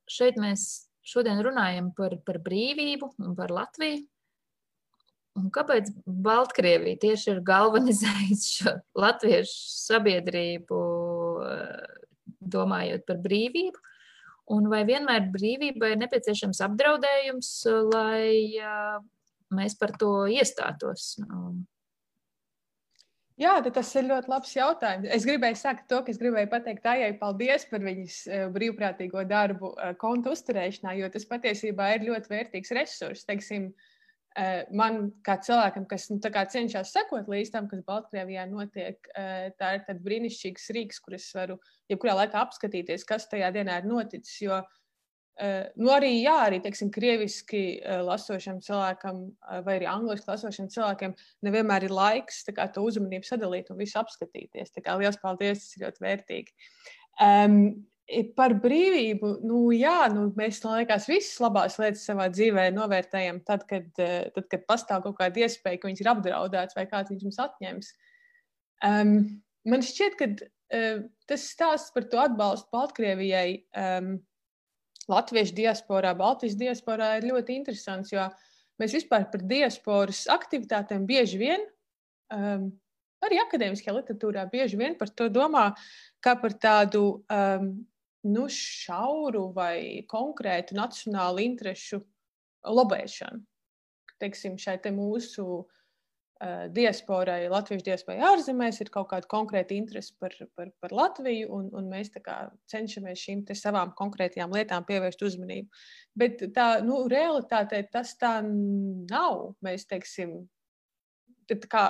šeit 0.09 0.39
mēs 0.41 0.87
šodien 1.03 1.43
runājam 1.43 1.91
par, 1.97 2.15
par 2.27 2.39
brīvību 2.45 3.11
un 3.27 3.37
par 3.39 3.53
Latviju. 3.53 4.05
Un 5.41 5.49
kāpēc 5.53 5.89
Baltkrievija 6.05 7.01
tieši 7.07 7.31
ir 7.33 7.41
galvanizējusi 7.47 8.51
šo 8.59 8.75
latviešu 9.01 9.57
sabiedrību, 9.87 10.81
domājot 12.57 13.07
par 13.09 13.21
brīvību? 13.25 13.89
Un 14.53 14.69
vai 14.69 14.83
vienmēr 14.85 15.31
brīvībai 15.33 15.95
ir 15.95 16.01
nepieciešams 16.03 16.61
apdraudējums, 16.67 17.53
lai 17.89 18.61
mēs 19.57 19.79
par 19.81 19.95
to 20.01 20.15
iestātos? 20.29 21.15
Jā, 23.41 23.55
tas 23.75 23.89
ir 23.97 24.07
ļoti 24.07 24.29
labs 24.31 24.51
jautājums. 24.55 25.09
Es 25.11 25.25
gribēju 25.27 25.57
sākt 25.59 25.87
to, 25.91 26.03
ka 26.05 26.13
es 26.13 26.19
gribēju 26.21 26.51
pateikt 26.53 26.83
Tājai 26.85 27.15
paldies 27.19 27.65
par 27.71 27.83
viņas 27.83 28.19
eh, 28.29 28.43
brīvprātīgo 28.53 29.25
darbu 29.29 29.73
eh, 29.73 29.95
kontu 29.99 30.35
uzturēšanā, 30.37 30.93
jo 31.01 31.09
tas 31.15 31.25
patiesībā 31.31 31.89
ir 31.97 32.07
ļoti 32.11 32.31
vērtīgs 32.31 32.75
resurs. 32.77 33.25
Teiksim, 33.27 33.71
eh, 33.73 33.92
man 34.73 35.11
kā 35.27 35.37
cilvēkam, 35.45 35.85
kas 35.91 36.07
nu, 36.09 36.19
cenšas 36.23 36.93
sekot 36.95 37.27
līdz 37.29 37.51
tam, 37.53 37.67
kas 37.69 37.83
Baltkrievijā 37.85 38.47
notiek, 38.49 39.09
tā 39.59 39.73
ir 39.77 40.01
brīnišķīgs 40.05 40.71
rīks, 40.77 41.01
kurus 41.05 41.27
varu 41.37 41.59
jebkurā 41.93 42.15
laikā 42.23 42.41
apskatīties, 42.41 43.05
kas 43.05 43.29
tajā 43.29 43.53
dienā 43.53 43.83
ir 43.83 43.91
noticis. 43.91 44.39
Jo, 44.41 44.63
Eh, 45.41 45.71
nu, 45.81 45.89
arī, 45.89 46.11
jā, 46.21 46.35
arī 46.45 46.59
teiksim, 46.61 46.91
krieviski 46.93 47.63
eh, 47.81 48.01
lasošam 48.05 48.59
cilvēkam, 48.61 49.23
eh, 49.33 49.63
vai 49.65 49.79
arī 49.79 49.87
angliski 49.89 50.29
lasošam 50.29 50.69
cilvēkiem, 50.73 51.15
nevienmēr 51.47 51.87
ir 51.89 51.95
laiks 51.97 52.43
kā, 52.53 52.67
to 52.73 52.85
uzmanību 52.85 53.25
sadalīt 53.25 53.71
un 53.73 53.81
visu 53.81 53.97
apskatīties. 54.03 54.75
Tā 54.75 54.85
kā 54.85 54.99
liels 55.01 55.17
paldies, 55.23 55.65
tas 55.65 55.79
ir 55.79 55.87
ļoti 55.87 56.05
vērtīgi. 56.05 56.55
Um, 57.25 57.57
par 58.37 58.55
brīvību, 58.61 59.29
nu, 59.47 59.61
jā, 59.75 60.09
nu, 60.13 60.27
mēs 60.37 60.61
liekas, 60.65 61.07
visas 61.11 61.39
labās 61.43 61.79
lietas 61.81 62.05
savā 62.09 62.27
dzīvē 62.33 62.67
novērtējam 62.75 63.41
tad, 63.47 63.65
kad, 63.71 63.89
tad, 63.97 64.43
kad 64.51 64.67
pastāv 64.69 65.05
kaut 65.07 65.17
kāda 65.21 65.45
iespēja, 65.47 65.81
ka 65.81 65.89
viņas 65.89 66.03
ir 66.03 66.11
apdraudētas 66.13 66.77
vai 66.77 66.87
kāds 66.91 67.13
viņas 67.13 67.29
mums 67.29 67.41
atņems. 67.47 67.93
Um, 68.89 69.15
man 69.71 69.87
šķiet, 69.87 70.19
ka 70.19 70.29
uh, 70.35 71.01
tas 71.31 71.47
stāsts 71.55 71.95
par 71.95 72.09
to 72.11 72.21
atbalstu 72.23 72.71
Baltkrievijai. 72.75 73.63
Um, 73.79 74.15
Latviešu 75.11 75.57
diasporā, 75.57 76.13
Baltijas 76.15 76.55
diasporā 76.55 77.17
ir 77.19 77.25
ļoti 77.27 77.57
interesants, 77.59 78.13
jo 78.13 78.23
mēs 78.79 78.93
vispār 78.95 79.25
par 79.33 79.43
diasporas 79.51 80.29
aktivitātēm 80.31 81.09
bieži 81.09 81.41
vien, 81.41 81.65
um, 82.31 82.69
arī 83.23 83.41
akadēmiskajā 83.43 83.97
literatūrā, 83.97 84.45
bieži 84.53 84.79
vien 84.79 84.95
par 84.99 85.11
to 85.11 85.27
domā 85.33 85.73
kā 86.23 86.37
par 86.39 86.55
tādu 86.55 87.03
um, 87.27 87.73
nu, 88.29 88.47
šauru 88.49 89.49
vai 89.57 90.05
konkrētu 90.11 90.77
nacionālu 90.79 91.43
interesu 91.45 92.03
lobēšanu. 92.63 93.43
Teiksim, 94.23 94.59
šai 94.61 94.77
te 94.83 94.93
mūsu 94.95 95.45
uh, 95.59 96.67
diasporai, 96.75 97.49
latviešu 97.51 97.87
diasporai 97.87 98.23
ārzemēs 98.29 98.79
ir 98.85 98.91
kaut 98.95 99.09
kāda 99.11 99.27
konkrēta 99.31 99.75
interese 99.75 100.15
par, 100.23 100.37
par, 100.57 100.71
par 100.83 100.95
Latviju, 100.95 101.51
un, 101.55 101.69
un 101.75 101.91
mēs 101.91 102.13
cenšamies 102.71 103.25
šīm 103.27 103.43
savām 103.59 103.95
konkrētajām 103.99 104.55
lietām 104.55 104.87
pievērst 104.87 105.23
uzmanību. 105.27 105.83
Bet 106.19 106.43
tā 106.55 106.69
nu, 106.87 107.03
realitātē 107.11 107.83
tas 107.91 108.15
tā 108.21 108.41
nav. 108.43 109.57
Mēs 109.63 109.87
teiksim, 109.91 110.39
kā, 111.67 111.87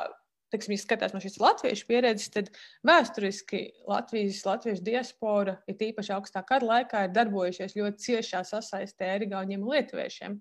teiksim, 0.53 0.75
ja 0.77 0.83
skatās 0.83 1.15
no 1.15 1.21
šīs 1.23 1.39
latviešu 1.43 1.89
pieredzes, 1.89 2.31
tad 2.35 2.51
vēsturiski 2.87 3.63
Latvijas, 3.89 4.43
latviešu 4.47 4.85
diaspora, 4.87 5.57
ir 5.71 5.87
īpaši 5.89 6.15
augstā 6.17 6.45
kara 6.49 6.69
laikā, 6.69 7.07
ir 7.07 7.17
darbojušies 7.17 7.77
ļoti 7.79 8.07
ciešā 8.07 8.45
sasaistē 8.49 9.15
ar 9.15 9.27
Igauniem 9.27 9.65
un 9.65 9.75
Lietuviešiem, 9.75 10.39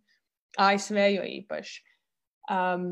ASV 0.59 1.01
jo 1.15 1.25
īpaši. 1.39 1.81
Um, 2.51 2.85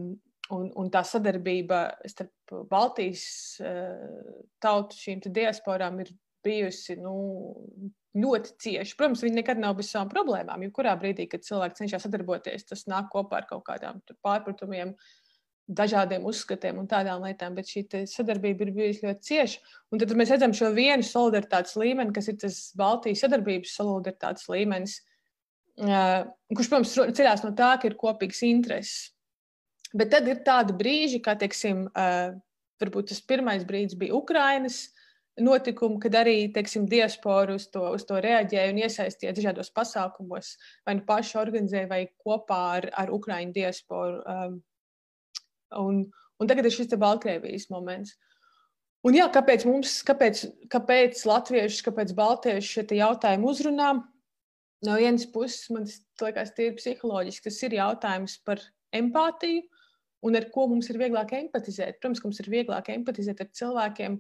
un, 0.56 0.72
un 0.80 0.90
tā 0.94 1.04
sadarbība 1.06 1.84
starp 2.10 2.56
Baltijas 2.72 3.26
uh, 3.62 4.34
tautu 4.64 4.98
šīm 4.98 5.24
diasporām 5.28 6.00
ir 6.06 6.14
bijusi 6.46 6.96
nu, 7.00 7.16
ļoti 8.18 8.56
cieši. 8.64 8.96
Protams, 8.98 9.24
viņi 9.26 9.40
nekad 9.42 9.62
nav 9.62 9.76
bez 9.78 9.92
savām 9.92 10.10
problēmām. 10.12 10.64
Jebkurā 10.66 10.96
brīdī, 11.00 11.28
kad 11.30 11.46
cilvēki 11.46 11.84
cenšas 11.84 12.08
sadarboties, 12.08 12.66
tas 12.72 12.88
nāk 12.90 13.12
kopā 13.14 13.42
ar 13.42 13.50
kaut 13.50 13.66
kādām 13.68 14.02
pārpratumiem, 14.26 14.96
dažādiem 15.70 16.26
uzskatiem 16.26 16.80
un 16.82 16.88
tādām 16.90 17.24
lietām. 17.26 17.54
Bet 17.58 17.70
šī 17.70 17.86
sadarbība 18.10 18.66
ir 18.66 18.74
bijusi 18.76 19.06
ļoti 19.06 19.28
cieša. 19.30 19.76
Un 19.94 20.02
tad 20.02 20.16
mēs 20.18 20.34
redzam 20.34 20.56
šo 20.58 20.72
vienu 20.76 21.06
solidaritātes 21.06 21.78
līmeni, 21.80 22.14
kas 22.16 22.32
ir 22.32 22.40
tas 22.42 22.60
Baltijas 22.80 23.24
sadarbības 23.26 23.76
solidaritātes 23.78 24.50
līmenis, 24.50 25.00
kurš, 25.80 26.72
protams, 26.72 26.98
ceļās 27.18 27.46
no 27.46 27.54
tā, 27.58 27.76
ka 27.80 27.90
ir 27.90 27.98
kopīgs 28.00 28.44
intereses. 28.48 29.14
Bet 29.96 30.12
tad 30.14 30.28
ir 30.30 30.44
tādi 30.46 30.76
brīži, 30.78 31.22
kā, 31.26 31.34
teiksim, 31.40 31.88
varbūt 32.82 33.10
tas 33.12 33.22
pirmais 33.26 33.66
brīdis 33.66 33.98
bija 33.98 34.18
Ukrainas 34.18 34.88
notikumu, 35.40 36.00
kad 36.04 36.18
arī 36.20 36.50
teiksim, 36.54 36.86
diaspora 36.90 37.56
uz 37.56 37.70
to, 37.72 37.86
uz 37.96 38.04
to 38.08 38.20
reaģēja 38.22 38.74
un 38.74 38.82
iesaistīja 38.82 39.36
dažādos 39.38 39.72
pasākumos, 39.76 40.56
vai 40.88 40.98
nu 41.00 41.06
paši 41.08 41.38
organizēja, 41.40 41.90
vai 41.90 42.02
kopā 42.26 42.60
ar, 42.80 42.90
ar 43.06 43.14
Ukraiņu 43.16 43.56
diasporu. 43.56 44.20
Um, 44.28 44.60
un, 45.78 46.04
un 46.40 46.50
tagad 46.50 46.68
ir 46.68 46.76
šis 46.76 46.96
Baltkrievijas 47.00 47.70
moments. 47.74 48.16
Un 49.08 49.16
jā, 49.16 49.30
kāpēc 49.32 49.64
mums, 49.68 50.00
kāpēc, 50.08 50.44
kāpēc 50.72 51.22
latviešus, 51.30 51.84
kāpēc 51.86 52.16
baltieši 52.18 52.74
šie 52.74 53.00
jautājumi 53.00 53.48
uzrunā? 53.48 53.94
No 54.84 54.96
vienas 55.00 55.26
puses, 55.32 55.70
man 55.72 55.86
liekas, 55.88 56.52
tie 56.56 56.70
ir 56.70 56.76
psiholoģiski. 56.80 57.48
Tas 57.48 57.62
ir 57.68 57.78
jautājums 57.80 58.38
par 58.48 58.64
empātiju 58.96 59.64
un 60.28 60.36
ar 60.36 60.50
ko 60.52 60.68
mums 60.72 60.90
ir 60.92 61.00
vieglāk 61.00 61.32
empatizēt. 61.38 62.00
Protams, 62.00 62.24
mums 62.26 62.44
ir 62.44 62.52
vieglāk 62.52 62.92
empatizēt 62.92 63.40
ar 63.44 63.52
cilvēkiem, 63.56 64.20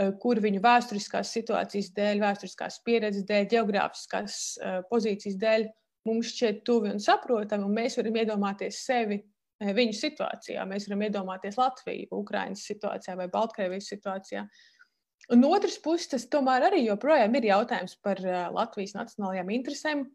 Eh, 0.00 0.12
kur 0.22 0.38
viņu 0.40 0.62
vēsturiskās 0.64 1.32
situācijas 1.34 1.90
dēļ, 1.96 2.22
vēsturiskās 2.22 2.78
pieredzes 2.86 3.26
dēļ, 3.28 3.48
geogrāfiskās 3.50 4.36
uh, 4.56 4.78
pozīcijas 4.88 5.36
dēļ 5.40 5.66
mums 6.08 6.30
šķiet 6.32 6.62
tuvi 6.64 6.92
un 6.94 7.02
saprotami, 7.02 7.66
un 7.66 7.74
mēs 7.76 7.98
varam 7.98 8.16
iedomāties 8.22 8.78
sevi 8.86 9.18
viņu 9.60 9.96
situācijā. 9.96 10.64
Mēs 10.68 10.88
varam 10.88 11.06
iedomāties 11.06 11.58
Latviju, 11.60 12.08
Ukraiņas 12.22 12.66
situācijā 12.72 13.16
vai 13.18 13.28
Baltkrievijas 13.32 13.90
situācijā. 13.92 14.46
Un 15.30 15.42
no 15.44 15.50
otras 15.54 15.76
puses, 15.82 16.08
tas 16.10 16.24
tomēr 16.32 16.70
arī 16.70 16.84
joprojām 16.86 17.36
ir 17.36 17.50
jautājums 17.50 17.98
par 18.02 18.22
uh, 18.24 18.48
Latvijas 18.56 18.96
nacionālajām 18.96 19.52
interesēm. 19.58 20.06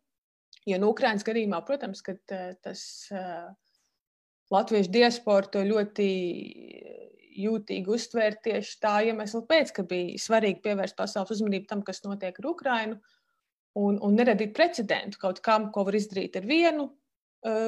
Jo 0.66 0.80
no 0.82 0.90
Ukraiņas 0.96 1.26
gadījumā, 1.28 1.60
protams, 1.68 2.02
ka 2.02 2.16
tas 2.26 2.82
latviešu 4.54 4.92
diaspora 4.94 5.50
to 5.52 5.62
ļoti 5.66 6.08
jūtīgi 7.36 7.92
uztvērt 7.92 8.44
tieši 8.46 8.78
tā 8.84 8.96
iemesla 9.10 9.44
pēc, 9.50 9.74
ka 9.76 9.86
bija 9.88 10.20
svarīgi 10.22 10.62
pievērst 10.64 10.98
pasaules 10.98 11.34
uzmanību 11.36 11.68
tam, 11.70 11.82
kas 11.86 12.04
notiek 12.06 12.38
ar 12.40 12.50
Ukrajinu, 12.52 13.00
un, 13.82 13.98
un 14.00 14.16
neradīt 14.16 14.54
precedentu 14.56 15.20
kaut 15.22 15.42
kam, 15.44 15.70
ko 15.76 15.84
var 15.88 15.98
izdarīt 16.00 16.38
ar 16.40 16.48
vienu 16.48 16.90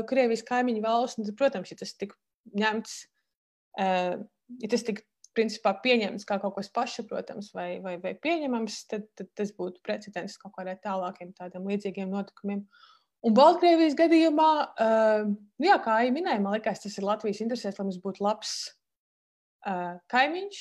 Krievijas 0.09 0.45
kaimiņu 0.47 0.81
valsti. 0.85 1.27
Tad, 1.27 1.37
protams, 1.39 1.73
ja 1.73 1.77
tas 1.79 1.93
tika 1.97 2.17
ņemts, 2.57 2.97
ja 3.77 4.69
tas 4.71 4.85
tika 4.87 5.05
principā 5.37 5.73
pieņemts 5.83 6.25
kā 6.27 6.39
kaut 6.41 6.55
kas 6.57 6.71
pašsaprotams 6.73 7.51
vai, 7.53 7.77
vai, 7.83 7.97
vai 8.01 8.13
pieņemams, 8.17 8.77
tad, 8.91 9.05
tad 9.17 9.29
tas 9.37 9.51
būtu 9.57 9.83
precedents 9.85 10.37
kaut 10.41 10.55
kādiem 10.55 10.79
tālākiem 10.83 11.33
tādiem 11.37 11.67
līdzīgiem 11.69 12.09
notikumiem. 12.13 12.63
Un 13.25 13.35
Baltkrievijas 13.37 13.97
gadījumā, 13.97 14.49
jā, 15.65 15.77
kā 15.83 15.99
jau 16.05 16.15
minēju, 16.15 16.41
man 16.45 16.57
liekas, 16.57 16.83
tas 16.83 16.97
ir 16.97 17.05
Latvijas 17.05 17.41
interesēs, 17.43 17.77
lai 17.77 17.87
mums 17.87 18.01
būtu 18.01 18.23
labs 18.25 18.55
kaimiņš, 20.13 20.59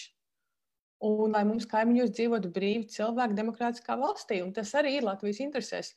un 1.06 1.36
lai 1.36 1.44
mums 1.48 1.68
kaimiņos 1.68 2.12
dzīvotu 2.16 2.50
brīvi 2.54 2.88
cilvēki 2.94 3.36
demokrātiskā 3.36 3.98
valstī. 4.00 4.40
Un 4.44 4.54
tas 4.56 4.72
arī 4.78 4.96
ir 4.96 5.06
Latvijas 5.06 5.42
interesēs. 5.44 5.92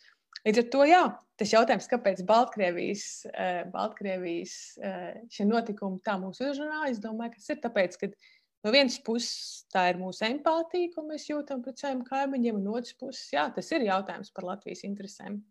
Līdz 0.46 0.62
ar 0.62 0.68
to, 0.74 0.84
jā, 0.88 1.04
tas 1.40 1.54
jautājums, 1.54 1.88
kāpēc 1.92 2.24
Baltkrievijas, 2.28 3.06
uh, 3.30 3.62
Baltkrievijas 3.74 4.56
uh, 4.80 5.08
šie 5.34 5.48
notikumi 5.50 6.02
tā 6.06 6.16
mūs 6.22 6.42
uzrunā, 6.46 6.86
es 6.92 7.02
domāju, 7.04 7.36
ka 7.36 7.42
tas 7.42 7.54
ir 7.56 7.62
tāpēc, 7.66 7.98
ka 8.00 8.12
no 8.66 8.74
vienas 8.76 9.00
puses 9.04 9.66
tā 9.74 9.90
ir 9.92 10.00
mūsu 10.02 10.26
empātija, 10.30 10.94
ko 10.96 11.06
mēs 11.08 11.28
jūtam 11.30 11.64
pret 11.66 11.82
saviem 11.82 12.06
kaimiņiem, 12.08 12.60
un 12.60 12.70
no 12.70 12.78
otras 12.80 12.96
puses, 13.00 13.28
jā, 13.36 13.50
tas 13.56 13.72
ir 13.76 13.88
jautājums 13.90 14.32
par 14.36 14.48
Latvijas 14.54 14.86
interesēm. 14.88 15.42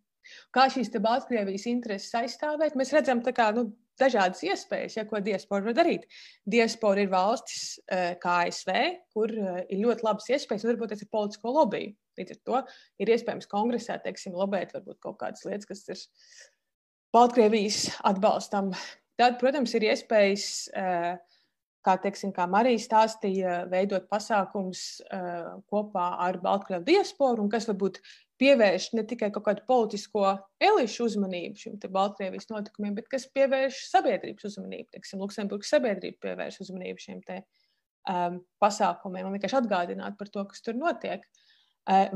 Kā 0.53 0.66
šīs 0.72 0.91
Baltkrievijas 1.01 1.68
intereses 1.70 2.16
aizstāvēt? 2.18 2.76
Mēs 2.76 2.93
redzam, 2.93 3.22
kā 3.24 3.49
nu, 3.57 3.70
dažādas 4.01 4.43
iespējas, 4.47 4.99
ja, 4.99 5.05
ko 5.09 5.20
diaspora 5.24 5.68
var 5.68 5.76
darīt. 5.79 6.07
Diaspora 6.49 7.03
ir 7.03 7.12
valstis 7.12 7.79
eh, 7.87 8.14
kā 8.22 8.43
ASV, 8.47 8.74
kur 9.14 9.33
eh, 9.33 9.62
ir 9.68 9.83
ļoti 9.85 10.07
labas 10.07 10.29
iespējas 10.35 10.66
nodarboties 10.66 11.05
ar 11.05 11.11
politisko 11.14 11.55
lobby. 11.57 11.91
Līdz 12.19 12.37
ar 12.37 12.41
to 12.45 12.62
ir 13.03 13.14
iespējams 13.14 13.51
kongresē, 13.51 13.99
teiksim, 14.05 14.37
lobēt 14.39 14.75
varbūt 14.77 15.01
kaut 15.05 15.21
kādas 15.23 15.47
lietas, 15.49 15.69
kas 15.71 15.85
ir 15.89 16.03
Baltkrievijas 17.14 17.87
atbalstam. 18.05 18.73
Tad, 19.19 19.39
protams, 19.41 19.73
ir 19.75 19.89
iespējas, 19.89 20.47
eh, 20.77 21.16
kā, 21.87 21.97
teiksim, 22.03 22.33
kā 22.37 22.45
Marija 22.51 22.81
stāstīja, 22.83 23.59
veidot 23.71 24.09
pasākums 24.11 25.01
kopā 25.73 26.07
ar 26.27 26.39
Baltkrievu 26.43 26.85
diasporu, 26.85 27.43
un 27.43 27.51
kas 27.53 27.66
varbūt 27.71 28.01
pievērš 28.39 28.93
ne 28.95 29.05
tikai 29.09 29.31
kaut 29.35 29.47
kādu 29.49 29.64
politisko 29.66 30.37
elišu 30.62 31.09
uzmanību 31.09 31.62
šim 31.62 31.79
Baltkrievijas 31.95 32.51
notikumiem, 32.53 32.95
bet 32.99 33.09
kas 33.11 33.27
pievērš 33.35 33.81
sabiedrības 33.91 34.51
uzmanību. 34.53 34.91
Teiksim, 34.95 35.23
Luksemburgas 35.25 35.73
sabiedrība 35.75 36.29
pievērš 36.29 36.61
uzmanību 36.66 37.03
šiem 37.03 37.23
te, 37.27 37.41
um, 38.12 38.41
pasākumiem 38.62 39.27
un 39.27 39.35
vienkārši 39.39 39.59
atgādināt 39.62 40.19
par 40.21 40.31
to, 40.35 40.45
kas 40.53 40.62
tur 40.62 40.79
notiek. 40.79 41.25
Uh, 41.25 41.48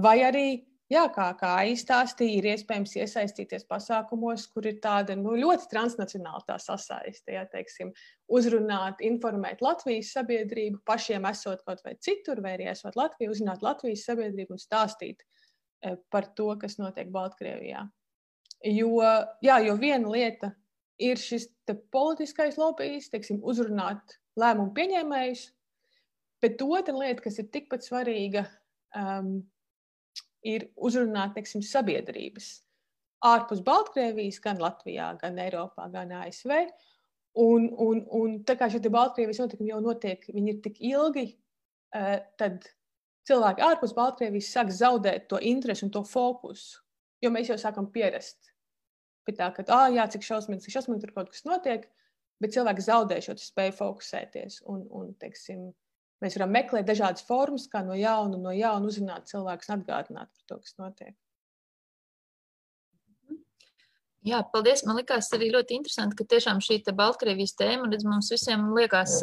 vai 0.02 0.16
arī, 0.26 0.46
jā, 0.92 1.04
kā, 1.14 1.28
kā 1.40 1.52
aizstāstīja, 1.62 2.38
ir 2.38 2.48
iespējams 2.52 2.96
iesaistīties 3.00 3.64
pasākumos, 3.70 4.46
kur 4.52 4.68
ir 4.68 4.78
tāda 4.84 5.16
nu, 5.18 5.34
ļoti 5.38 5.68
transnacionāla 5.70 6.44
tā 6.48 6.58
sasaiste, 6.60 7.36
ja, 7.36 7.46
teiksim, 7.48 7.92
uzrunāt, 8.32 9.00
informēt 9.04 9.64
Latvijas 9.64 10.12
sabiedrību, 10.16 10.82
pašiem 10.88 11.28
esot 11.32 11.64
kaut 11.66 11.80
vai 11.86 11.96
citur, 12.04 12.42
vai 12.44 12.56
arī 12.58 12.68
esot 12.72 12.98
Latviju, 13.00 13.32
uzrunāt 13.32 13.64
Latvijas 13.64 14.04
sabiedrību 14.10 14.58
un 14.58 14.62
stāstīt 14.62 15.24
par 16.12 16.28
to, 16.36 16.52
kas 16.60 16.78
notiek 16.78 17.10
Baltkrievijā. 17.10 17.86
Jo, 18.62 18.90
jā, 19.42 19.56
jo 19.66 19.74
viena 19.80 20.10
lieta 20.12 20.52
ir 21.02 21.18
šis 21.18 21.48
politiskais 21.90 22.58
lobbyis, 22.60 23.08
teiksim, 23.10 23.40
uzrunāt 23.42 24.18
lēmumu 24.38 24.70
pieņēmējus, 24.76 25.48
bet 26.42 26.62
otra 26.62 26.94
lieta, 26.94 27.24
kas 27.24 27.40
ir 27.42 27.48
tikpat 27.54 27.86
svarīga, 27.86 28.44
um, 28.98 29.40
ir 30.47 30.68
uzrunāt 30.76 31.34
teiksim, 31.36 31.62
sabiedrības 31.66 32.53
ārpus 33.22 33.62
Baltkrievijas, 33.64 34.40
gan 34.43 34.61
Latvijā, 34.62 35.12
gan 35.20 35.38
Eiropā, 35.38 35.86
gan 35.93 36.12
ASV. 36.22 36.53
Un, 37.38 37.68
un, 37.80 38.03
un 38.12 38.38
tā 38.45 38.57
kā 38.61 38.68
šie 38.68 38.82
Baltkrievijas 38.93 39.40
notikumi 39.40 39.70
jau 39.70 39.80
notiek, 39.84 40.24
viņi 40.28 40.53
ir 40.53 40.62
tik 40.64 40.80
ilgi, 40.84 41.26
uh, 41.97 42.18
tad 42.40 42.66
cilvēki 43.28 43.64
ārpus 43.64 43.95
Baltkrievijas 43.97 44.51
sāk 44.53 44.72
zaudēt 44.74 45.30
to 45.30 45.40
interesi 45.40 45.86
un 45.86 45.95
to 45.95 46.03
fokusu. 46.09 46.82
Jo 47.22 47.30
mēs 47.30 47.53
jau 47.53 47.59
sākam 47.61 47.86
pierast 47.95 48.53
pie 49.26 49.34
tā, 49.38 49.49
ka, 49.55 49.64
ah, 49.70 49.88
jā, 49.93 50.07
cik 50.11 50.24
šausmīgi, 50.26 50.64
cik 50.64 50.76
šausmīgi 50.76 51.05
tur 51.05 51.12
kaut 51.14 51.30
kas 51.30 51.45
notiek, 51.47 51.86
bet 52.43 52.55
cilvēki 52.57 52.82
zaudē 52.82 53.20
šo 53.22 53.36
spēju 53.38 53.76
fokusēties. 53.78 54.62
Un, 54.72 54.82
un, 54.90 55.12
teiksim, 55.20 55.68
mēs 56.22 56.38
varam 56.38 56.54
meklēt 56.54 56.86
dažādas 56.88 57.26
formas, 57.26 57.68
kā 57.70 57.82
no 57.86 57.98
jauna, 57.98 58.38
no 58.38 58.54
jauna 58.54 58.88
uzrunāt 58.88 59.28
cilvēkus 59.30 59.70
un 59.70 59.80
atgādināt 59.80 60.30
par 60.30 60.48
to, 60.48 60.62
kas 60.62 60.78
notiek. 60.80 61.16
Jā, 64.22 64.38
paldies. 64.52 64.84
Man 64.86 65.00
liekas, 65.00 65.32
arī 65.34 65.48
ļoti 65.50 65.74
interesanti, 65.74 66.14
ka 66.14 66.24
tiešām 66.30 66.60
šī 66.62 66.76
Baltkrievijas 66.94 67.56
tēma 67.58 67.88
redz, 67.90 68.04
mums 68.06 68.28
visiem 68.30 68.68
liekas, 68.76 69.16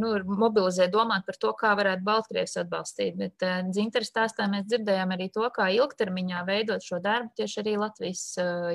nu, 0.00 0.12
mobilizē 0.24 0.86
domāt 0.92 1.26
par 1.26 1.36
to, 1.36 1.50
kā 1.58 1.74
varētu 1.76 2.06
Baltkrievijas 2.06 2.62
atbalstīt. 2.62 3.18
Bet 3.18 3.44
dzintara 3.68 4.08
stāstā 4.08 4.46
mēs 4.48 4.64
dzirdējām 4.70 5.12
arī 5.12 5.28
to, 5.34 5.44
kā 5.52 5.68
ilgtermiņā 5.76 6.46
veidot 6.48 6.80
šo 6.80 7.02
darbu 7.04 7.36
tieši 7.42 7.60
arī 7.60 7.76
Latvijas 7.82 8.24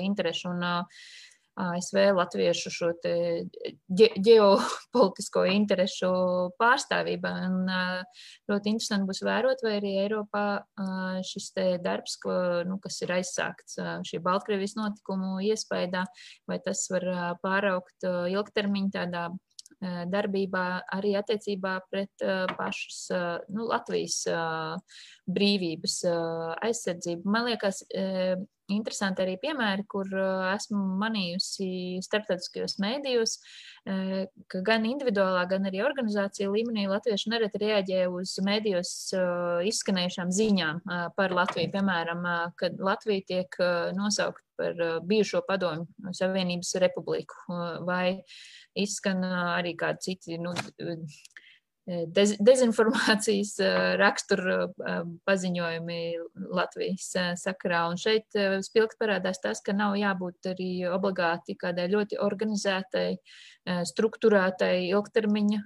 interešu 0.06 0.52
un 0.54 0.62
uh, 0.62 1.02
ASV 1.58 1.98
latviešu 2.14 2.70
šo 2.72 2.90
ģeopolitisko 3.90 5.44
interesu 5.50 6.10
pārstāvībā. 6.60 7.32
Un, 7.48 7.72
ļoti 8.50 8.72
interesanti 8.74 9.08
būs 9.10 9.22
vērot, 9.26 9.64
vai 9.66 9.74
arī 9.80 9.94
Eiropā 10.04 10.44
šis 11.26 11.50
darbs, 11.84 12.18
ko, 12.22 12.36
nu, 12.68 12.78
kas 12.82 13.00
ir 13.02 13.14
aizsākts 13.18 13.80
šī 14.08 14.22
Baltkrievijas 14.24 14.76
notikumu 14.78 15.38
iespējā, 15.50 16.04
vai 16.48 16.62
tas 16.64 16.86
var 16.94 17.10
pāraukt 17.42 18.06
ilgtermiņā 18.06 18.94
tādā 18.94 19.28
darbībā 20.10 20.64
arī 20.94 21.14
attiecībā 21.18 21.76
pret 21.90 22.24
pašas 22.58 23.00
nu, 23.54 23.68
Latvijas 23.70 24.24
brīvības 25.28 26.00
aizsardzību. 26.66 27.28
Man 27.30 27.50
liekas, 27.50 27.84
interesanti 28.72 29.22
arī 29.24 29.36
piemēri, 29.40 29.84
kur 29.88 30.08
esmu 30.52 30.80
manījusi 31.00 31.98
starptautiskajos 32.04 32.78
mēdījos, 32.82 33.36
ka 34.52 34.60
gan 34.66 34.84
individuālā, 34.88 35.44
gan 35.50 35.68
arī 35.70 35.80
organizācija 35.86 36.50
līmenī 36.52 36.88
latvieši 36.90 37.32
nereti 37.32 37.62
reaģē 37.62 38.02
uz 38.12 38.34
mēdījos 38.44 38.92
izskanējušām 39.70 40.34
ziņām 40.40 40.82
par 41.16 41.36
Latviju. 41.36 41.72
Piemēram, 41.72 42.28
kad 42.60 42.76
Latvija 42.82 43.26
tiek 43.32 43.58
nosaukt 43.96 44.44
par 44.58 44.74
bijušo 45.06 45.44
padomju 45.48 46.12
Savienības 46.18 46.74
republiku 46.82 47.58
vai 47.86 48.18
izskan 48.78 49.22
arī 49.24 49.76
kādi 49.78 50.10
citi 50.10 50.38
nu, 50.42 50.54
dez, 51.88 52.34
dezinformācijas 52.44 53.54
rakstura 54.00 54.68
paziņojumi 55.28 56.00
Latvijas 56.54 57.10
sakarā. 57.40 57.84
Un 57.90 58.00
šeit 58.00 58.36
spilgti 58.66 59.00
parādās 59.00 59.40
tas, 59.42 59.62
ka 59.64 59.74
nav 59.76 59.96
jābūt 59.98 60.50
arī 60.52 60.70
obligāti 60.90 61.56
kādai 61.58 61.88
ļoti 61.92 62.20
organizētai, 62.24 63.06
struktūrētai 63.88 64.74
ilgtermiņa 64.88 65.60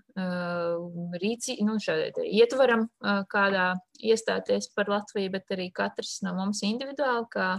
rīci, 1.22 1.58
nu, 1.66 1.78
ietvaram, 2.26 2.88
kādā 3.32 3.72
iestāties 4.02 4.70
par 4.76 4.90
Latviju, 4.90 5.34
bet 5.36 5.54
arī 5.54 5.70
katrs 5.74 6.20
no 6.26 6.34
mums 6.38 6.62
individuāli, 6.66 7.28
kā 7.32 7.54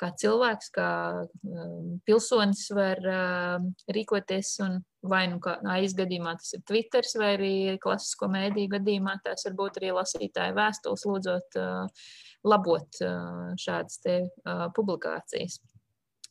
kā 0.00 0.10
cilvēks, 0.20 0.70
kā 0.74 0.88
um, 1.22 1.98
pilsonis 2.06 2.64
var 2.74 3.00
uh, 3.08 3.66
rīkoties. 3.94 4.56
Vai 5.04 5.26
nu 5.28 5.36
kā 5.44 5.58
aizgadījumā 5.74 6.32
tas 6.40 6.54
ir 6.56 6.62
Twitter, 6.64 7.04
vai 7.20 7.30
arī 7.34 7.54
klasisko 7.82 8.30
mēdīju 8.32 8.72
gadījumā 8.78 9.18
tas 9.24 9.44
var 9.44 9.56
būt 9.58 9.80
arī 9.82 9.92
lasītāju 9.98 10.56
vēstules, 10.56 11.04
lūdzot 11.10 11.58
uh, 11.60 12.06
labot 12.48 13.00
uh, 13.04 13.52
šādas 13.60 14.00
te, 14.00 14.18
uh, 14.48 14.66
publikācijas. 14.76 15.60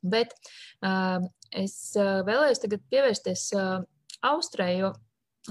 Bet 0.03 0.34
uh, 0.84 1.22
es 1.53 1.78
uh, 1.95 2.22
vēlējos 2.28 2.66
tagad 2.66 2.84
pievērsties 2.91 3.47
uh, 3.55 3.86
Austrai, 4.26 4.74
jo 4.82 4.91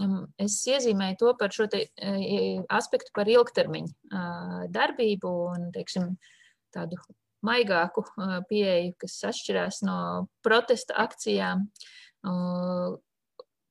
um, 0.02 0.26
es 0.40 0.58
iezīmēju 0.68 1.20
to 1.22 1.32
par 1.40 1.54
šo 1.54 1.68
te, 1.72 1.86
aspektu 2.72 3.12
par 3.16 3.28
ilgtermiņu 3.28 3.92
darbību 4.72 5.32
un, 5.52 5.66
teiksim, 5.74 6.14
tādu 6.72 6.96
maigāku 7.46 8.04
pieeju, 8.50 8.92
kas 9.02 9.16
atšķirās 9.30 9.82
no 9.86 9.96
protesta 10.44 10.96
akcijām. 11.02 11.66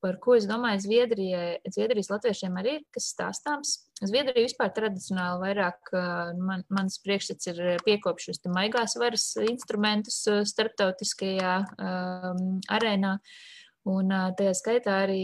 Par 0.01 0.17
ko 0.17 0.33
es 0.33 0.47
domāju, 0.49 0.81
Zviedrijai, 0.81 1.59
Zviedrijas 1.69 2.09
latviešiem 2.09 2.55
arī 2.57 2.79
ir 2.79 2.85
kas 2.95 3.11
stāstāms. 3.13 3.73
Zviedrija 4.01 4.47
vispār 4.47 4.71
tradicionāli 4.73 5.43
vairāk, 5.43 5.91
man, 6.41 6.63
mans 6.73 6.97
priekšstats 7.03 7.51
ir 7.51 7.61
piekopšus 7.85 8.41
maigās 8.49 8.97
varas 8.97 9.27
instrumentus 9.45 10.23
starptautiskajā 10.49 11.53
um, 11.77 12.57
arēnā. 12.73 13.19
Un 13.91 14.09
tajā 14.37 14.55
skaitā 14.57 15.03
arī 15.05 15.21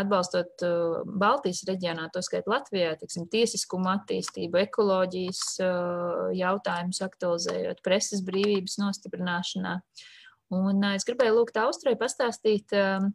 atbalstot 0.00 0.64
uh, 0.66 1.00
Baltijas 1.06 1.62
reģionā, 1.68 2.08
to 2.12 2.22
skait 2.24 2.48
Latvijā, 2.50 2.94
tiksim, 3.00 3.26
tiesiskumu 3.30 3.90
attīstību, 3.92 4.60
ekoloģijas 4.64 5.42
uh, 5.64 6.30
jautājumus 6.36 7.02
aktualizējot, 7.06 7.82
preses 7.86 8.24
brīvības 8.26 8.78
nostiprināšanā. 8.82 9.76
Un 10.54 10.80
uh, 10.80 10.94
es 10.94 11.06
gribēju 11.08 11.38
lūgt 11.40 11.60
Austrai 11.62 11.96
pastāstīt 12.00 12.74
um, 12.78 13.12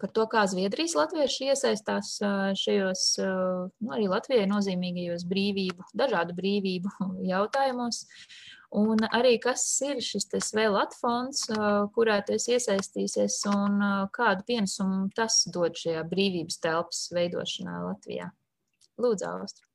par 0.00 0.14
to, 0.16 0.24
kā 0.32 0.46
Zviedrijas 0.48 0.94
latvieši 0.96 1.50
iesaistās 1.52 2.14
šajos, 2.56 3.02
nu, 3.20 3.90
arī 3.92 4.06
Latvijai 4.08 4.46
nozīmīgajos 4.48 5.26
brīvību, 5.28 5.90
dažādu 6.00 6.34
brīvību 6.38 7.10
jautājumos. 7.28 8.06
Un 8.72 9.04
arī 9.12 9.34
kas 9.36 9.62
ir 9.84 9.98
šis 10.00 10.30
vēl 10.56 10.78
atfonds, 10.80 11.44
kurā 11.92 12.22
tu 12.24 12.38
iesaistīsies 12.38 13.42
un 13.52 13.82
kādu 14.16 14.46
pienesumu 14.48 15.10
tas 15.16 15.42
dod 15.52 15.76
šajā 15.76 16.06
brīvības 16.08 16.56
telpas 16.64 17.02
veidošanā 17.12 17.82
Latvijā? 17.84 18.30
Lūdzu, 18.96 19.28
Austra. 19.28 19.68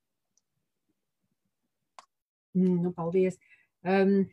Mm, 2.57 2.81
nu, 2.87 2.93
paldies. 2.97 3.37
Um, 3.85 4.23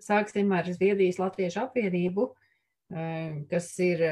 sāksim 0.00 0.54
ar 0.56 0.72
Zviedrijas 0.72 1.20
Latviešu 1.20 1.66
apvienību, 1.66 2.30
um, 2.32 3.38
kas 3.52 3.74
ir 3.84 4.06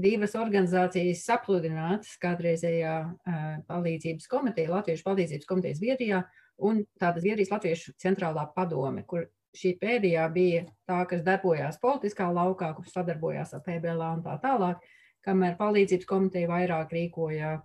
divas 0.00 0.32
organizācijas 0.40 1.26
sapludinātas 1.28 2.16
kādreizējā 2.24 2.98
uh, 3.04 3.48
palīdzības 3.68 4.32
komiteja, 4.32 4.72
Latviešu 4.78 5.10
palīdzības 5.10 5.50
komiteja 5.50 5.76
Zviedrijā, 5.76 6.24
uh, 6.24 6.39
un 6.66 6.82
tāda 7.00 7.22
Zviedrijas 7.22 7.52
Latviešu 7.54 7.94
centrālā 8.00 8.46
padome, 8.54 9.04
kur 9.08 9.26
šī 9.56 9.74
pēdējā 9.80 10.26
bija 10.34 10.64
tā, 10.88 11.00
kas 11.10 11.24
darbojās 11.26 11.80
politiskā 11.82 12.28
laukā, 12.32 12.70
kur 12.76 12.86
sadarbojās 12.88 13.54
ar 13.56 13.64
PBLA 13.66 14.12
un 14.18 14.22
tā 14.26 14.36
tālāk, 14.42 14.84
kamēr 15.26 15.56
palīdzības 15.58 16.08
komiteja 16.08 16.50
vairāk 16.50 16.94
rīkoja 16.94 17.56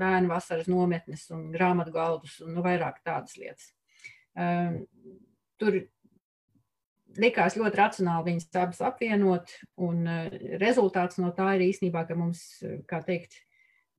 bērnu 0.00 0.30
vasaras 0.30 0.68
nometnes 0.70 1.26
un 1.34 1.48
grāmatu 1.54 1.94
galdus 1.94 2.38
un 2.44 2.54
nu, 2.56 2.64
vairāk 2.64 3.00
tādas 3.04 3.36
lietas. 3.40 3.72
Um, 4.36 4.82
tur 5.60 5.80
likās 7.20 7.56
ļoti 7.58 7.80
racionāli 7.80 8.30
viņas 8.30 8.48
abas 8.62 8.82
apvienot, 8.86 9.52
un 9.82 10.04
uh, 10.06 10.40
rezultāts 10.62 11.20
no 11.20 11.32
tā 11.36 11.54
ir 11.56 11.66
īstenībā, 11.70 12.04
ka 12.08 12.16
mums, 12.18 12.44
kā 12.88 13.02
teikt, 13.06 13.40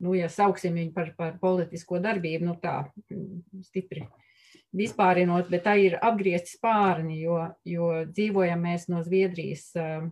nu, 0.01 0.15
ja 0.17 0.29
sauksim 0.31 0.75
viņu 0.77 0.93
par, 0.95 1.13
par 1.17 1.37
politisko 1.41 2.01
darbību, 2.03 2.47
nu 2.47 2.57
tā 2.61 2.81
mm, 3.11 3.61
stipri 3.67 4.05
vispārinot, 4.75 5.49
bet 5.51 5.65
tā 5.67 5.75
ir 5.83 5.97
apgriezti 6.01 6.55
spārni, 6.55 7.19
jo, 7.25 7.37
jo 7.67 7.91
dzīvojam 8.09 8.61
mēs 8.65 8.87
no 8.91 9.01
Zviedrijas 9.05 9.69
uh, 9.79 10.07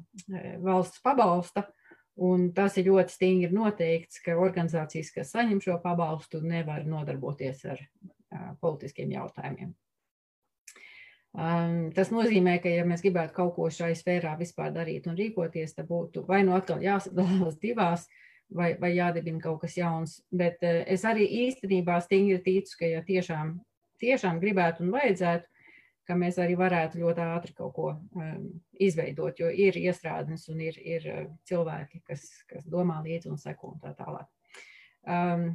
valsts 0.63 1.01
pabalsta, 1.05 1.65
un 2.19 2.49
tas 2.55 2.75
ir 2.77 2.89
ļoti 2.91 3.15
stingri 3.15 3.51
noteikts, 3.55 4.19
ka 4.25 4.35
organizācijas, 4.37 5.13
kas 5.15 5.35
saņem 5.35 5.61
šo 5.63 5.79
pabalstu, 5.83 6.43
nevar 6.43 6.83
nodarboties 6.87 7.63
ar 7.71 7.79
uh, 7.79 8.49
politiskiem 8.61 9.15
jautājumiem. 9.15 9.75
Um, 11.29 11.91
tas 11.93 12.09
nozīmē, 12.09 12.55
ka, 12.59 12.71
ja 12.73 12.83
mēs 12.89 13.03
gribētu 13.05 13.35
kaut 13.35 13.53
ko 13.55 13.67
šai 13.71 13.93
sfērā 13.95 14.33
vispār 14.39 14.73
darīt 14.75 15.05
un 15.07 15.15
rīkoties, 15.15 15.75
tad 15.77 15.85
būtu 15.87 16.25
vai 16.27 16.41
nu 16.43 16.55
atkal 16.57 16.81
jāsadalās 16.83 17.59
divās, 17.61 18.07
uh, 18.09 18.28
vai, 18.55 18.73
vai 18.79 18.93
jādibina 18.95 19.41
kaut 19.43 19.61
kas 19.63 19.77
jauns. 19.77 20.19
Bet 20.31 20.63
uh, 20.65 20.81
es 20.89 21.05
arī 21.07 21.27
īstenībā 21.47 21.99
stingri 22.05 22.39
ticu, 22.45 22.79
ka 22.81 22.89
ja 22.89 23.01
tiešām, 23.05 23.55
tiešām 24.01 24.41
gribētu 24.41 24.85
un 24.85 24.93
vajadzētu, 24.95 25.47
ka 26.09 26.17
mēs 26.17 26.39
arī 26.41 26.55
varētu 26.57 27.03
ļoti 27.03 27.25
ātri 27.25 27.55
kaut 27.57 27.73
ko 27.75 27.89
um, 27.93 28.45
izveidot, 28.81 29.39
jo 29.39 29.49
ir 29.53 29.77
iestrādnes 29.77 30.47
un 30.49 30.61
ir, 30.65 30.79
ir 30.81 31.09
uh, 31.09 31.25
cilvēki, 31.49 32.01
kas, 32.07 32.25
kas 32.49 32.65
domā 32.65 33.03
līdzi 33.05 33.29
un 33.29 33.41
seko 33.41 33.75
un 33.75 33.83
tā 33.83 33.95
tālāk. 33.97 34.29
Um, 35.07 35.51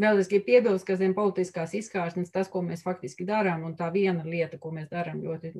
Vēl 0.00 0.18
es 0.18 0.26
gribu 0.26 0.46
piebilst, 0.48 0.86
ka 0.88 0.96
zem 0.98 1.12
politiskās 1.14 1.74
izkārsnes 1.76 2.32
tas, 2.32 2.48
ko 2.50 2.62
mēs 2.64 2.80
faktiski 2.82 3.26
darām, 3.28 3.60
un 3.68 3.74
tā 3.78 3.90
viena 3.92 4.24
lieta, 4.26 4.56
ko 4.58 4.72
mēs 4.74 4.88
darām 4.90 5.20
ļoti, 5.22 5.52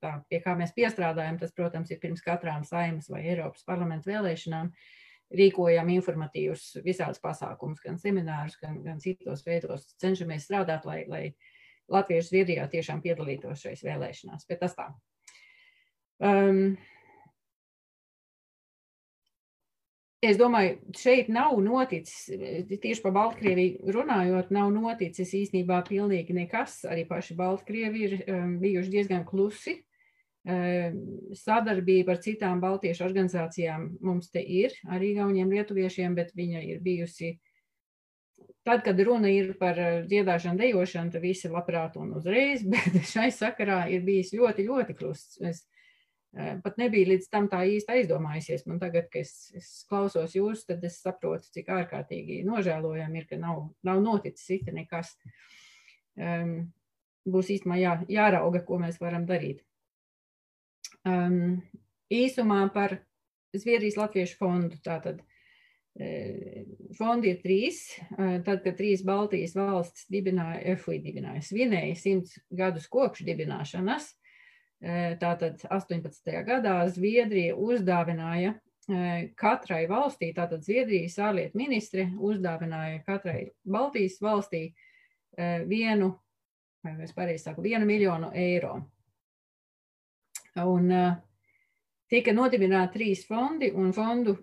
tā, 0.00 0.12
pie 0.30 0.38
kā 0.40 0.54
mēs 0.56 0.70
piestrādājam, 0.72 1.40
tas, 1.40 1.50
protams, 1.52 1.90
ir 1.90 1.98
pirms 2.00 2.22
katrām 2.24 2.62
saimas 2.64 3.10
vai 3.12 3.24
Eiropas 3.26 3.66
parlamentu 3.66 4.08
vēlēšanām, 4.08 4.70
uh, 4.70 5.01
rīkojam 5.36 5.90
informatīvus 5.94 6.78
visādus 6.84 7.22
pasākumus, 7.22 7.82
gan 7.84 7.98
seminārus, 8.00 8.58
gan, 8.60 8.78
gan 8.84 9.00
citos 9.02 9.44
veidos. 9.46 9.88
Cenšamies 10.02 10.46
strādāt, 10.48 10.86
lai, 10.88 11.02
lai 11.08 11.24
Latviešu 11.92 12.30
Zviedrijā 12.30 12.68
tiešām 12.72 13.02
piedalītos 13.04 13.64
šajās 13.64 13.84
vēlēšanās. 13.86 14.48
Bet 14.48 14.62
tas 14.64 14.78
tā. 14.78 14.88
Um, 16.22 16.74
Es 20.22 20.36
domāju, 20.38 20.76
šeit 20.94 21.26
nav 21.34 21.56
noticis, 21.58 22.28
tieši 22.70 23.02
par 23.02 23.10
Baltkrieviju 23.16 23.90
runājot, 23.90 24.52
nav 24.54 24.68
noticis 24.70 25.32
īstenībā 25.34 25.80
pilnīgi 25.88 26.36
nekas. 26.36 26.84
Arī 26.86 27.02
paši 27.08 27.34
Baltkrievi 27.34 28.04
ir 28.06 28.14
um, 28.30 28.52
bijuši 28.62 28.92
diezgan 28.92 29.24
klusi 29.26 29.80
sadarbība 30.42 32.16
ar 32.16 32.20
citām 32.22 32.60
baltiešu 32.62 33.04
organizācijām 33.06 33.86
mums 34.02 34.30
te 34.34 34.42
ir, 34.42 34.74
arī 34.90 35.14
gauniem 35.14 35.52
lietuviešiem, 35.54 36.16
bet 36.18 36.32
viņa 36.34 36.62
ir 36.66 36.80
bijusi. 36.82 37.36
Tad, 38.62 38.84
kad 38.86 39.00
runa 39.02 39.30
ir 39.30 39.56
par 39.58 39.78
eh, 39.78 40.02
dziedāšanu, 40.06 40.58
dejošanu, 40.58 41.10
tad 41.10 41.22
visi 41.22 41.50
labprāt 41.50 41.96
un 41.98 42.12
uzreiz, 42.18 42.62
bet 42.72 43.00
šai 43.10 43.30
sakarā 43.34 43.84
ir 43.90 44.04
bijis 44.06 44.34
ļoti, 44.34 44.66
ļoti 44.68 44.98
klusts. 44.98 45.40
Es 45.42 45.64
eh, 46.34 46.58
pat 46.62 46.78
nebiju 46.78 47.10
līdz 47.10 47.30
tam 47.30 47.48
tā 47.50 47.64
īsti 47.66 47.96
aizdomājusies. 47.96 48.66
Man 48.70 48.78
tagad, 48.82 49.10
kad 49.10 49.22
es, 49.22 49.50
es 49.58 49.72
klausos 49.90 50.36
jūs, 50.38 50.62
tad 50.66 50.82
es 50.86 51.00
saprotu, 51.02 51.50
cik 51.54 51.70
ārkārtīgi 51.74 52.44
nožēlojami 52.46 53.22
ir, 53.22 53.26
ka 53.30 53.38
nav, 53.42 53.64
nav 53.82 54.02
noticis 54.02 54.58
īsti 54.58 54.78
nekas. 54.78 55.16
Um, 56.18 56.72
būs 57.26 57.50
īstenībā 57.54 57.78
jā, 57.80 57.98
jārauga, 58.10 58.62
ko 58.66 58.78
mēs 58.82 59.02
varam 59.02 59.26
darīt. 59.26 59.62
Um, 61.08 61.62
īsumā 62.12 62.66
par 62.74 62.98
Zviedrijas 63.56 63.98
Latviešu 64.00 64.38
fondu. 64.38 64.78
Tātad 64.84 65.22
fondi 66.96 67.32
ir 67.32 67.40
trīs. 67.42 67.82
Tad, 68.16 68.62
kad 68.64 68.76
trīs 68.78 69.04
Baltijas 69.04 69.54
valstis 69.56 70.08
dibināja, 70.12 70.76
FUI 70.80 71.00
dibināja, 71.04 71.42
svinēja 71.44 71.96
simts 72.00 72.38
gadus 72.48 72.88
kopš 72.92 73.26
dibināšanas, 73.28 74.08
tātad 75.20 75.60
18. 75.68 76.32
gadā 76.48 76.78
Zviedrija 76.92 77.56
uzdāvināja 77.60 78.54
katrai 79.38 79.84
valstī, 79.90 80.32
tātad 80.34 80.64
Zviedrijas 80.64 81.18
ārlietu 81.22 81.60
ministri 81.60 82.08
uzdāvināja 82.16 83.04
katrai 83.06 83.50
Baltijas 83.62 84.16
valstī 84.24 84.70
vienu, 85.68 86.14
vai 86.82 86.96
es 87.04 87.12
pareizi 87.14 87.44
saku, 87.44 87.62
vienu 87.68 87.86
miljonu 87.86 88.32
eiro. 88.34 88.78
Un 90.60 90.90
tika 92.12 92.34
nodibināti 92.36 92.98
trīs 92.98 93.22
fondi, 93.28 93.70
un 93.72 93.94
fondu 93.96 94.36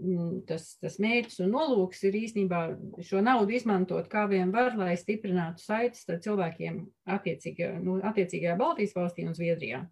Mm, 0.00 0.42
tas, 0.46 0.76
tas 0.80 0.98
mērķis 1.02 1.40
un 1.42 1.50
nolūks 1.52 2.04
ir 2.06 2.16
īstenībā 2.16 2.60
šo 3.06 3.22
naudu 3.24 3.54
izmantot 3.56 4.06
kā 4.10 4.24
vien 4.30 4.52
var, 4.54 4.76
lai 4.78 4.94
stiprinātu 4.98 5.62
saites 5.62 6.04
starp 6.04 6.22
cilvēkiem 6.24 6.78
attiecīgajā, 7.16 7.80
nu, 7.82 7.98
attiecīgajā 8.10 8.54
Baltijas 8.60 8.94
valstī 8.96 9.26
un 9.26 9.34
Zviedrijā. 9.36 9.82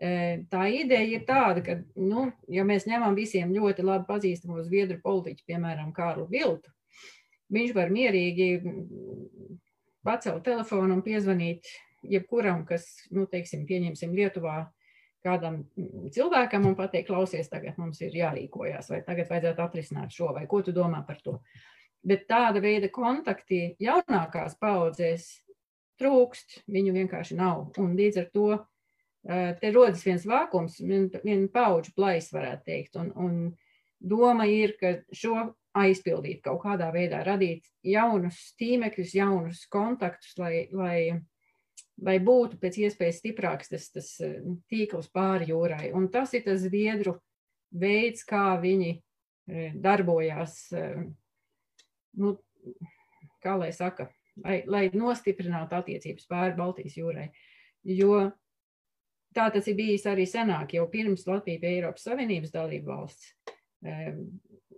E, 0.00 0.10
tā 0.52 0.66
ideja 0.72 1.16
ir 1.16 1.24
tāda, 1.28 1.64
ka, 1.64 1.78
nu, 1.96 2.28
ja 2.52 2.64
mēs 2.68 2.86
ņemam 2.88 3.16
visiem 3.16 3.52
ļoti 3.56 3.84
labi 3.84 4.08
pazīstamo 4.08 4.62
zviedru 4.68 5.00
politiķu, 5.02 5.46
piemēram, 5.48 5.94
Kārlu 5.96 6.28
Viltu, 6.30 6.72
viņš 7.52 7.74
var 7.76 7.92
mierīgi 7.92 8.50
pacelt 10.06 10.44
telefonu 10.46 10.96
un 10.96 11.04
piezvanīt 11.04 11.68
jebkuram, 12.06 12.64
kas, 12.68 12.86
nu, 13.14 13.26
teiksim, 13.30 13.66
pieņemsim 13.68 14.14
Lietuvā, 14.16 14.62
kādam 15.24 15.62
cilvēkam 16.14 16.64
un 16.70 16.76
pateikt, 16.78 17.10
klausies, 17.10 17.50
tagad 17.52 17.76
mums 17.80 18.00
ir 18.00 18.16
jārīkojas, 18.16 18.88
vai 18.92 19.02
tagad 19.04 19.28
vajadzētu 19.28 19.64
atrisināt 19.64 20.14
šo, 20.16 20.30
vai 20.36 20.46
ko 20.48 20.62
tu 20.64 20.72
domā 20.76 21.02
par 21.06 21.20
to. 21.24 21.36
Bet 22.00 22.24
tāda 22.30 22.62
veida 22.64 22.88
kontakti 22.88 23.74
jaunākās 23.82 24.56
paudzēs 24.60 25.28
trūkst, 26.00 26.62
viņu 26.72 26.94
vienkārši 26.96 27.36
nav. 27.36 27.66
Un 27.80 27.92
līdz 27.98 28.22
ar 28.22 28.28
to 28.32 28.46
te 29.60 29.72
rodas 29.74 30.04
viens 30.06 30.24
vākums, 30.24 30.78
viena 30.80 31.48
paudžu 31.52 31.92
plais, 31.96 32.30
varētu 32.32 32.64
teikt. 32.64 32.96
Un, 32.96 33.10
un 33.20 33.34
doma 34.00 34.48
ir, 34.48 34.78
ka 34.80 34.96
šo 35.12 35.50
aizpildīt 35.76 36.40
kaut 36.46 36.62
kādā 36.64 36.88
veidā, 36.94 37.20
radīt 37.26 37.68
jaunus 37.86 38.38
tīmekļus, 38.58 39.12
jaunus 39.14 39.66
kontaktus, 39.70 40.32
lai, 40.40 40.68
lai 40.72 41.20
lai 42.04 42.16
būtu 42.22 42.58
pēc 42.60 42.78
iespējas 42.84 43.20
stiprāks 43.20 43.72
tas, 43.72 43.88
tas 43.92 44.10
eh, 44.24 44.40
tīkls 44.70 45.10
pāri 45.12 45.50
jūrai. 45.52 45.90
Un 45.96 46.08
tas 46.12 46.32
ir 46.36 46.44
tas 46.46 46.62
zviedru 46.64 47.16
veids, 47.70 48.24
kā 48.28 48.54
viņi 48.60 48.92
eh, 48.96 49.74
darbojās, 49.76 50.56
eh, 50.76 51.02
nu, 52.20 52.34
kā 53.44 53.56
lai 53.60 53.70
saka, 53.76 54.10
lai, 54.44 54.62
lai 54.66 54.84
nostiprinātu 54.94 55.78
attiecības 55.80 56.28
pāri 56.30 56.56
Baltijas 56.58 56.96
jūrai. 57.00 57.30
Jo 57.86 58.30
tā 59.36 59.48
tas 59.54 59.68
ir 59.70 59.78
bijis 59.78 60.08
arī 60.10 60.26
senāk, 60.28 60.74
jau 60.76 60.88
pirms 60.90 61.26
Latvija 61.28 61.62
bija 61.62 61.78
Eiropas 61.78 62.04
Savienības 62.08 62.52
dalība 62.52 62.96
valsts. 62.96 63.30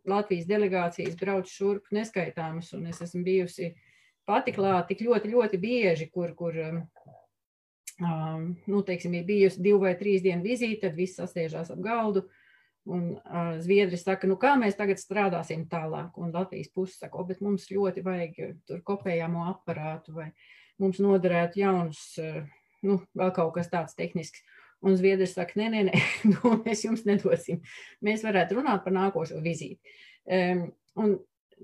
Latvijas 0.06 0.46
delegācijas 0.46 1.16
brauc 1.18 1.48
šurp 1.50 1.88
neskaitāmas, 1.94 2.68
un 2.76 2.84
es 2.90 3.00
esmu 3.02 3.24
bijusi 3.26 3.72
uh, 3.72 3.88
pati 4.28 4.54
klāt 4.54 4.88
tik 4.90 5.02
ļoti, 5.06 5.32
ļoti 5.32 5.60
bieži, 5.62 6.08
kur, 6.12 6.34
kur 6.38 6.56
um, 6.62 6.78
um, 8.02 8.46
nu, 8.70 8.82
teiksim, 8.86 9.14
ir 9.18 9.26
bijusi 9.28 9.62
divu 9.64 9.82
vai 9.84 9.96
trīs 9.98 10.24
dienu 10.24 10.44
vizīte, 10.46 10.86
tad 10.86 10.96
viss 10.98 11.18
sasiežās 11.20 11.72
ap 11.74 11.82
galdu. 11.84 12.26
Un 12.90 13.12
uh, 13.14 13.52
Zviedri 13.62 13.98
saka, 13.98 14.26
nu 14.26 14.34
kā 14.42 14.56
mēs 14.58 14.74
tagad 14.74 14.98
strādāsim 14.98 15.68
tālāk, 15.70 16.16
un 16.18 16.32
Latvijas 16.34 16.72
puse 16.74 16.96
saka, 16.98 17.20
o, 17.20 17.26
bet 17.28 17.42
mums 17.44 17.68
ļoti 17.70 18.02
vajag 18.02 18.40
tur 18.66 18.80
kopējāmo 18.86 19.44
aparātu, 19.52 20.16
vai 20.16 20.32
mums 20.82 20.98
noderētu 21.02 21.62
jaunus, 21.62 22.00
uh, 22.18 22.40
nu, 22.82 22.98
vēl 23.14 23.30
kaut 23.36 23.54
kas 23.58 23.70
tāds 23.70 23.94
tehnisks. 23.98 24.42
Un 24.82 24.96
Zviedrs 24.98 25.36
saka, 25.36 25.54
nē, 25.60 25.68
nē, 25.70 25.82
nē, 25.92 26.00
nu, 26.32 26.56
mēs 26.64 26.82
jums 26.88 27.04
nedosim. 27.06 27.62
Mēs 28.02 28.24
varētu 28.26 28.58
runāt 28.58 28.82
par 28.82 28.96
nākošo 28.96 29.38
vizīti. 29.44 29.94
Um, 30.26 30.64
un 30.98 31.14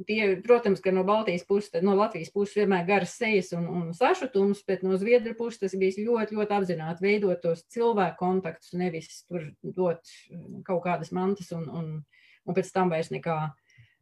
tie, 0.07 0.36
protams, 0.45 0.80
ka 0.84 0.93
no 0.95 1.05
Baltijas 1.07 1.45
puses, 1.49 1.82
no 1.84 1.95
Latvijas 1.99 2.32
puses 2.34 2.57
vienmēr 2.61 2.86
garas 2.89 3.14
sejas 3.18 3.53
un, 3.57 3.66
un 3.68 3.93
sašutums, 3.97 4.64
bet 4.68 4.84
no 4.86 4.99
Zviedru 5.01 5.34
puses 5.39 5.61
tas 5.62 5.76
bija 5.78 6.05
ļoti, 6.07 6.39
ļoti 6.39 6.57
apzināti 6.59 7.05
veidot 7.05 7.41
tos 7.43 7.64
cilvēku 7.74 8.18
kontaktus, 8.20 8.74
nevis 8.78 9.22
tur 9.28 9.51
dot 9.62 10.05
mm, 10.30 10.62
kaut 10.68 10.82
kādas 10.86 11.12
mantas 11.14 11.53
un, 11.57 11.68
un, 11.68 11.95
un 12.47 12.59
pēc 12.59 12.72
tam 12.74 12.95
vairs 12.95 13.12
nekā. 13.14 13.39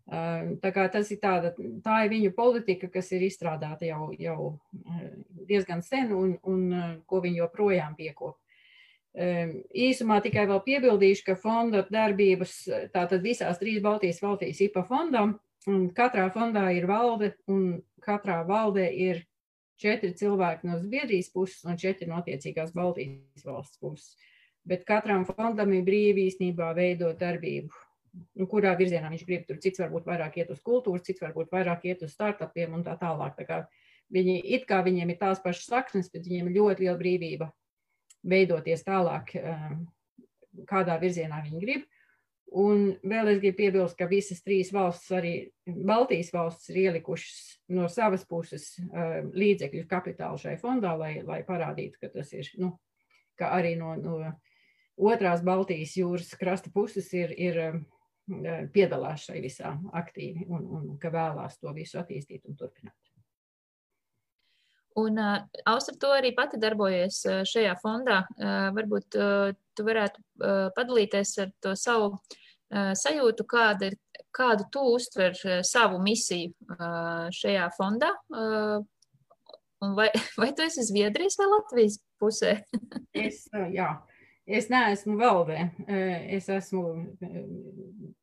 Tā 0.07 0.71
kā 0.71 0.85
tas 0.95 1.09
ir 1.11 1.19
tāda, 1.19 1.51
tā 1.83 1.97
ir 2.05 2.13
viņu 2.13 2.31
politika, 2.37 2.87
kas 2.87 3.09
ir 3.17 3.25
izstrādāta 3.27 3.89
jau, 3.89 4.13
jau 4.15 4.53
diezgan 5.49 5.83
sen 5.83 6.13
un, 6.15 6.37
un 6.47 7.01
ko 7.11 7.19
viņi 7.25 7.41
joprojām 7.41 7.97
piekop. 7.99 8.37
Īsumā 9.17 10.21
tikai 10.23 10.45
vēl 10.47 10.61
piebildīšu, 10.63 11.25
ka 11.27 11.35
fonda 11.41 11.83
darbības, 11.91 12.55
tātad 12.95 13.25
visās 13.25 13.59
trīs 13.59 13.83
Baltijas 13.83 14.21
valstīs 14.23 14.61
IPA 14.69 14.85
fondam, 14.87 15.35
Un 15.67 15.89
katrā 15.95 16.29
fondā 16.31 16.69
ir 16.77 16.87
valde, 16.87 17.33
un 17.51 17.81
katrā 18.05 18.43
valdē 18.47 18.87
ir 18.93 19.25
četri 19.83 20.13
cilvēki 20.17 20.69
no 20.69 20.79
Zviedrijas 20.81 21.33
puses 21.35 21.65
un 21.67 21.79
četri 21.81 22.07
no 22.09 22.21
attiecīgās 22.21 22.73
Baltijas 22.77 23.45
valsts 23.45 23.81
puses. 23.83 24.15
Bet 24.67 24.87
katram 24.87 25.27
fondam 25.29 25.73
ir 25.75 25.83
brīvi 25.87 26.27
īstenībā 26.31 26.73
veidot 26.75 27.19
darbību. 27.19 27.83
Nu, 28.41 28.47
kurā 28.49 28.73
virzienā 28.79 29.11
viņš 29.13 29.27
grib. 29.29 29.43
Tur 29.47 29.59
cits 29.63 29.83
varbūt 29.83 30.07
vairāk 30.09 30.39
iet 30.41 30.51
uz 30.55 30.63
kultūru, 30.65 31.03
cits 31.05 31.23
varbūt 31.23 31.53
vairāk 31.53 31.85
iet 31.91 32.03
uz 32.07 32.15
startupiem 32.15 32.79
un 32.79 32.87
tā 32.87 32.97
tālāk. 33.01 33.37
Tā 33.37 33.45
kā 33.47 33.59
viņi 34.15 34.39
it 34.57 34.65
kā 34.71 34.81
viņiem 34.87 35.13
ir 35.13 35.21
tās 35.21 35.43
pašas 35.45 35.69
saknes, 35.69 36.09
bet 36.15 36.25
viņiem 36.25 36.49
ir 36.49 36.57
ļoti 36.57 36.87
liela 36.87 36.97
brīvība 37.01 37.51
veidoties 38.27 38.83
tālāk, 38.87 39.35
um, 39.39 39.85
kādā 40.71 40.97
virzienā 41.03 41.43
viņi 41.45 41.63
grib. 41.63 41.85
Un 42.57 42.87
vēl 43.05 43.29
es 43.35 43.41
gribu 43.43 43.59
piebilst, 43.59 43.99
ka 43.99 44.07
visas 44.09 44.41
trīs 44.45 44.71
valstis, 44.73 45.11
arī 45.13 45.33
Baltijas 45.67 46.31
valstis, 46.33 46.71
ir 46.73 46.87
ielikušas 46.87 47.41
no 47.77 47.89
savas 47.93 48.23
puses 48.29 48.71
uh, 48.87 49.27
līdzekļu 49.37 49.83
kapitālu 49.91 50.41
šai 50.41 50.55
fondā, 50.63 50.95
lai, 50.97 51.19
lai 51.27 51.43
parādītu, 51.45 52.01
ka 52.01 52.09
tas 52.15 52.31
ir, 52.33 52.49
nu, 52.63 52.71
ka 53.37 53.51
arī 53.59 53.75
no, 53.77 53.93
no 54.01 54.17
otrās 54.97 55.43
Baltijas 55.45 55.99
jūras 56.01 56.33
krasta 56.41 56.73
puses 56.73 57.11
ir, 57.19 57.35
ir 57.37 57.61
uh, 57.61 57.77
piedalās 58.73 59.27
šai 59.29 59.43
visā 59.45 59.75
aktīvi 60.01 60.49
un, 60.49 60.65
un 60.79 60.89
ka 61.03 61.13
vēlās 61.13 61.61
to 61.61 61.75
visu 61.77 62.01
attīstīt 62.01 62.49
un 62.49 62.57
turpināt. 62.57 62.97
Un 64.97 65.21
uh, 65.21 65.45
Austra, 65.69 65.99
to 66.01 66.15
arī 66.17 66.33
pati 66.33 66.57
darbojies 66.57 67.21
uh, 67.29 67.45
šajā 67.45 67.77
fondā. 67.85 68.23
Uh, 68.41 68.73
varbūt 68.81 69.21
uh, 69.21 69.55
tu 69.77 69.85
varētu 69.85 70.25
uh, 70.25 70.67
padalīties 70.73 71.37
ar 71.45 71.53
to 71.61 71.77
savu 71.77 72.15
uh, 72.15 72.43
sajūtu, 72.73 73.47
kāda 73.49 73.91
ir, 73.91 73.97
kādu 74.35 74.67
tu 74.73 74.83
uztver 74.97 75.37
savu 75.65 76.01
misiju 76.03 76.53
šajā 77.37 77.71
fondā. 77.77 78.11
Uh, 78.33 78.85
vai, 79.81 80.11
vai 80.41 80.53
tu 80.55 80.63
esi 80.63 80.83
Zviedrijas 80.83 81.39
vai 81.39 81.49
Latvijas 81.51 82.01
pusē? 82.21 82.59
es, 83.27 83.47
jā. 83.73 83.95
Es 84.47 84.69
neesmu 84.71 85.17
valdē. 85.19 85.73
Es 86.31 86.47
esmu 86.55 86.83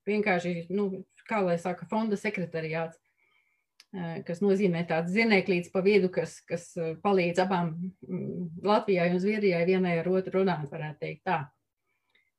vienkārši, 0.08 0.70
nu, 0.72 1.04
kā 1.28 1.42
lai 1.44 1.58
saka, 1.60 1.84
fonda 1.92 2.16
sekretariāts. 2.16 2.96
Kas 4.24 4.40
nozīmē 4.42 4.86
tāds 4.88 5.12
zinēklīts 5.14 5.74
pa 5.74 5.84
vidu, 5.86 6.08
kas, 6.10 6.38
kas 6.48 6.72
palīdz 7.04 7.44
abām 7.44 7.74
Latvijai 8.64 9.10
un 9.12 9.20
Zviedrijai 9.20 9.68
vienai 9.68 9.98
ar 10.00 10.08
otru 10.10 10.40
runāt, 10.40 10.64
varētu 10.72 11.04
teikt 11.04 11.28
tā. 11.28 11.42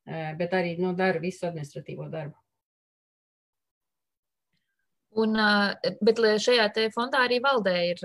Eh, 0.05 0.31
bet 0.37 0.53
arī 0.53 0.75
nu, 0.77 0.93
dara 0.97 1.21
visu 1.21 1.47
administratīvo 1.47 2.09
darbu. 2.13 2.37
Un, 5.15 5.39
bet 6.03 6.19
šajā 6.43 6.67
fondā 6.91 7.21
arī 7.23 7.37
valdē 7.39 7.73
ir 7.93 8.01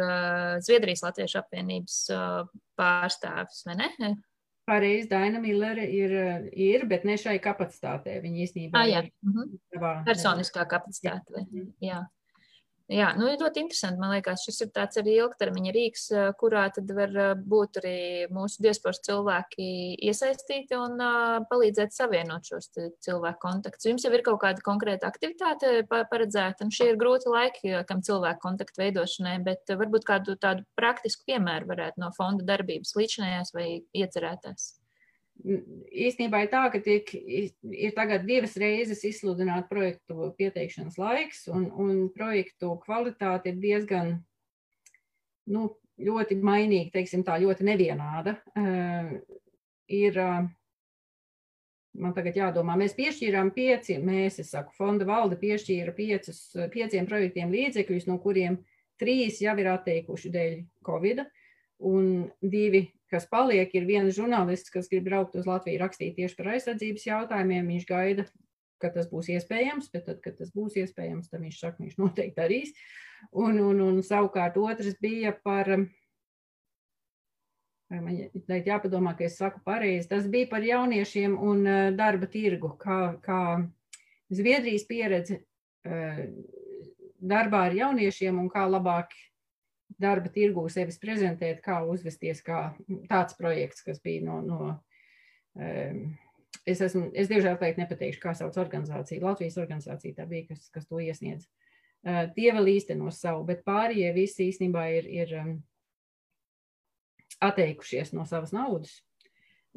Zviedrijas 0.62 1.02
Latviešu 1.02 1.40
apvienības 1.40 1.96
pārstāvis, 2.78 3.64
vai 3.66 3.74
ne? 3.80 4.12
Pareizi, 4.70 5.08
Daina 5.10 5.40
Millere 5.42 5.88
ir, 5.90 6.14
ir, 6.54 6.86
bet 6.86 7.02
ne 7.08 7.16
šai 7.18 7.40
kapacitātē. 7.42 8.20
Viņa 8.22 8.44
īstenībā 8.44 8.84
ah, 8.84 8.92
ir 8.92 9.10
mhm. 9.26 9.58
savā, 9.74 9.92
personiskā 10.06 10.68
kapacitāte. 10.70 11.42
Jā. 11.50 11.66
jā. 11.82 11.98
Jā, 12.90 13.12
nu, 13.14 13.28
ir 13.30 13.38
ļoti 13.38 13.62
interesanti. 13.62 14.00
Man 14.02 14.10
liekas, 14.16 14.42
šis 14.42 14.64
ir 14.64 14.70
tāds 14.74 14.98
arī 14.98 15.12
ilgtermiņa 15.20 15.74
rīks, 15.76 16.06
kurā 16.40 16.64
tad 16.74 16.90
var 16.96 17.12
būt 17.38 17.78
arī 17.78 18.00
mūsu 18.34 18.64
diasporas 18.64 18.98
cilvēki 19.06 19.68
iesaistīti 20.10 20.74
un 20.74 20.98
palīdzēt 21.52 21.94
savienot 21.94 22.50
šos 22.50 22.72
cilvēku 23.06 23.38
kontaktus. 23.44 23.86
Jums 23.86 24.08
jau 24.08 24.10
ir 24.16 24.24
kaut 24.26 24.40
kāda 24.42 24.66
konkrēta 24.66 25.06
aktivitāte 25.06 25.84
paredzēta, 25.86 26.66
un 26.66 26.74
šie 26.74 26.90
ir 26.90 26.98
grūti 26.98 27.30
laiki, 27.30 27.76
kam 27.86 28.02
cilvēku 28.02 28.42
kontaktu 28.48 28.82
veidošanai, 28.82 29.38
bet 29.46 29.70
varbūt 29.70 30.10
kādu 30.10 30.34
tādu 30.42 30.66
praktisku 30.74 31.30
piemēru 31.30 31.70
varētu 31.70 32.02
no 32.02 32.10
fonda 32.18 32.48
darbības 32.56 32.96
līdzinājās 32.98 33.54
vai 33.54 33.70
iecerētās. 33.94 34.79
Īstenībā 35.40 36.44
ir 36.44 36.50
tā, 36.52 36.62
ka 36.72 36.80
tiek, 36.84 37.10
ir 37.14 37.94
tagad 37.96 38.26
divas 38.28 38.56
reizes 38.60 39.02
izsludināta 39.08 39.68
projektu 39.70 40.30
pieteikšanas 40.38 40.98
laiks, 41.00 41.46
un, 41.52 41.68
un 41.70 42.08
projektu 42.14 42.74
kvalitāte 42.84 43.52
ir 43.52 43.60
diezgan 43.62 44.14
nu, 45.50 45.68
ļoti 46.00 46.38
mainīga, 46.44 46.94
teiksim 46.94 47.24
tā, 47.26 47.38
ļoti 47.42 47.66
nevienāda. 47.68 48.36
Uh, 48.56 49.16
ir, 49.92 50.16
uh, 50.20 50.46
man 52.00 52.14
tagad 52.16 52.38
jādomā, 52.40 52.76
mēs 52.80 52.96
piešķīrām 52.98 53.52
pieci, 53.56 53.98
mēs, 54.02 54.40
es 54.42 54.52
saku, 54.54 54.74
fonda 54.76 55.08
valde 55.08 55.38
piešķīra 55.40 55.96
piecus, 55.96 56.44
pieciem 56.72 57.08
projektiem 57.10 57.52
līdzekļus, 57.52 58.08
no 58.08 58.20
kuriem 58.22 58.60
trīs 59.00 59.40
jau 59.42 59.56
ir 59.60 59.72
atteikuši 59.72 60.32
dēļ 60.32 60.56
Covid, 60.86 61.24
un 61.90 62.10
divi 62.40 62.86
kas 63.10 63.26
paliek, 63.30 63.72
ir 63.74 63.86
viens 63.88 64.14
žurnālists, 64.16 64.72
kas 64.72 64.88
grib 64.90 65.08
braukt 65.08 65.36
uz 65.38 65.48
Latviju 65.48 65.82
rakstīt 65.82 66.16
tieši 66.18 66.38
par 66.38 66.52
aizsardzības 66.54 67.06
jautājumiem. 67.08 67.70
Viņš 67.74 67.86
gaida, 67.88 68.26
ka 68.80 68.90
tas 68.94 69.08
būs 69.10 69.30
iespējams, 69.34 69.90
bet 69.92 70.06
tad, 70.08 70.20
kad 70.24 70.38
tas 70.38 70.52
būs 70.56 70.78
iespējams, 70.80 71.30
tad 71.30 71.44
viņš 71.44 71.58
saka, 71.60 71.82
viņš 71.84 71.98
noteikti 72.00 72.38
darīs. 72.38 72.74
Un, 73.36 73.58
un, 73.60 73.82
un 73.84 73.98
savukārt 74.06 74.56
otrs 74.60 74.96
bija 75.02 75.34
par, 75.44 75.68
man 77.90 78.62
jāpadomā, 78.70 79.16
ka 79.18 79.26
es 79.26 79.36
saku 79.40 79.60
pareizi, 79.66 80.08
tas 80.08 80.30
bija 80.30 80.48
par 80.52 80.64
jauniešiem 80.64 81.36
un 81.36 81.66
darba 81.98 82.30
tirgu, 82.30 82.74
kā, 82.80 83.02
kā 83.24 83.42
Zviedrijas 84.30 84.86
pieredze 84.86 85.40
darbā 87.20 87.66
ar 87.66 87.74
jauniešiem 87.74 88.38
un 88.38 88.48
kā 88.52 88.62
labāk 88.70 89.12
darba 89.98 90.30
tirgū 90.32 90.66
sevis 90.70 91.00
prezentēt, 91.02 91.62
kā 91.64 91.80
uzvesties, 91.88 92.42
kā 92.46 92.70
tāds 93.10 93.36
projekts, 93.38 93.84
kas 93.86 94.00
bija 94.04 94.24
no. 94.28 94.40
no 94.44 94.60
es, 96.66 96.80
esmu, 96.80 97.08
es 97.14 97.30
diemžēl 97.30 97.58
teikt 97.60 97.80
nepateikšu, 97.80 98.22
kā 98.22 98.34
sauc 98.38 98.56
organizācija. 98.60 99.24
Latvijas 99.24 99.58
organizācija 99.60 100.20
tā 100.20 100.28
bija, 100.30 100.50
kas, 100.52 100.68
kas 100.74 100.86
to 100.88 101.02
iesniedz. 101.02 101.48
Tie 102.36 102.48
vēl 102.56 102.72
īstenos 102.76 103.20
savu, 103.20 103.44
bet 103.48 103.66
pārējie 103.66 104.14
visi 104.16 104.48
īstenībā 104.48 104.86
ir, 104.96 105.08
ir 105.10 105.36
atteikušies 107.44 108.14
no 108.16 108.24
savas 108.28 108.54
naudas. 108.56 109.00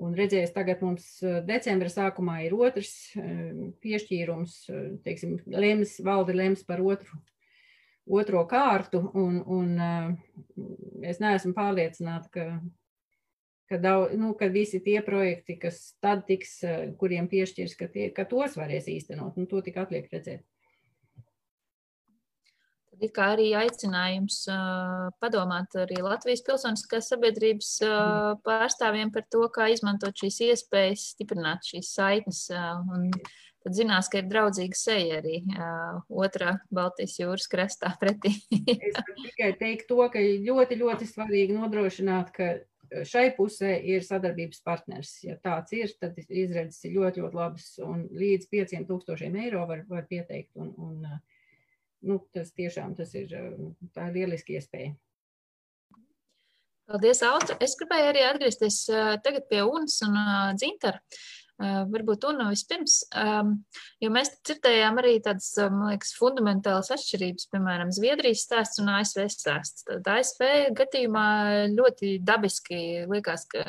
Un 0.02 0.16
redzēs, 0.18 0.50
tagad 0.56 0.80
mums 0.82 1.06
decembra 1.46 1.92
sākumā 1.92 2.40
ir 2.48 2.56
otrs 2.58 3.12
um, 3.20 3.68
piešķīrums, 3.84 4.56
teiksim, 5.06 5.36
lems, 5.46 6.00
valde 6.02 6.34
lems 6.34 6.64
par 6.66 6.82
otru 6.82 7.20
otro 8.08 8.46
kārtu, 8.50 9.02
un, 9.14 9.42
un 9.48 9.76
eh, 9.80 11.10
es 11.10 11.22
neesmu 11.24 11.54
pārliecināta, 11.56 12.30
ka, 12.34 12.48
ka, 13.72 13.80
daudz, 13.82 14.16
nu, 14.20 14.34
ka 14.40 14.50
visi 14.52 14.82
tie 14.84 15.00
projekti, 15.06 15.58
kas 15.62 15.94
tad 16.04 16.26
tiks, 16.28 16.58
eh, 16.68 16.90
kuriem 17.00 17.30
piešķirs, 17.32 17.78
ka, 17.80 17.92
tie, 17.94 18.10
ka 18.16 18.28
tos 18.30 18.58
varēs 18.60 18.90
īstenot, 18.92 19.38
nu, 19.40 19.48
to 19.50 19.64
tik 19.66 19.80
atliek 19.84 20.12
redzēt. 20.12 20.44
Tad 22.94 23.10
kā 23.16 23.32
arī 23.34 23.48
aicinājums 23.58 24.44
uh, 24.54 25.08
padomāt 25.20 25.74
arī 25.82 25.98
Latvijas 26.06 26.44
pilsoniskās 26.46 27.10
sabiedrības 27.10 27.72
uh, 27.84 28.36
pārstāvjiem 28.46 29.10
par 29.12 29.26
to, 29.34 29.42
kā 29.52 29.66
izmantot 29.74 30.22
šīs 30.22 30.38
iespējas, 30.46 31.08
stiprināt 31.16 31.66
šīs 31.68 31.90
saitnes 31.98 32.46
uh, 32.54 32.78
un 32.94 33.10
tad 33.64 33.78
zinās, 33.78 34.10
ka 34.12 34.20
ir 34.20 34.28
draudzīga 34.30 34.78
seja 34.78 35.22
arī 35.22 35.40
uh, 35.56 36.02
otrā 36.12 36.58
Baltijas 36.74 37.16
jūras 37.20 37.48
krastā 37.52 37.94
pretī. 38.02 38.36
es 38.76 39.00
tikai 39.24 39.54
teiktu 39.60 39.96
to, 39.96 40.08
ka 40.14 40.22
ļoti, 40.22 40.80
ļoti 40.82 41.10
svarīgi 41.10 41.58
nodrošināt, 41.58 42.32
ka 42.36 42.54
šai 43.08 43.30
pusē 43.38 43.74
ir 43.90 44.04
sadarbības 44.06 44.62
partners. 44.66 45.16
Ja 45.26 45.38
tāds 45.42 45.74
ir, 45.76 45.94
tad 46.00 46.18
izredzes 46.28 46.84
ir 46.86 46.98
ļoti, 46.98 47.24
ļoti 47.24 47.40
labas 47.40 47.70
un 47.84 48.06
līdz 48.12 48.50
5000 48.52 49.40
eiro 49.46 49.64
var, 49.70 49.86
var 49.90 50.06
pieteikt. 50.10 50.52
Un, 50.60 50.74
un, 50.78 51.08
nu, 52.10 52.20
tas 52.36 52.54
tiešām 52.54 52.96
tas 53.00 53.14
ir, 53.18 53.34
tā 53.96 54.10
ir 54.10 54.20
lieliski 54.20 54.60
iespēja. 54.60 54.94
Paldies, 56.84 57.22
Autra. 57.24 57.56
Es 57.64 57.78
gribēju 57.80 58.10
arī 58.12 58.26
atgriezties 58.28 58.84
tagad 59.24 59.48
pie 59.50 59.64
Unas 59.64 60.02
un 60.04 60.18
Dzintara. 60.60 61.00
Varbūt 61.64 62.26
un 62.28 62.42
vispirms, 62.50 62.98
jo 64.04 64.10
mēs 64.12 64.34
dzirdējām 64.44 65.00
arī 65.00 65.14
tādas, 65.24 65.52
man 65.72 65.94
liekas, 65.94 66.12
fundamentālas 66.18 66.92
atšķirības, 66.96 67.48
piemēram, 67.54 67.94
Zviedrijas 67.96 68.44
stāsts 68.48 68.82
un 68.84 68.92
ASV 68.98 69.26
stāsts. 69.32 69.86
Tad 69.88 70.10
ASV 70.16 70.44
gadījumā 70.76 71.26
ļoti 71.74 72.18
dabiski 72.26 72.82
liekas, 73.10 73.48
ka 73.54 73.64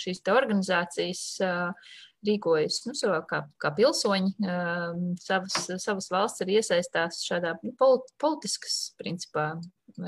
šīs 0.00 0.22
te 0.26 0.36
organizācijas 0.36 1.24
rīkojas 2.26 2.82
nu, 2.84 2.94
kā, 3.28 3.42
kā 3.62 3.72
pilsoņi, 3.76 4.34
savas, 5.24 5.58
savas 5.80 6.10
valsts 6.12 6.44
ir 6.44 6.54
iesaistās 6.58 7.22
šādā 7.24 7.54
nu, 7.64 7.72
politiskas, 8.20 8.90
principā, 9.00 9.54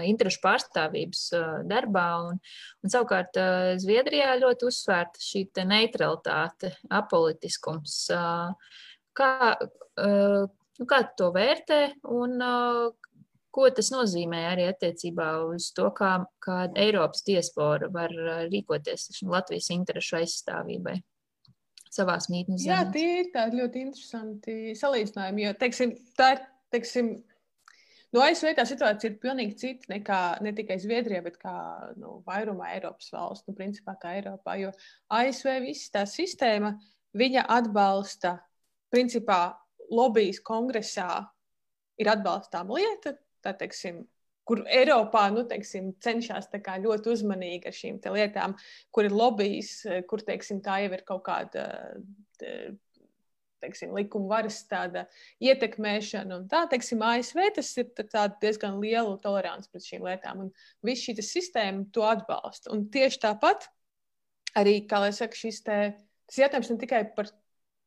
interešu 0.07 0.41
pārstāvības 0.45 1.23
darbā. 1.69 2.07
Un, 2.31 2.41
un 2.83 2.95
savukārt 2.95 3.39
Zviedrijā 3.83 4.35
ļoti 4.41 4.69
uzsvērta 4.71 5.23
šī 5.23 5.47
neutralitāte, 5.69 6.75
apolitiskums. 6.91 8.01
Kā, 9.13 9.33
nu, 10.01 10.89
kā 10.89 11.01
to 11.19 11.31
vērtē 11.35 11.81
un 12.09 12.41
ko 13.53 13.69
tas 13.77 13.91
nozīmē 13.93 14.43
arī 14.53 14.67
attiecībā 14.71 15.29
uz 15.53 15.71
to, 15.77 15.91
kā, 15.97 16.15
kā 16.43 16.65
Eiropas 16.81 17.25
diaspora 17.27 17.91
var 17.93 18.15
rīkoties 18.49 19.23
Latvijas 19.29 19.69
interešu 19.75 20.23
aizstāvībai? 20.23 20.97
Savās 21.93 22.31
mītnes. 22.33 22.65
Jā, 22.65 22.81
tie 22.89 23.19
ir 23.21 23.27
tādi 23.35 23.59
ļoti 23.61 23.83
interesanti 23.85 24.55
salīdzinājumi, 24.81 25.45
jo, 25.45 25.53
teiksim, 25.61 25.93
tā 26.17 26.31
ir, 26.39 26.47
teiksim, 26.73 27.11
nu, 28.13 28.21
ASV 28.23 28.53
tā 28.57 28.65
situācija 28.69 29.11
ir 29.11 29.19
pilnīgi 29.23 29.59
cita 29.61 29.93
nekā 29.93 30.21
ne 30.45 30.53
tikai 30.57 30.79
Zviedrijā, 30.83 31.23
bet 31.25 31.39
kā 31.41 31.55
nu, 32.01 32.21
vairumā 32.27 32.73
Eiropas 32.77 33.11
valstu, 33.15 33.51
nu, 33.51 33.59
principā 33.59 33.97
kā 34.01 34.17
Eiropā. 34.19 34.57
Jo 34.61 34.73
ASV 35.13 35.59
viss 35.65 35.93
tā 35.93 36.05
sistēma, 36.09 36.75
viņa 37.19 37.47
atbalsta, 37.59 38.37
principā, 38.93 39.43
lobbyis 39.93 40.41
kongresā 40.45 41.25
ir 42.01 42.09
atbalstām 42.13 42.71
lieta, 42.73 43.15
tā 43.45 43.53
teiksim, 43.59 44.03
kur 44.49 44.63
Eiropā 44.67 45.27
nu, 45.35 45.45
teiksim, 45.49 45.93
cenšas 46.03 46.49
ļoti 46.53 47.13
uzmanīgi 47.13 47.69
ar 47.69 47.77
šīm 47.77 48.01
lietām, 48.15 48.57
kur 48.91 49.07
ir 49.07 49.15
lobbyis, 49.15 49.75
kur 50.09 50.25
teiksim, 50.27 50.61
tā 50.65 50.83
jau 50.83 50.93
ir 50.93 51.05
kaut 51.07 51.23
kāda 51.29 51.67
teiksim, 53.63 53.95
likuma 53.97 54.37
varas 54.37 54.61
ietekmēšana. 55.43 56.41
Un 56.41 56.49
tā, 56.51 56.65
teiksim, 56.71 57.03
ASV 57.07 57.43
tas 57.57 57.71
ir 57.81 57.91
diezgan 58.43 58.81
liela 58.83 59.17
tolerants 59.23 59.71
pret 59.71 59.87
šīm 59.87 60.07
lietām. 60.07 60.47
Un 60.47 60.53
viss 60.85 61.07
šī 61.07 61.17
sistēma 61.23 61.87
to 61.95 62.05
atbalsta. 62.07 62.73
Un 62.75 62.89
tieši 62.93 63.23
tāpat 63.23 63.71
arī, 64.59 64.83
kā 64.89 65.01
lai 65.03 65.13
saka, 65.17 65.39
šis 65.39 65.63
te, 65.67 65.79
jautājums 66.39 66.73
ne 66.73 66.81
tikai 66.83 67.05
par 67.17 67.31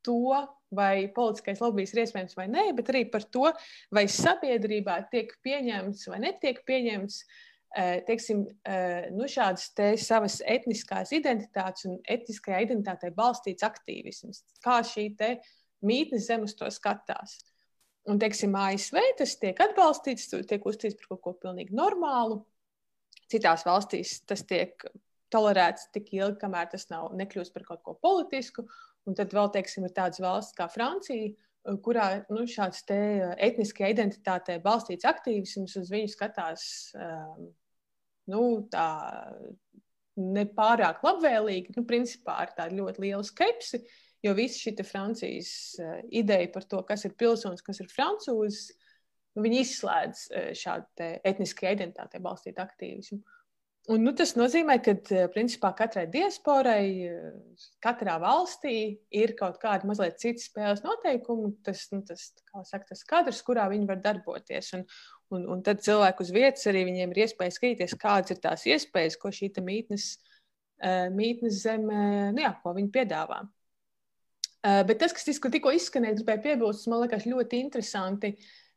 to, 0.05 0.45
vai 0.76 1.07
politiskais 1.15 1.61
lobbyis 1.63 1.93
ir 1.93 2.03
iespējams 2.03 2.38
vai 2.38 2.47
nē, 2.51 2.69
bet 2.78 2.91
arī 2.91 3.05
par 3.11 3.26
to, 3.32 3.49
vai 3.93 4.05
sabiedrībā 4.11 4.99
tiek 5.11 5.32
pieņemts 5.45 6.07
vai 6.11 6.21
netiek 6.26 6.61
pieņemts 6.67 7.19
eh, 7.78 8.01
teiksim, 8.07 8.45
eh, 8.67 9.07
nu, 9.15 9.30
šādas 9.32 9.69
te 9.78 9.91
savas 10.01 10.39
etniskās 10.41 11.13
identitātes 11.15 11.88
un 11.89 11.99
etniskajā 12.01 12.63
identitātē 12.65 13.13
balstīts 13.15 13.65
aktīvisms. 13.67 14.43
Kā 14.65 14.82
šī 14.86 15.11
mītnes 15.86 16.27
zem 16.29 16.45
uz 16.47 16.55
to 16.57 16.69
skatās. 16.73 17.39
Un, 18.05 18.19
teiksim, 18.21 18.53
ASV 18.53 18.99
tas 19.17 19.33
tiek 19.41 19.59
atbalstīts, 19.65 20.29
tiek 20.45 20.65
uzskatīts 20.67 20.99
par 20.99 21.15
kaut 21.15 21.23
ko 21.23 21.33
pilnīgi 21.47 21.73
normālu. 21.73 22.43
Citās 23.31 23.65
valstīs 23.65 24.19
tas 24.29 24.43
tiek 24.45 24.86
tolerēts 25.33 25.89
tik 25.95 26.11
ilgi, 26.13 26.38
kamēr 26.43 26.69
tas 26.69 26.86
nav 26.91 27.09
nekļūst 27.17 27.55
par 27.55 27.65
kaut 27.65 27.81
ko 27.88 27.95
politisku. 27.97 28.67
Un 29.09 29.17
tad 29.17 29.33
vēl, 29.33 29.49
teiksim, 29.53 29.88
ir 29.88 29.93
tādas 29.95 30.21
valsts 30.21 30.53
kā 30.57 30.69
Francija, 30.69 31.33
kurā 31.86 32.07
nu, 32.29 32.45
šāds 32.49 32.86
etniskajā 32.86 33.89
identitātē 33.95 34.59
balstīts 34.61 35.07
aktīvisms 35.09 35.73
uz 35.81 35.89
viņu 35.93 36.13
skatās 36.13 36.67
um, 36.93 37.47
nu, 38.29 38.41
tā 38.69 38.88
nepārāk 40.15 41.01
labvēlīgi, 41.03 41.73
nu, 41.75 41.83
principā 41.89 42.38
ar 42.45 42.53
tādu 42.57 42.83
ļoti 42.83 43.07
lielu 43.07 43.25
skepsi. 43.25 43.81
Uh, 43.81 44.04
Jo 44.26 44.34
visa 44.38 44.57
šī 44.57 44.73
Francijas 44.88 45.51
uh, 45.82 46.01
ideja 46.09 46.49
par 46.53 46.65
to, 46.69 46.82
kas 46.88 47.05
ir 47.05 47.15
pilsonis, 47.19 47.63
kas 47.65 47.82
ir 47.84 47.91
francūzis, 47.91 48.73
nu, 49.36 49.45
viņi 49.45 49.61
izslēdz 49.61 50.26
uh, 50.26 50.51
šādu 50.57 51.09
etniskajā 51.28 51.76
identitātē 51.78 52.21
balstītu 52.23 52.63
aktīvismu. 52.63 53.21
Un, 53.93 54.01
nu, 54.01 54.15
tas 54.17 54.32
nozīmē, 54.34 54.80
ka 54.82 54.95
uh, 54.97 55.26
principā 55.34 55.69
katrai 55.78 56.07
diasporai, 56.09 56.88
katrā 57.86 58.15
valstī 58.23 58.78
ir 59.13 59.36
kaut 59.38 59.59
kāda 59.61 59.86
mazliet 59.86 60.17
cita 60.23 60.41
spēles 60.41 60.82
noteikumi. 60.86 61.51
Tas, 61.67 61.86
nu, 61.93 62.01
tas, 62.07 62.32
saka, 62.65 62.88
tas 62.95 63.05
kadrs, 63.05 63.43
kurā 63.45 63.67
viņi 63.69 63.91
var 63.91 64.01
darboties. 64.01 64.71
Un, 64.80 64.88
un, 65.38 65.45
un 65.53 65.61
tad 65.65 65.86
cilvēku 65.86 66.26
uz 66.26 66.34
vietas 66.34 66.65
arī 66.71 66.88
viņiem 66.89 67.13
ir 67.13 67.28
iespēja 67.28 67.59
skatīties, 67.59 67.99
kādas 68.01 68.34
ir 68.34 68.41
tās 68.41 68.65
iespējas, 68.73 69.19
ko 69.21 69.30
šī 69.30 69.53
mītnes 69.61 70.15
mītnes 71.15 71.61
zeme, 71.63 72.32
nu 72.36 72.43
jā, 72.43 72.51
ko 72.61 72.73
viņi 72.76 72.91
piedāvā. 72.91 73.43
Bet 74.66 74.97
tas, 74.97 75.13
kas 75.13 75.28
tikko 75.30 75.74
izskanēja, 75.76 76.18
gribēju 76.20 76.41
piebilst, 76.41 76.88
man 76.89 77.03
liekas 77.03 77.28
ļoti 77.30 77.59
interesanti 77.61 78.32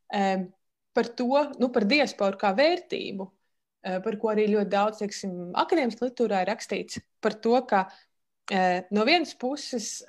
par 0.09 1.09
to, 1.17 1.29
nu, 1.63 1.71
par 1.73 1.87
diasporu 1.89 2.37
kā 2.41 2.51
vērtību, 2.57 3.25
par 4.05 4.17
ko 4.21 4.33
arī 4.33 4.49
ļoti 4.51 4.73
daudz, 4.73 5.01
teiksim, 5.01 5.35
akadēmiskā 5.57 6.09
literatūrā 6.09 6.43
ir 6.43 6.51
rakstīts, 6.51 7.01
par 7.25 7.39
to, 7.41 7.55
ka 7.69 7.87
no 8.93 9.05
vienas 9.09 9.33
puses, 9.39 10.01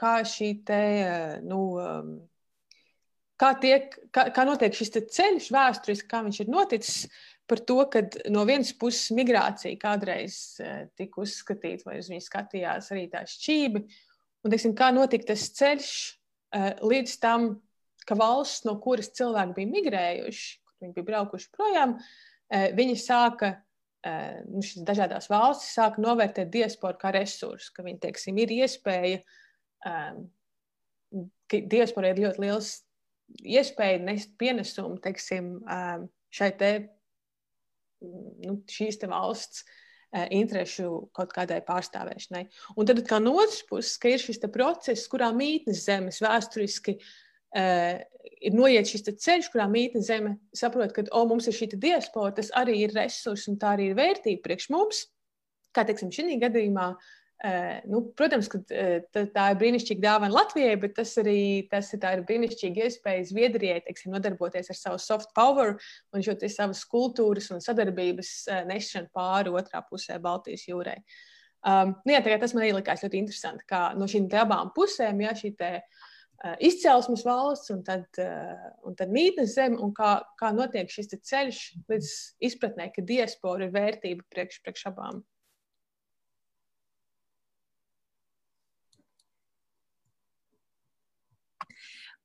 kā 0.00 0.14
šī 0.26 0.50
te, 0.66 0.80
nu, 1.46 1.60
kā, 3.40 3.52
tiek, 3.60 3.94
kā, 4.14 4.28
kā 4.34 4.46
notiek 4.48 4.74
šis 4.74 4.94
ceļš 4.96 5.50
vēsturiski, 5.54 6.10
kā 6.10 6.24
viņš 6.26 6.40
ir 6.42 6.50
noticis, 6.50 6.98
par 7.50 7.60
to, 7.68 7.78
ka 7.92 8.00
no 8.32 8.46
vienas 8.48 8.72
puses 8.80 9.12
migrācija 9.14 9.76
kādreiz 9.80 10.56
tika 10.96 11.22
uzskatīta, 11.22 11.90
vai 11.90 12.00
uz 12.00 12.08
viņu 12.10 12.24
skatījās 12.24 12.90
arī 12.94 13.06
tā 13.12 13.26
šķība, 13.28 13.84
un 14.44 14.52
teiksim, 14.52 14.74
kā 14.76 14.90
notika 14.94 15.32
tas 15.32 15.46
ceļš 15.56 15.90
uh, 16.54 16.70
līdz 16.84 17.16
tam, 17.22 17.48
ka 18.04 18.16
valsts, 18.20 18.64
no 18.68 18.76
kuras 18.84 19.10
cilvēki 19.16 19.56
bija 19.58 19.72
migrējuši, 19.72 20.48
kur 20.64 20.84
viņi 20.84 20.96
bija 20.98 21.08
braukuši 21.10 21.52
projām, 21.56 21.98
uh, 21.98 22.68
viņi 22.76 22.98
sāka. 23.02 23.56
Nu, 24.04 24.60
šīs 24.60 24.82
dažādas 24.84 25.30
valstis 25.32 25.70
sāka 25.78 26.02
novērtēt 26.04 26.50
diasporu 26.52 26.98
kā 27.00 27.08
resursu, 27.14 27.70
ka 27.72 27.80
viņi 27.86 28.02
teiksim, 28.02 28.36
ir 28.36 28.50
iespēja, 28.52 29.22
um, 29.88 30.18
ka 31.48 31.60
diaspora 31.72 32.10
ir 32.12 32.20
ļoti 32.20 32.42
liels 32.44 32.68
iespēja 33.40 34.02
nest 34.04 34.34
pienesumu 34.36 35.00
teiksim, 35.00 35.48
um, 35.64 36.04
šai 36.36 36.50
te 36.60 36.70
nu, 38.44 38.58
šīs 38.68 39.00
valsts 39.08 39.64
uh, 39.64 39.72
interešu 40.14 40.88
kaut 41.16 41.32
kādai 41.34 41.60
pārstāvēšanai. 41.66 42.44
Un 42.78 42.88
tad, 42.88 43.02
kā 43.08 43.20
no 43.22 43.34
otras 43.42 43.62
puses, 43.68 43.96
ir 44.12 44.22
šis 44.22 44.42
process, 44.52 45.08
kurā 45.10 45.32
mītnes 45.34 45.84
zemes 45.86 46.20
vēsturiski 46.24 46.96
uh, 46.98 47.98
ir 48.44 48.54
noiet 48.54 48.90
šis 48.90 49.08
ceļš, 49.10 49.50
kurā 49.52 49.66
mītnes 49.70 50.06
zeme 50.10 50.36
saprot, 50.54 50.94
ka 50.94 51.06
oh, 51.10 51.26
mums 51.30 51.48
ir 51.50 51.56
šī 51.56 51.72
diaspora, 51.74 52.34
tas 52.38 52.52
arī 52.54 52.80
ir 52.84 52.94
resurs 52.94 53.48
un 53.50 53.58
tā 53.58 53.74
arī 53.74 53.90
ir 53.90 53.98
vērtība 53.98 54.46
priekš 54.46 54.70
mums. 54.74 55.04
Kā 55.74 55.82
teiksim, 55.86 56.12
šī 56.14 56.38
gadījumā 56.42 56.92
Uh, 56.94 57.23
nu, 57.90 58.00
protams, 58.16 58.46
ka 58.48 58.60
tā 58.64 59.46
ir 59.52 59.58
brīnišķīga 59.60 60.00
dāvana 60.00 60.32
Latvijai, 60.32 60.76
bet 60.80 60.94
tas 60.96 61.10
arī 61.20 61.66
tas 61.68 61.90
ir, 61.92 62.00
ir 62.00 62.22
brīnišķīga 62.28 62.86
iespēja 62.86 63.26
Zviedrijai 63.28 63.82
teiksim, 63.84 64.14
nodarboties 64.14 64.70
ar 64.72 64.78
savu 64.78 65.00
soft 65.02 65.34
power 65.36 65.74
un 66.14 66.24
šo 66.24 66.36
savas 66.48 66.84
kultūras 66.88 67.50
un 67.52 67.60
sadarbības 67.64 68.32
nešanu 68.70 69.12
pāri 69.12 69.52
otrā 69.52 69.82
pusē 69.88 70.16
Baltijas 70.22 70.64
jūrai. 70.70 71.00
Um, 71.64 71.94
nu, 72.04 72.12
jā, 72.12 72.20
tas 72.40 72.52
man 72.52 72.66
likās 72.76 73.04
ļoti 73.04 73.22
interesanti, 73.22 73.64
kā 73.68 73.94
no 73.96 74.08
šīm 74.08 74.28
abām 74.36 74.72
pusēm, 74.76 75.22
ja 75.24 75.32
šī 75.36 75.54
te, 75.56 75.70
uh, 75.80 76.56
izcelsmes 76.60 77.24
valsts 77.24 77.72
un 77.72 77.80
tad, 77.86 78.04
uh, 78.20 78.66
un 78.84 78.96
tad 78.98 79.12
mītnes 79.12 79.56
zeme, 79.56 79.80
un 79.80 79.94
kā, 79.96 80.18
kā 80.40 80.52
notiek 80.52 80.92
šis 80.92 81.14
ceļš 81.16 81.62
līdz 81.88 82.10
izpratnē, 82.50 82.90
ka 82.92 83.04
diaspora 83.08 83.64
ir 83.64 83.72
vērtība 83.72 84.28
priekš, 84.32 84.60
priekš 84.64 84.90
abām 84.92 85.24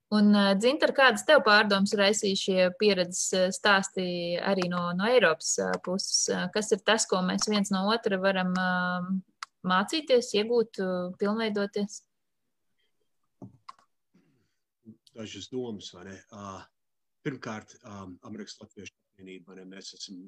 Un, 0.10 0.34
Dzintar, 0.58 0.90
kādas 0.98 1.22
tev 1.22 1.44
pārdomas 1.46 1.92
raisīja 1.94 2.38
šie 2.40 2.64
pieredzes 2.80 3.54
stāsti 3.60 4.40
arī 4.42 4.66
no, 4.72 4.88
no 4.98 5.06
Eiropas 5.06 5.52
puses? 5.86 6.24
Kas 6.56 6.72
ir 6.74 6.82
tas, 6.82 7.06
ko 7.06 7.20
mēs 7.22 7.46
viens 7.46 7.70
no 7.70 7.84
otra 7.94 8.18
varam 8.18 8.50
mācīties, 9.70 10.32
iegūt, 10.40 10.82
pilnveidoties? 11.22 12.00
Dažas 15.14 15.50
domas, 15.54 15.92
vai 15.94 16.08
ne? 16.08 16.18
Pirmkārt, 17.22 17.78
Amerikas 18.26 18.58
Latviešu 18.64 18.96
apvienība, 18.96 19.52
vai 19.52 19.60
ne? 19.62 19.68
Mēs 19.76 19.94
esam 20.00 20.26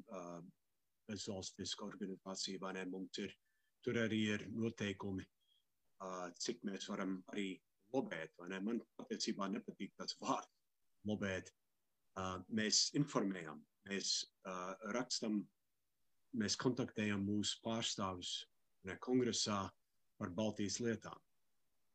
bezvalstiska 1.10 1.88
organizācija, 1.88 2.62
vai 2.62 2.76
ne? 2.78 2.86
Mums 2.92 3.18
ir, 3.24 3.34
tur 3.82 3.98
arī 4.04 4.22
ir 4.36 4.46
noteikumi, 4.54 5.26
cik 6.38 6.62
mēs 6.70 6.86
varam 6.92 7.18
arī 7.34 7.50
lobēt. 7.94 8.32
Man 8.38 8.80
patiesībā 8.98 9.48
nepatīk 9.52 9.94
tas 9.98 10.16
vārds 10.20 10.50
lobēt. 11.08 11.50
Uh, 12.18 12.38
mēs 12.52 12.90
informējam, 12.98 13.62
mēs 13.88 14.18
uh, 14.44 14.74
rakstam, 14.92 15.40
mēs 16.36 16.58
kontaktējam 16.60 17.22
mūsu 17.24 17.60
pārstāvjus 17.64 18.34
kongresā 19.00 19.62
par 20.18 20.32
Baltijas 20.36 20.80
lietām 20.82 21.16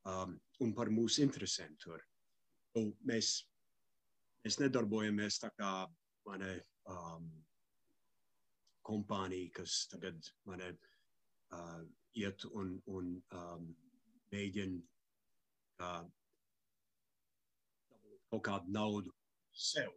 um, 0.07 0.37
un 0.63 0.73
par 0.73 0.89
mūsu 0.93 1.21
interesēm 1.25 1.75
tur. 1.83 2.01
Un 2.79 2.91
mēs, 3.07 3.43
mēs 4.45 4.59
nedarbojamies 4.61 5.39
tā 5.43 5.51
kā 5.57 5.71
mani, 6.27 6.55
um, 6.89 7.29
kompānija, 8.87 9.51
kas 9.59 9.83
tagad 9.91 10.31
mani, 10.47 10.71
uh, 11.53 11.81
iet 12.17 12.45
un, 12.53 12.77
un 12.87 13.15
um, 13.35 13.67
mēģina 14.33 14.81
uh, 15.84 16.03
kaut 18.32 18.43
kādu 18.47 18.73
naudu 18.73 19.13
sev. 19.53 19.93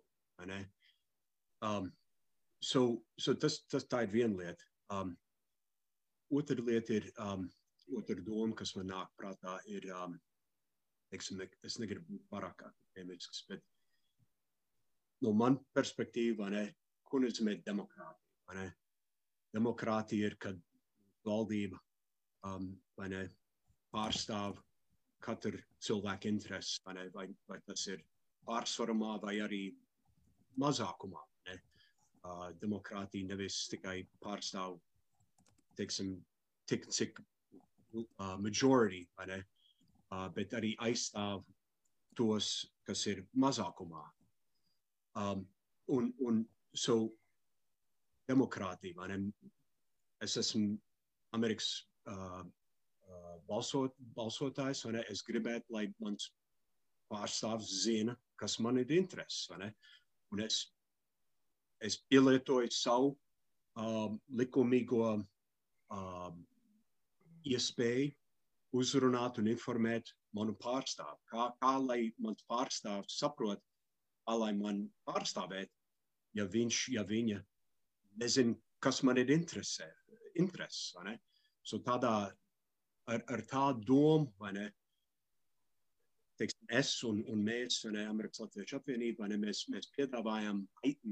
Um, 1.60 1.90
so, 2.62 3.02
so 3.18 3.34
tas, 3.34 3.60
tas 3.68 3.86
tā 3.90 4.04
ir 4.06 4.12
viena 4.14 4.38
lieta. 4.40 4.68
Um, 4.90 5.14
otra 6.32 6.62
lieta 6.64 6.96
ir, 6.96 7.10
um, 7.20 7.48
otra 7.98 8.16
doma, 8.24 8.54
kas 8.56 8.74
man 8.76 8.90
nāk 8.92 9.10
prātā, 9.18 9.58
ir, 9.68 9.90
um, 9.96 10.16
teiksim, 11.12 11.40
ne, 11.40 11.48
es 11.66 11.78
negribu 11.82 12.14
būt 12.14 12.28
pārāk 12.32 12.64
akadēmisks, 12.68 13.44
bet 13.50 13.64
no 15.24 15.34
man 15.36 15.58
perspektīva, 15.76 16.48
ne, 16.54 16.64
ko 17.04 17.20
nozīmē 17.22 17.58
demokrātija? 17.66 18.70
Demokrātija 19.50 20.30
ir, 20.30 20.36
kad 20.40 20.58
valdība 21.26 21.78
um, 22.46 22.70
ne, 23.10 23.24
pārstāv 23.92 24.58
katra 25.24 25.60
cilvēka 25.84 26.28
intereses, 26.28 26.80
vai, 26.84 27.08
vai, 27.14 27.26
vai 27.48 27.58
tas 27.66 27.86
ir 27.92 28.02
pārsvarumā 28.48 29.18
vai 29.22 29.36
arī 29.44 29.62
mazākumā. 30.60 31.22
Ne? 31.48 31.56
Uh, 32.20 32.48
demokrātija 32.60 33.28
nevis 33.30 33.62
tikai 33.72 34.02
pārstāv, 34.24 34.78
teiksim, 35.78 36.16
tik, 36.68 36.88
cik 36.92 37.20
uh, 37.20 38.36
majority, 38.40 39.06
ne? 39.30 39.40
uh, 40.10 40.28
bet 40.36 40.56
arī 40.58 40.74
aizstāv 40.88 41.44
tos, 42.18 42.52
kas 42.84 43.06
ir 43.06 43.24
mazākumā. 43.36 44.02
Um, 45.20 45.46
un, 45.90 46.12
un 46.26 46.44
so 46.74 47.10
demokrātija, 48.30 49.08
es 50.22 50.36
esmu 50.38 50.76
Amerikas 51.34 51.70
uh, 52.06 52.44
balsot, 53.48 53.96
balsotājs, 54.16 54.84
vai 54.86 54.98
ne? 54.98 55.04
Es 55.12 55.22
gribētu, 55.26 55.72
lai 55.74 55.86
mans 56.02 56.30
pārstāvs 57.10 57.72
zina, 57.84 58.14
kas 58.40 58.58
man 58.62 58.78
ir 58.80 58.92
intereses, 58.94 59.46
vai 59.50 59.58
ne? 59.64 59.72
Un 60.34 60.44
es, 60.44 60.62
es 61.82 61.98
pielietoju 62.10 62.70
savu 62.74 63.12
um, 63.80 64.20
likumīgo 64.38 65.02
um, 65.16 66.40
iespēju 67.46 68.12
uzrunāt 68.80 69.40
un 69.42 69.50
informēt 69.50 70.12
manu 70.36 70.54
pārstāvu. 70.62 71.18
Kā, 71.32 71.50
kā 71.58 71.74
lai 71.82 72.00
mans 72.22 72.44
pārstāvs 72.50 73.18
saprot, 73.18 73.62
kā 74.26 74.36
lai 74.38 74.52
man 74.54 74.84
pārstāvēt, 75.08 75.72
ja 76.38 76.46
viņš, 76.46 76.84
ja 76.94 77.02
viņa 77.06 77.40
nezina, 78.22 78.54
kas 78.78 79.02
man 79.06 79.18
ir 79.18 79.32
interesē, 79.34 79.88
intereses, 80.38 80.92
vai 80.96 81.10
ne? 81.10 81.16
So 81.66 81.80
tādā 81.84 82.30
ar, 83.10 83.24
ar 83.34 83.42
tādu 83.50 83.84
domu, 83.88 84.30
vai 84.40 84.52
ne? 84.56 84.68
Teiksim, 86.40 86.64
es 86.80 86.94
un, 87.04 87.20
un 87.28 87.42
mēs, 87.44 87.82
ne, 87.92 88.06
Amerikas 88.08 88.40
Latviešu 88.44 88.78
apvienība, 88.78 89.28
ne, 89.28 89.36
mēs, 89.42 89.66
mēs 89.72 89.90
piedāvājam, 89.96 90.62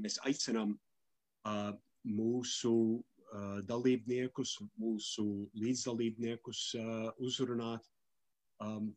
mēs 0.01 0.17
aicinām 0.25 0.73
uh, 0.73 1.69
mūsu 2.09 2.73
uh, 2.97 3.59
dalībniekus, 3.69 4.55
mūsu 4.81 5.27
līdzdalībniekus 5.53 6.63
uh, 6.79 7.11
uzrunāt 7.21 7.85
um, 8.65 8.89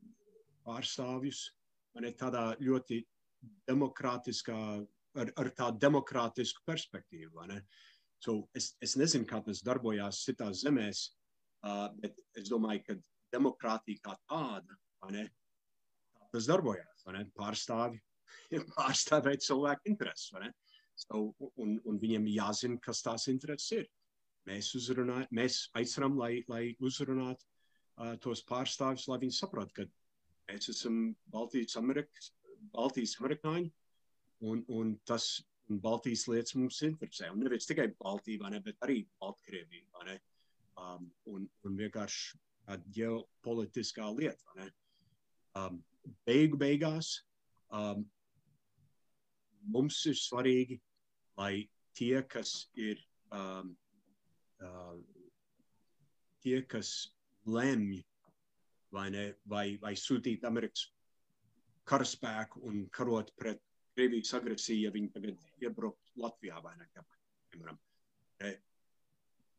pārstāvjus 0.65 1.45
ne, 2.01 2.15
tādā 2.17 2.53
ļoti 2.63 3.03
demokrātiskā, 3.69 4.59
ar, 5.21 5.33
ar 5.37 5.51
tādu 5.59 5.83
demokrātisku 5.85 6.65
perspektīvu. 6.65 7.45
So 8.23 8.47
es, 8.57 8.73
es 8.81 8.97
nezinu, 8.97 9.27
kā 9.29 9.43
tas 9.45 9.61
darbojās 9.67 10.23
citās 10.25 10.63
zemēs, 10.65 11.11
Uh, 11.63 11.87
bet 12.03 12.19
es 12.39 12.51
domāju, 12.51 12.83
ka 12.89 12.97
demokrātija 13.33 14.03
kā 14.03 14.17
tāda, 14.27 14.77
ne, 15.15 15.29
tas 16.33 16.49
darbojās. 16.51 17.05
Pārstāvi 17.39 18.01
pārstāvēt 18.77 19.45
cilvēku 19.47 19.93
intereses. 19.93 20.33
So, 21.03 21.33
un, 21.63 21.77
un 21.89 21.99
viņiem 22.03 22.27
jāzina, 22.35 22.81
kas 22.83 23.03
tās 23.05 23.29
intereses 23.33 23.73
ir. 23.79 23.91
mēs, 24.47 24.73
uzrunā, 24.75 25.23
mēs 25.31 25.69
aicinām, 25.79 26.17
lai, 26.19 26.43
lai 26.51 26.75
uzrunātu 26.83 27.47
uh, 27.47 28.17
tos 28.23 28.43
pārstāvjus, 28.49 29.07
lai 29.09 29.21
viņi 29.23 29.37
saprotu, 29.37 29.73
ka 29.77 29.87
mēs 30.51 30.69
esam 30.73 31.15
Baltijas, 31.31 31.77
Amerikas, 31.79 32.33
Baltijas 32.75 33.15
amerikāņi, 33.21 33.71
un, 34.51 34.65
un 34.69 34.97
tas 35.07 35.31
un 35.71 35.81
Baltijas 35.81 36.27
lietas 36.29 36.57
mums 36.59 36.83
interesē. 36.87 37.31
Un 37.33 37.45
nevis 37.47 37.69
tikai 37.71 37.89
Baltija, 38.01 38.51
ne, 38.53 38.61
bet 38.65 38.83
arī 38.85 39.03
Baltkrievija. 39.23 39.87
Um, 40.83 41.09
un, 41.31 41.45
un 41.67 41.77
vienkārši 41.79 42.39
tāda 42.67 42.95
ģeopolitiskā 42.97 44.09
lieta. 44.17 44.67
Um, 45.59 45.83
beigu 46.27 46.59
beigās 46.59 47.13
um, 47.71 48.05
mums 49.75 50.01
ir 50.11 50.17
svarīgi, 50.19 50.79
lai 51.39 51.69
tie, 51.99 52.23
kas 52.35 52.55
ir 52.75 53.03
um, 53.31 53.75
uh, 54.65 54.97
tie, 56.43 56.63
kas 56.75 56.95
lemj 57.47 58.01
vai, 58.93 59.09
ne, 59.15 59.27
vai, 59.49 59.67
vai 59.83 59.95
sūtīt 59.99 60.49
Amerikas 60.49 60.89
karaspēku 61.89 62.65
un 62.71 62.87
karot 62.95 63.33
pret 63.39 63.63
Krievijas 63.93 64.33
agresiju, 64.39 64.87
ja 64.87 64.91
viņi 64.95 65.11
tagad 65.13 65.49
iebruktu 65.61 66.23
Latvijā 66.25 66.63
vai 66.65 66.73
ne, 66.81 66.87
piemēram. 67.53 67.81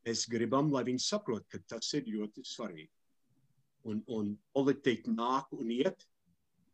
Mēs 0.03 0.25
gribam, 0.31 0.71
lai 0.73 0.83
viņi 0.87 1.03
saprot, 1.03 1.45
ka 1.51 1.61
tas 1.67 1.93
ir 1.97 2.09
ļoti 2.11 2.43
svarīgi. 2.47 2.91
Un, 3.89 4.01
un 4.15 4.33
politiķi 4.55 5.11
nāk 5.15 5.51
un 5.55 5.71
iet, 5.75 6.03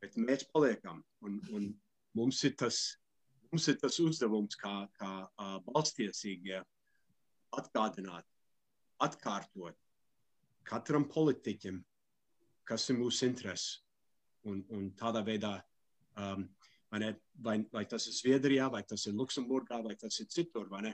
bet 0.01 0.17
mēs 0.17 0.47
paliekam. 0.53 1.03
Un, 1.25 1.37
un 1.53 1.67
mums, 2.17 2.41
ir 2.45 2.55
tas, 2.57 2.79
mums 3.51 3.67
ir 3.69 3.77
tas 3.81 3.99
uzdevums, 4.01 4.57
kā, 4.57 4.73
kā 4.97 5.13
uh, 5.25 5.59
balstiesīgie, 5.69 6.61
atgādināt, 7.57 8.25
atkārtot 9.01 9.77
katram 10.69 11.07
politiķim, 11.09 11.79
kas 12.67 12.89
ir 12.91 12.99
mūsu 12.99 13.27
intereses. 13.29 13.79
Un, 14.47 14.61
un 14.71 14.87
tādā 14.97 15.21
veidā, 15.25 15.57
um, 16.15 16.45
vai, 16.91 16.99
ne, 17.03 17.09
vai, 17.43 17.57
vai 17.73 17.83
tas 17.89 18.05
ir 18.07 18.15
Zviedrijā, 18.15 18.69
vai 18.71 18.83
tas 18.87 19.03
ir 19.09 19.17
Luksemburgā, 19.17 19.81
vai 19.83 19.97
tas 19.99 20.21
ir 20.21 20.29
citur, 20.31 20.69
vai 20.71 20.85
ne? 20.87 20.93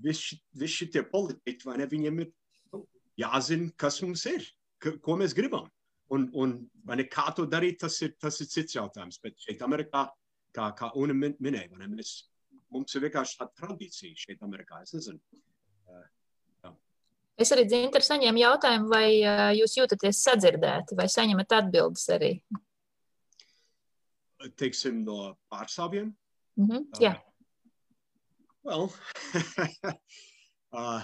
Visi 0.00 0.38
vis 0.56 0.72
šie 0.78 1.04
politiķi, 1.10 1.66
vai 1.68 1.76
ne, 1.80 1.86
viņiem 1.86 2.20
ir 2.24 2.30
nu, 2.72 2.82
jāzina, 3.20 3.70
kas 3.76 4.00
mums 4.02 4.24
ir, 4.30 4.46
ka, 4.82 4.96
ko 5.04 5.16
mēs 5.20 5.36
gribam. 5.36 5.68
Un, 6.12 6.26
un 6.36 6.56
ne, 6.88 7.04
kā 7.08 7.30
to 7.36 7.46
darīt, 7.48 7.78
tas 7.80 7.96
ir, 8.04 8.14
tas 8.20 8.40
ir 8.40 8.48
cits 8.52 8.76
jautājums. 8.76 9.20
Bet 9.22 9.38
šeit, 9.40 9.62
Amerikā, 9.64 10.06
kā, 10.52 10.72
kā 10.76 10.90
Una 11.00 11.16
min, 11.16 11.36
minēja, 11.40 11.72
ne, 11.80 11.88
mēs, 11.92 12.14
mums 12.72 12.96
ir 12.96 13.06
vienkārši 13.06 13.38
tāda 13.40 13.56
tradīcija 13.60 14.24
šeit, 14.26 14.42
Amerikā. 14.44 14.82
Es 14.84 14.92
nezinu. 14.96 15.20
Uh, 15.88 16.74
es 17.40 17.52
arī 17.54 17.64
dzintru 17.68 18.04
saņēmu 18.04 18.42
jautājumu, 18.42 18.92
vai 18.92 19.06
jūs 19.56 19.78
jūtaties 19.80 20.20
sadzirdēti, 20.28 20.98
vai 20.98 21.08
saņemat 21.12 21.58
atbildes 21.62 22.08
arī? 22.16 22.34
Teiksim, 24.58 25.04
no 25.06 25.36
pārstāvjiem? 25.52 26.10
Mm 26.58 26.68
-hmm, 26.68 26.88
jā. 27.00 27.14
Uh, 27.16 27.31
well, 28.64 28.92
uh, 30.76 31.02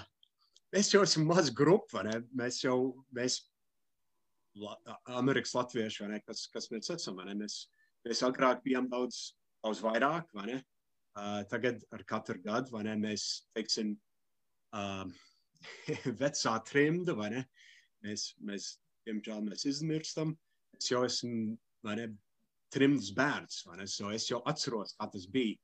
mēs 0.75 0.91
jau 0.93 1.03
esam 1.05 1.27
maz 1.29 1.51
grupa, 1.55 2.03
ne? 2.07 2.19
Mēs 2.35 2.63
jau, 2.63 2.77
mēs 3.15 3.41
Amerikas 5.19 5.53
latvieši, 5.55 6.07
ne, 6.11 6.19
kas, 6.25 6.47
kas 6.53 6.69
mēs 6.73 6.91
esam. 6.95 7.21
Mēs, 7.39 7.61
mēs 8.07 8.23
agrāk 8.27 8.63
bijām 8.65 8.89
daudz, 8.91 9.33
daudz 9.63 9.83
vairāk, 9.85 10.31
vai 10.35 10.49
ne? 10.53 10.59
Uh, 11.19 11.41
tagad 11.51 11.81
ar 11.91 12.03
katru 12.07 12.39
gadu 12.43 12.79
ne, 12.85 12.95
mēs 12.99 13.25
teiksim, 13.57 13.95
uh, 14.77 15.05
vecā 16.21 16.55
trimda, 16.67 17.15
vai 17.17 17.31
ne? 17.35 17.45
Mēs, 18.05 18.33
mēs, 18.45 18.77
diemžēl, 19.07 19.43
mēs 19.49 19.65
izmirstam. 19.67 20.35
Es 20.79 20.91
jau 20.91 21.03
esmu 21.03 21.57
ne, 21.89 22.05
trimds 22.71 23.09
bērns, 23.17 23.63
vai 23.67 23.81
ne? 23.81 23.87
So 23.89 24.13
es 24.15 24.29
jau 24.29 24.39
atceros, 24.47 24.95
kā 24.95 25.09
tas 25.11 25.25
bija 25.27 25.57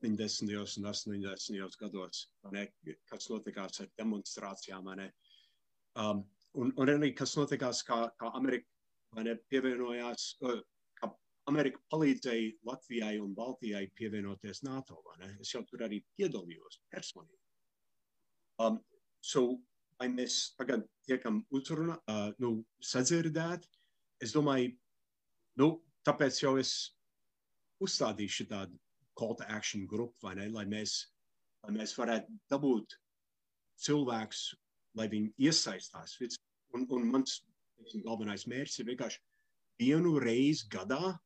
70. 0.00 0.78
un 0.78 0.86
80. 0.86 1.76
gados, 1.80 2.24
ne, 2.52 2.66
kas 3.10 3.28
notikās 3.30 3.82
ar 3.82 3.88
demonstrācijām. 4.00 4.90
Um, 6.00 6.22
un, 6.54 6.72
un 6.76 6.92
arī 6.92 7.12
kas 7.16 7.36
notikās, 7.36 7.82
kā, 7.86 8.02
kā 8.20 8.30
Amerika 8.38 9.22
ne, 9.24 9.36
pievienojās, 9.52 10.26
kā 11.00 11.10
Amerika 11.50 11.82
palīdzēja 11.92 12.52
Latvijai 12.68 13.18
un 13.20 13.34
Baltijai 13.36 13.90
pievienoties 13.98 14.62
NATO. 14.66 15.02
Es 15.40 15.52
jau 15.54 15.64
tur 15.68 15.84
arī 15.86 16.00
piedalījos 16.16 16.80
personīgi. 16.92 17.42
Um, 18.60 18.80
so, 19.20 19.60
vai 20.00 20.08
mēs 20.12 20.54
tagad 20.56 20.86
tiekam 21.08 21.42
uzrunā, 21.56 21.96
uh, 22.08 22.30
nu, 22.40 22.60
sadzirdēt, 22.84 23.66
es 24.20 24.32
domāju, 24.36 24.72
nu, 25.60 25.74
tāpēc 26.08 26.42
jau 26.44 26.54
es 26.60 26.74
uzstādīšu 27.84 28.46
tādu 28.48 28.76
call 29.20 29.36
to 29.36 29.46
action 29.52 29.86
grupu, 29.90 30.16
vai 30.24 30.34
ne, 30.40 30.48
lai 30.56 30.64
mēs, 30.72 30.96
lai 31.66 31.76
mēs 31.76 31.94
varētu 32.00 32.40
dabūt 32.52 32.96
cilvēkus 33.80 34.48
lai 34.98 35.08
viņi 35.10 35.32
iesaistās. 35.46 36.16
Un, 36.74 36.86
un 36.94 37.08
mans 37.10 37.40
teiksim, 37.78 38.04
galvenais 38.06 38.46
mērķis 38.50 38.82
ir 38.82 38.88
vienkārši 38.92 39.20
vienu 39.80 40.16
reizi 40.22 40.68
gadā, 40.72 41.16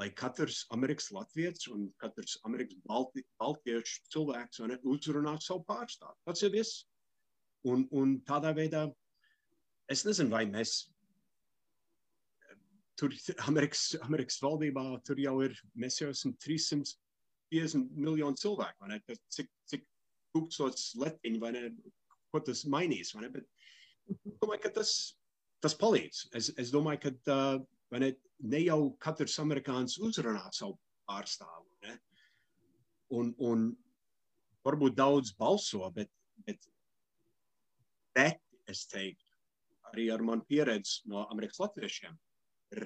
lai 0.00 0.08
katrs 0.16 0.62
Amerikas 0.74 1.10
Latvijas 1.12 1.66
un 1.72 1.88
katrs 2.00 2.38
Amerikas 2.48 2.80
Balti, 2.88 3.24
Baltiešu 3.40 4.06
cilvēks 4.14 4.62
ne, 4.70 4.78
uzrunātu 4.88 5.46
savu 5.46 5.64
pārstāvu. 5.68 6.16
Tas 6.28 6.44
ir 6.46 6.54
viss. 6.54 6.86
Un, 7.68 7.84
un 7.92 8.16
tādā 8.24 8.54
veidā 8.56 8.86
es 9.92 10.06
nezinu, 10.06 10.32
vai 10.32 10.46
mēs 10.48 10.86
tur 12.96 13.12
Amerikas, 13.50 13.90
Amerikas 14.06 14.40
valdībā 14.40 14.84
tur 15.04 15.20
jau 15.20 15.34
ir, 15.44 15.56
mēs 15.76 16.00
jau 16.00 16.08
esam 16.12 16.32
350 17.50 17.96
miljoni 17.98 18.40
cilvēku, 18.40 18.88
ne? 18.90 19.00
Cik, 19.34 19.50
cik 19.70 19.86
tūkstots 20.34 20.94
letiņi, 21.00 21.40
vai 21.42 21.52
ne? 21.56 21.64
ko 22.30 22.40
tas 22.46 22.62
mainīs. 22.70 23.12
Bet 23.34 23.46
domāju, 24.42 24.62
ka 24.64 24.72
tas, 24.80 24.92
tas 25.62 25.74
palīdz. 25.78 26.28
Es, 26.38 26.52
es 26.60 26.72
domāju, 26.74 27.02
ka 27.06 27.34
uh, 27.34 27.64
ne, 27.98 28.12
ne 28.54 28.62
jau 28.62 28.80
katrs 29.02 29.38
amerikānis 29.42 29.98
uzrunā 30.02 30.46
savu 30.54 30.78
pārstāvu. 31.10 31.66
Ne? 31.86 31.96
Un, 33.18 33.32
un 33.42 33.66
varbūt 34.66 34.94
daudz 34.98 35.34
balso, 35.38 35.82
bet, 35.96 36.10
bet 36.46 36.70
reti, 38.16 38.60
es 38.70 38.84
teiktu, 38.90 39.26
arī 39.90 40.10
ar 40.14 40.22
manu 40.22 40.46
pieredzi 40.46 41.00
no 41.10 41.24
Amerikas 41.32 41.58
latviešiem, 41.64 42.14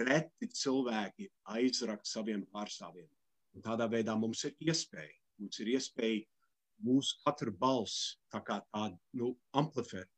reti 0.01 0.49
cilvēki 0.49 1.29
aizrakst 1.53 2.17
saviem 2.17 2.47
pārstāvjiem. 2.55 3.11
Un 3.55 3.63
tādā 3.63 3.87
veidā 3.91 4.17
mums 4.19 4.43
ir 4.49 4.55
iespēja, 4.67 5.15
mums 5.39 5.61
ir 5.63 5.71
iespēja 5.77 6.25
mūsu 6.85 7.19
katra 7.25 7.53
balss 7.55 8.17
tā 8.33 8.41
kā 8.45 8.59
tāda 8.75 8.97
nu, 9.21 9.35
amplificēt, 9.55 10.11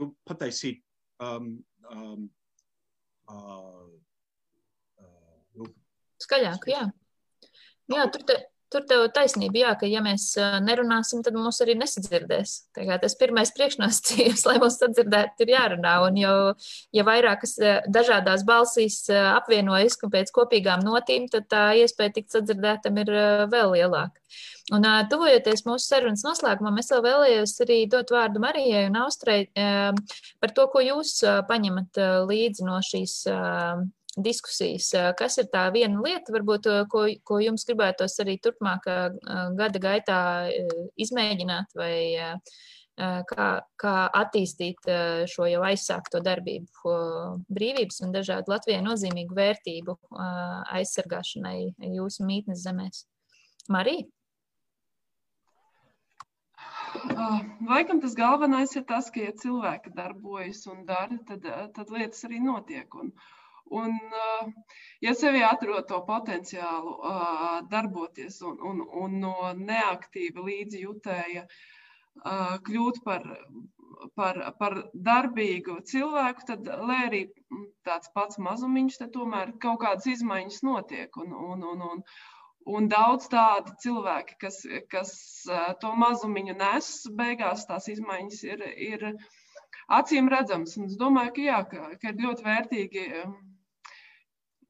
nu, 0.00 0.12
pataisīt. 0.28 0.80
Um, 1.20 1.58
um, 1.92 2.24
uh, 3.28 3.90
uh, 4.96 5.34
nu, 5.58 5.68
Skaļāk, 6.24 6.64
jā. 6.72 6.86
Jā, 7.90 8.06
tur 8.14 8.24
te, 8.28 8.36
Tur 8.70 8.84
tev 8.86 9.08
taisnība, 9.10 9.58
jā, 9.64 9.70
ka 9.80 9.88
ja 9.90 9.98
mēs 10.04 10.28
nerunāsim, 10.62 11.24
tad 11.26 11.34
mūs 11.34 11.58
arī 11.64 11.74
nesadzirdēs. 11.80 12.52
Tas 13.02 13.16
pirmais 13.18 13.50
priekšnosacījums, 13.56 14.44
lai 14.48 14.60
mūs 14.62 14.78
sadzirdētu, 14.78 15.42
ir 15.42 15.52
jārunā. 15.56 15.96
Un 16.06 16.20
jau, 16.20 16.34
ja 16.94 17.06
vairākas 17.06 17.56
dažādās 17.90 18.46
balsīs 18.46 19.02
apvienojas 19.10 19.98
pēc 20.04 20.30
kopīgām 20.36 20.86
notīm, 20.86 21.26
tad 21.32 21.50
tā 21.50 21.64
iespēja 21.82 22.14
tikt 22.20 22.36
sadzirdētam 22.36 23.02
ir 23.02 23.12
vēl 23.50 23.74
lielāka. 23.74 24.14
Un 24.70 24.86
tuvojoties 25.10 25.64
mūsu 25.66 25.90
sarunas 25.90 26.22
noslēgumam, 26.22 26.78
es 26.78 26.92
vēl 26.94 27.02
vēlējos 27.08 27.56
arī 27.64 27.80
dot 27.90 28.12
vārdu 28.14 28.42
Marijai 28.42 28.86
un 28.86 29.00
Austrai 29.02 29.40
par 29.50 30.54
to, 30.54 30.70
ko 30.70 30.82
jūs 30.84 31.16
paņemat 31.50 31.98
līdzi 32.30 32.70
no 32.70 32.78
šīs 32.86 33.24
diskusijas. 34.18 34.90
Kas 35.18 35.38
ir 35.38 35.48
tā 35.52 35.68
viena 35.74 36.00
lieta, 36.02 36.32
varbūt, 36.34 36.68
ko, 36.90 37.06
ko 37.26 37.38
jums 37.42 37.66
gribētos 37.68 38.18
arī 38.22 38.38
turpmākā 38.42 38.98
gada 39.58 39.82
gaitā 39.82 40.20
izmēģināt 41.00 41.74
vai 41.78 41.94
kā, 43.30 43.48
kā 43.80 43.96
attīstīt 44.20 44.90
šo 45.30 45.48
jau 45.48 45.64
aizsākto 45.68 46.20
darbību, 46.24 46.94
brīvības 47.48 48.02
un 48.04 48.14
dažādu 48.16 48.52
Latvijai 48.52 48.82
nozīmīgu 48.84 49.36
vērtību 49.36 49.98
aizsargāšanai 50.80 51.58
jūsu 51.94 52.26
mītnes 52.26 52.64
zemēs? 52.66 53.04
Marija? 53.70 54.08
Laikam 57.70 58.00
tas 58.02 58.16
galvenais 58.18 58.72
ir 58.74 58.82
tas, 58.88 59.12
ka, 59.14 59.22
ja 59.22 59.32
cilvēki 59.38 59.92
darbojas 59.94 60.64
un 60.68 60.82
dara, 60.88 61.20
tad, 61.28 61.46
tad 61.76 61.92
lietas 61.94 62.24
arī 62.26 62.40
notiek. 62.42 62.90
Un, 62.98 63.12
uh, 63.14 63.39
Un, 63.70 63.92
eh, 63.94 64.46
ja 65.06 65.12
sevi 65.14 65.42
atrod 65.46 65.86
to 65.88 66.00
potenciālu 66.06 66.94
eh, 67.10 67.58
darboties 67.70 68.40
un, 68.42 68.56
un, 68.70 68.80
un 69.02 69.20
no 69.24 69.34
neaktīva 69.58 70.46
līdzjutēja 70.48 71.46
kļūt 72.66 72.98
par, 73.04 73.22
par, 74.18 74.40
par 74.58 74.74
darbīgu 74.92 75.76
cilvēku, 75.86 76.42
tad, 76.48 76.66
lai 76.88 76.98
arī 77.06 77.20
tāds 77.86 78.10
pats 78.14 78.40
mazumiņš, 78.42 78.98
tad 79.02 79.12
tomēr 79.14 79.54
kaut 79.62 79.80
kādas 79.84 80.08
izmaiņas 80.10 80.60
notiek. 80.66 81.16
Un, 81.22 81.32
un, 81.32 81.62
un, 81.70 81.84
un, 81.92 82.02
un 82.74 82.88
daudz 82.90 83.28
tādu 83.32 83.76
cilvēku, 83.84 84.36
kas, 84.42 84.58
kas 84.90 85.12
to 85.80 85.94
mazumiņu 86.02 86.58
nes, 86.58 86.90
beigās 87.22 87.64
tās 87.70 87.88
izmaiņas 87.94 88.42
ir, 88.50 88.66
ir 88.90 89.06
acīm 90.00 90.28
redzamas. 90.34 90.76
Un 90.80 90.90
es 90.90 90.98
domāju, 91.00 91.36
ka, 91.38 91.46
jā, 91.46 91.62
ka, 91.70 91.88
ka 92.02 92.12
ir 92.12 92.26
ļoti 92.26 92.46
vērtīgi 92.50 93.06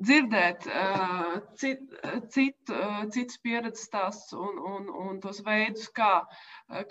dzirdēt 0.00 0.66
uh, 0.66 1.38
cit, 1.60 1.82
cit, 2.32 2.72
uh, 2.72 3.02
citas 3.12 3.40
pieredzes 3.44 3.86
stāstus 3.88 4.36
un, 4.36 4.60
un, 4.72 4.88
un 5.04 5.18
tos 5.22 5.42
veidus, 5.46 5.88
kā, 5.96 6.12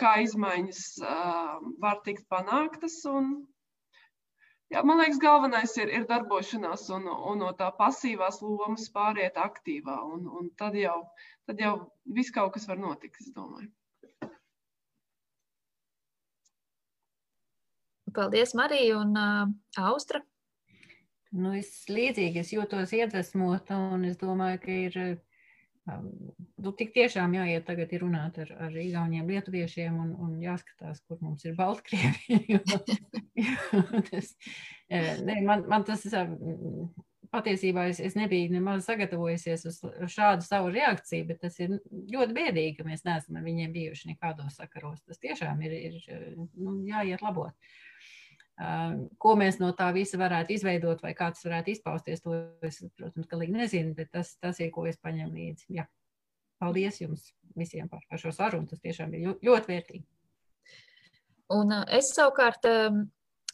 kā 0.01 0.17
izmaiņas 0.25 0.83
uh, 1.03 1.55
var 1.81 2.03
tikt 2.05 2.27
panāktas. 2.31 2.99
Un, 3.09 3.33
jā, 4.73 4.83
man 4.85 5.01
liekas, 5.01 5.21
galvenais 5.23 5.73
ir, 5.81 5.89
ir 5.89 6.07
darbošanās 6.09 6.85
un, 6.95 7.09
un 7.09 7.43
no 7.43 7.51
tā 7.57 7.71
pasīvās 7.79 8.41
lomas 8.45 8.87
pāriet 8.93 9.41
aktīvā. 9.41 9.99
Un, 10.13 10.29
un 10.29 10.53
tad, 10.59 10.77
jau, 10.77 11.01
tad 11.49 11.61
jau 11.65 11.75
viss 12.05 12.33
kaut 12.35 12.53
kas 12.57 12.69
var 12.69 12.81
notikt, 12.81 13.21
es 13.23 13.33
domāju. 13.33 13.71
Paldies, 18.09 18.55
Marija 18.57 18.97
un 18.97 19.17
uh, 19.17 19.49
Austra. 19.77 20.21
Nu, 21.29 21.51
es 21.53 21.69
līdzīgi 21.89 22.41
es 22.41 22.53
jūtos 22.55 22.93
iedvesmota, 22.97 23.77
un 23.93 24.07
es 24.09 24.17
domāju, 24.17 24.61
ka 24.63 24.77
ir 24.87 24.95
um, 25.03 26.07
nu, 26.57 26.71
tik 26.79 26.95
tiešām 26.95 27.35
jāiet 27.37 27.67
tagad 27.67 27.93
ir 27.93 28.01
runāt 28.05 28.39
ar, 28.41 28.53
ar 28.65 28.79
īgauniem, 28.85 29.29
lietuviešiem 29.29 29.99
un, 30.01 30.15
un 30.25 30.39
jāskatās, 30.41 31.03
kur 31.05 31.21
mums 31.21 31.45
ir 31.45 31.53
Baltkrievi. 31.59 32.57
tas, 34.09 34.33
eh, 34.89 35.21
ne, 35.21 35.37
man, 35.45 35.67
man 35.69 35.85
tas 35.85 36.07
um, 36.17 36.89
patiesībā 37.33 37.85
es, 37.91 37.99
es 38.01 38.15
nebiju 38.17 38.49
nemaz 38.55 38.87
sagatavojusies 38.89 39.65
uz 39.69 39.77
šādu 40.11 40.45
savu 40.45 40.71
reakciju, 40.73 41.27
bet 41.29 41.43
tas 41.45 41.59
ir 41.61 41.77
ļoti 41.91 42.35
bēdīgi, 42.35 42.73
ka 42.79 42.87
mēs 42.87 43.05
neesam 43.05 43.37
ar 43.37 43.45
viņiem 43.45 43.75
bijuši 43.75 44.15
nekādos 44.15 44.57
sakaros. 44.57 45.03
Tas 45.05 45.21
tiešām 45.21 45.61
ir, 45.67 45.77
ir 45.91 46.01
nu, 46.57 46.79
jāiet 46.89 47.21
labot. 47.25 47.53
Ko 49.23 49.35
mēs 49.39 49.59
no 49.61 49.69
tā 49.77 49.87
visa 49.95 50.19
varētu 50.19 50.51
izveidot, 50.57 50.99
vai 51.03 51.13
kā 51.15 51.29
tas 51.31 51.45
varētu 51.45 51.71
izpausties, 51.71 52.23
to 52.25 52.35
es, 52.67 52.81
protams, 52.97 53.29
galīgi 53.31 53.55
nezinu, 53.55 53.93
bet 53.95 54.11
tas, 54.11 54.33
tas 54.41 54.59
ir, 54.59 54.71
ko 54.75 54.83
es 54.89 54.99
paņemu 54.99 55.31
līdzi. 55.31 55.69
Jā. 55.77 55.85
Paldies 56.59 56.99
jums 56.99 57.29
visiem 57.55 57.87
par, 57.87 58.03
par 58.09 58.19
šo 58.19 58.33
sarunu. 58.35 58.67
Tas 58.67 58.81
tiešām 58.83 59.15
ir 59.15 59.37
ļoti 59.45 59.71
vērtīgi. 59.71 60.03
Un 61.55 61.71
es 61.87 62.11
savukārt 62.13 62.67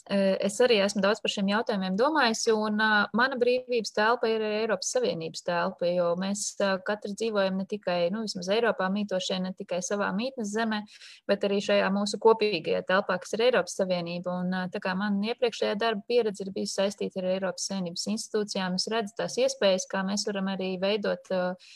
Es 0.05 0.59
arī 0.61 0.75
esmu 0.85 1.01
daudz 1.01 1.17
par 1.17 1.31
šiem 1.33 1.47
jautājumiem 1.49 1.95
domājis, 1.97 2.43
un 2.53 2.77
mana 2.77 3.37
brīvības 3.41 3.93
telpa 3.95 4.29
ir 4.29 4.43
Eiropas 4.45 4.91
Savienības 4.93 5.41
telpa, 5.47 5.87
jo 5.89 6.11
mēs 6.21 6.43
katrs 6.85 7.15
dzīvojam 7.17 7.57
ne 7.57 7.65
tikai, 7.65 8.11
nu, 8.13 8.21
vismaz 8.27 8.51
Eiropā 8.53 8.85
mītošie, 8.93 9.39
ne 9.41 9.55
tikai 9.57 9.79
savā 9.85 10.11
mītnes 10.13 10.53
zemē, 10.53 10.83
bet 11.25 11.47
arī 11.49 11.57
šajā 11.65 11.89
mūsu 11.95 12.21
kopīgajā 12.21 12.83
telpā, 12.85 13.17
kas 13.23 13.33
ir 13.33 13.47
Eiropas 13.47 13.79
Savienība. 13.81 14.37
Un 14.45 14.69
tā 14.69 14.83
kā 14.83 14.93
man 14.99 15.17
iepriekšējā 15.25 15.73
darba 15.81 16.05
pieredze 16.05 16.45
ir 16.45 16.53
bijusi 16.53 16.83
saistīta 16.83 17.23
ar 17.23 17.31
Eiropas 17.39 17.65
Savienības 17.71 18.05
institūcijām, 18.13 18.77
es 18.77 18.85
redzu 18.93 19.17
tās 19.17 19.41
iespējas, 19.41 19.89
kā 19.89 20.05
mēs 20.05 20.29
varam 20.29 20.53
arī 20.53 20.75
veidot 20.85 21.33
uh, 21.33 21.73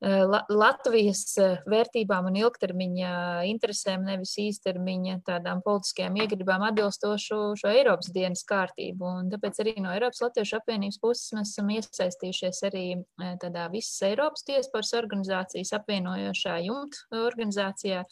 Latvijas 0.00 1.26
eh, 1.36 1.58
vērtībām 1.68 2.30
un 2.30 2.36
ilgtermiņa 2.40 3.10
interesēm, 3.50 4.06
nevis 4.08 4.32
īstermiņa 4.40 5.18
tādām 5.26 5.60
politiskajām 5.60 6.16
iegribām 6.22 6.64
atbilstošu 6.70 7.40
šo 7.60 7.68
Eiropas 7.68 8.08
dienas 8.14 8.40
kārtību. 8.48 9.10
Un 9.20 9.28
tāpēc 9.32 9.60
arī 9.60 9.74
no 9.84 9.92
Eiropas 9.92 10.22
Latviešu 10.24 10.56
apvienības 10.56 11.00
puses 11.02 11.34
mēs 11.36 11.52
esam 11.52 11.68
iesaistījušies 11.76 12.62
arī 12.70 12.84
eh, 12.96 13.34
tādā 13.42 13.66
visas 13.74 14.00
Eiropas 14.08 14.46
tiesparas 14.48 14.94
organizācijas 15.02 15.74
apvienojošā 15.76 16.56
jumta 16.64 17.20
organizācijā, 17.26 18.06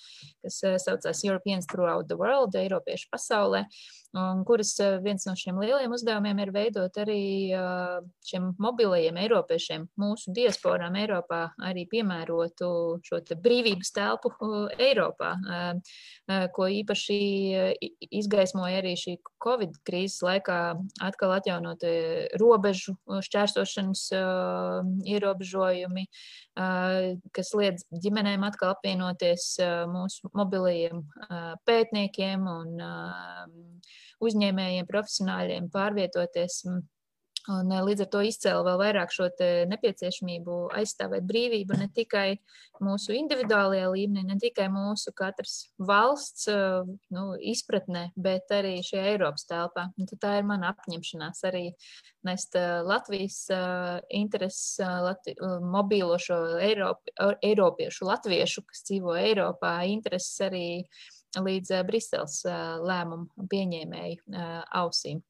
kas 0.45 0.61
saucās 0.85 1.25
Europeans 1.25 1.71
Throughout 1.73 2.13
the 2.13 2.21
World, 2.21 2.59
Eiropiešu 2.61 3.09
pasaulē 3.17 3.65
un 4.17 4.45
kuras 4.49 4.73
viens 5.05 5.27
no 5.29 5.35
šiem 5.37 5.59
lielajiem 5.61 5.93
uzdevumiem 5.93 6.39
ir 6.41 6.53
veidot 6.55 6.97
arī 7.03 7.21
šiem 8.25 8.51
mobilajiem 8.63 9.19
eiropiešiem, 9.21 9.85
mūsu 10.01 10.33
diasporām 10.37 10.97
Eiropā, 10.97 11.43
arī 11.69 11.85
piemērotu 11.91 12.71
šo 13.05 13.21
brīvības 13.45 13.93
telpu 13.97 14.33
Eiropā, 14.79 15.35
ko 16.57 16.69
īpaši 16.73 17.19
izgaismoja 18.09 18.81
arī 18.81 18.95
šī 18.97 19.19
Covid 19.45 19.77
krīzes 19.87 20.23
laikā 20.25 20.59
atkal 21.05 21.37
atjaunot 21.37 21.85
robežu 22.41 22.97
šķērsošanas 23.29 24.07
ierobežojumi, 25.05 26.09
kas 27.37 27.55
liedz 27.61 27.85
ģimenēm 27.93 28.49
atkal 28.49 28.73
apvienoties 28.73 29.53
mūsu 29.93 30.33
mobilajiem 30.37 31.05
pētniekiem 31.69 32.49
un 32.49 32.75
uzņēmējiem, 34.25 34.89
profesionāļiem 34.91 35.69
pārvietoties. 35.75 36.63
Un 37.49 37.71
līdz 37.73 38.05
ar 38.05 38.09
to 38.13 38.21
izcēla 38.29 38.65
vēl 38.67 38.81
vairāk 38.83 39.13
šo 39.15 39.29
nepieciešamību 39.71 40.57
aizstāvēt 40.77 41.25
brīvību 41.25 41.79
ne 41.81 41.87
tikai 41.97 42.37
mūsu 42.85 43.15
individuālajā 43.17 43.87
līmenī, 43.95 44.27
ne 44.29 44.37
tikai 44.43 44.67
mūsu 44.73 45.15
katras 45.17 45.55
valsts 45.81 46.45
nu, 47.15 47.25
izpratnē, 47.41 48.11
bet 48.21 48.53
arī 48.53 48.77
šajā 48.85 49.15
Eiropas 49.15 49.49
telpā. 49.49 49.87
Tā 50.21 50.35
ir 50.43 50.49
mana 50.49 50.75
apņemšanās 50.75 51.41
arī 51.49 51.65
nest 52.29 52.59
Latvijas 52.85 53.47
intereses, 54.13 54.77
Latvi, 54.85 55.39
mobīlo 55.65 56.19
šo 56.21 56.43
Eiropi, 56.61 57.17
Eiropiešu, 57.49 58.11
latviešu, 58.13 58.67
kas 58.69 58.85
dzīvo 58.91 59.17
Eiropā, 59.23 59.79
intereses 59.89 60.37
arī 60.45 60.67
līdz 61.37 61.83
Briseles 61.89 62.41
lēmumu 62.47 63.49
pieņēmēju 63.51 64.45
ausīm. 64.81 65.21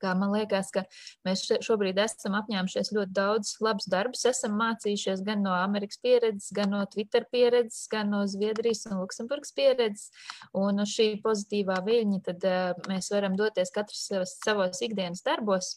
Kā 0.00 0.14
man 0.18 0.32
liekas, 0.34 0.70
ka 0.74 0.84
mēs 1.28 1.44
šobrīd 1.66 1.98
esam 2.00 2.36
apņēmušies 2.38 2.92
ļoti 2.96 3.16
daudz 3.16 3.54
labus 3.64 3.88
darbus. 3.90 4.24
Esam 4.30 4.56
mācījušies 4.60 5.24
gan 5.26 5.44
no 5.44 5.54
Amerikas 5.56 6.00
pieredzes, 6.02 6.50
gan 6.56 6.72
no 6.74 6.84
Twitter 6.90 7.26
pieredzes, 7.32 7.86
gan 7.92 8.12
no 8.14 8.24
Zviedrijas 8.30 8.86
un 8.90 9.00
Luksemburgas 9.02 9.52
pieredzes. 9.56 10.10
Un 10.56 10.80
uz 10.84 10.94
šī 10.94 11.12
pozitīvā 11.24 11.80
viļņa 11.86 12.22
tad 12.30 12.48
mēs 12.90 13.10
varam 13.12 13.36
doties 13.38 13.74
katrs 13.74 14.06
savos, 14.08 14.36
savos 14.44 14.80
ikdienas 14.86 15.24
darbos. 15.26 15.76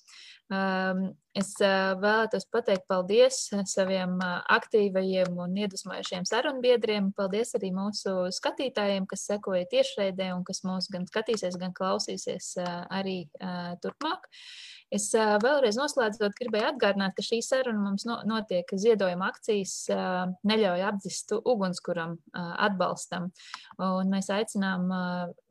Es 1.34 1.56
vēlētos 1.58 2.44
pateikt 2.54 2.84
paldies 2.92 3.48
saviem 3.72 4.20
aktīvajiem 4.22 5.40
un 5.42 5.56
iedvesmojošiem 5.64 6.28
sarunbiedriem. 6.30 7.08
Paldies 7.18 7.56
arī 7.58 7.72
mūsu 7.74 8.28
skatītājiem, 8.38 9.08
kas 9.10 9.26
sekoja 9.32 9.66
tiešraidē 9.72 10.30
un 10.36 10.44
kas 10.46 10.62
mūs 10.68 10.92
gan 10.94 11.08
skatīsies, 11.10 11.58
gan 11.58 11.74
klausīsies 11.74 12.52
arī 12.94 13.24
turpmāk. 13.82 14.13
Es 14.94 15.08
vēlreiz 15.16 15.78
noslēdzot, 15.80 16.36
gribēju 16.38 16.68
atgādināt, 16.70 17.16
ka 17.18 17.24
šī 17.26 17.40
saruna 17.42 17.82
mums 17.82 18.04
notiek 18.30 18.70
ziedojuma 18.78 19.32
akcijas 19.32 19.88
neļauj 20.46 20.84
apdzist 20.86 21.34
ugunskuram 21.40 22.14
atbalstam. 22.38 23.32
Un 23.82 24.14
mēs 24.14 24.30
aicinām 24.36 24.86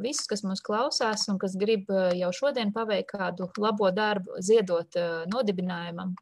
visus, 0.03 0.29
kas 0.31 0.45
mūs 0.47 0.63
klausās 0.63 1.27
un 1.33 1.43
kas 1.43 1.59
grib 1.59 1.91
jau 1.91 2.31
šodien 2.39 2.71
paveikt 2.77 3.17
kādu 3.17 3.51
labo 3.59 3.91
darbu, 3.91 4.39
ziedot 4.47 5.01
nodibinājumam 5.33 6.15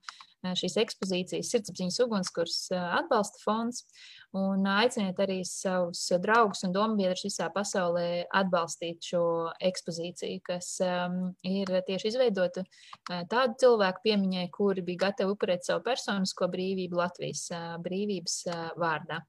šīs 0.42 0.76
ekspozīcijas 0.80 1.50
Sirdsapziņas 1.52 2.00
ugunskurs 2.04 2.56
atbalsta 2.72 3.42
fonds 3.42 3.84
un 4.36 4.64
aiciniet 4.70 5.18
arī 5.20 5.40
savus 5.46 6.06
draugus 6.22 6.64
un 6.66 6.74
dombiedrus 6.74 7.26
visā 7.26 7.50
pasaulē 7.52 8.26
atbalstīt 8.40 9.10
šo 9.12 9.22
ekspozīciju, 9.70 10.42
kas 10.46 10.72
ir 10.80 11.72
tieši 11.88 12.12
izveidota 12.12 12.64
tādu 13.06 13.56
cilvēku 13.64 14.06
piemiņai, 14.06 14.46
kuri 14.54 14.86
bija 14.86 15.06
gatavi 15.08 15.34
upurēt 15.34 15.66
savu 15.66 15.84
personisko 15.86 16.48
brīvību 16.52 17.02
Latvijas 17.02 17.48
brīvības 17.84 18.44
vārdā. 18.80 19.24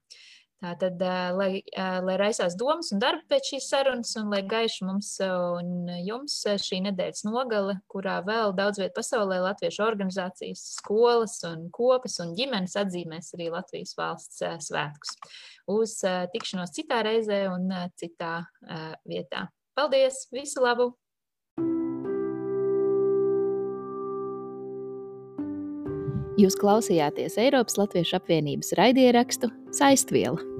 Tātad, 0.62 1.00
lai, 1.34 1.62
lai 2.06 2.14
raisās 2.20 2.54
domas 2.58 2.92
un 2.94 3.00
darbi 3.02 3.24
pēc 3.32 3.48
šīs 3.50 3.64
sarunas, 3.72 4.12
un 4.20 4.30
lai 4.30 4.44
gaiši 4.46 4.86
mums 4.86 5.08
un 5.26 5.90
jums 6.06 6.36
šī 6.62 6.78
nedēļas 6.84 7.24
nogale, 7.26 7.80
kurā 7.90 8.20
vēl 8.22 8.54
daudz 8.54 8.78
viet 8.78 8.94
pasaulē 8.94 9.40
latviešu 9.42 9.82
organizācijas, 9.82 10.62
skolas 10.76 11.40
un 11.48 11.66
kopas 11.74 12.20
un 12.22 12.36
ģimenes 12.38 12.78
atzīmēs 12.78 13.34
arī 13.34 13.50
Latvijas 13.50 13.96
valsts 13.98 14.38
svētkus. 14.68 15.18
Uz 15.72 15.98
tikšanos 16.30 16.74
citā 16.78 17.02
reizē 17.08 17.48
un 17.50 17.66
citā 17.98 18.38
vietā. 19.02 19.48
Paldies! 19.74 20.28
Visu 20.30 20.62
labu! 20.62 20.92
Jūs 26.40 26.54
klausījāties 26.56 27.36
Eiropas 27.42 27.76
Latviešu 27.82 28.16
apvienības 28.22 28.72
raidierakstu 28.78 29.50
Saistviela. 29.76 30.51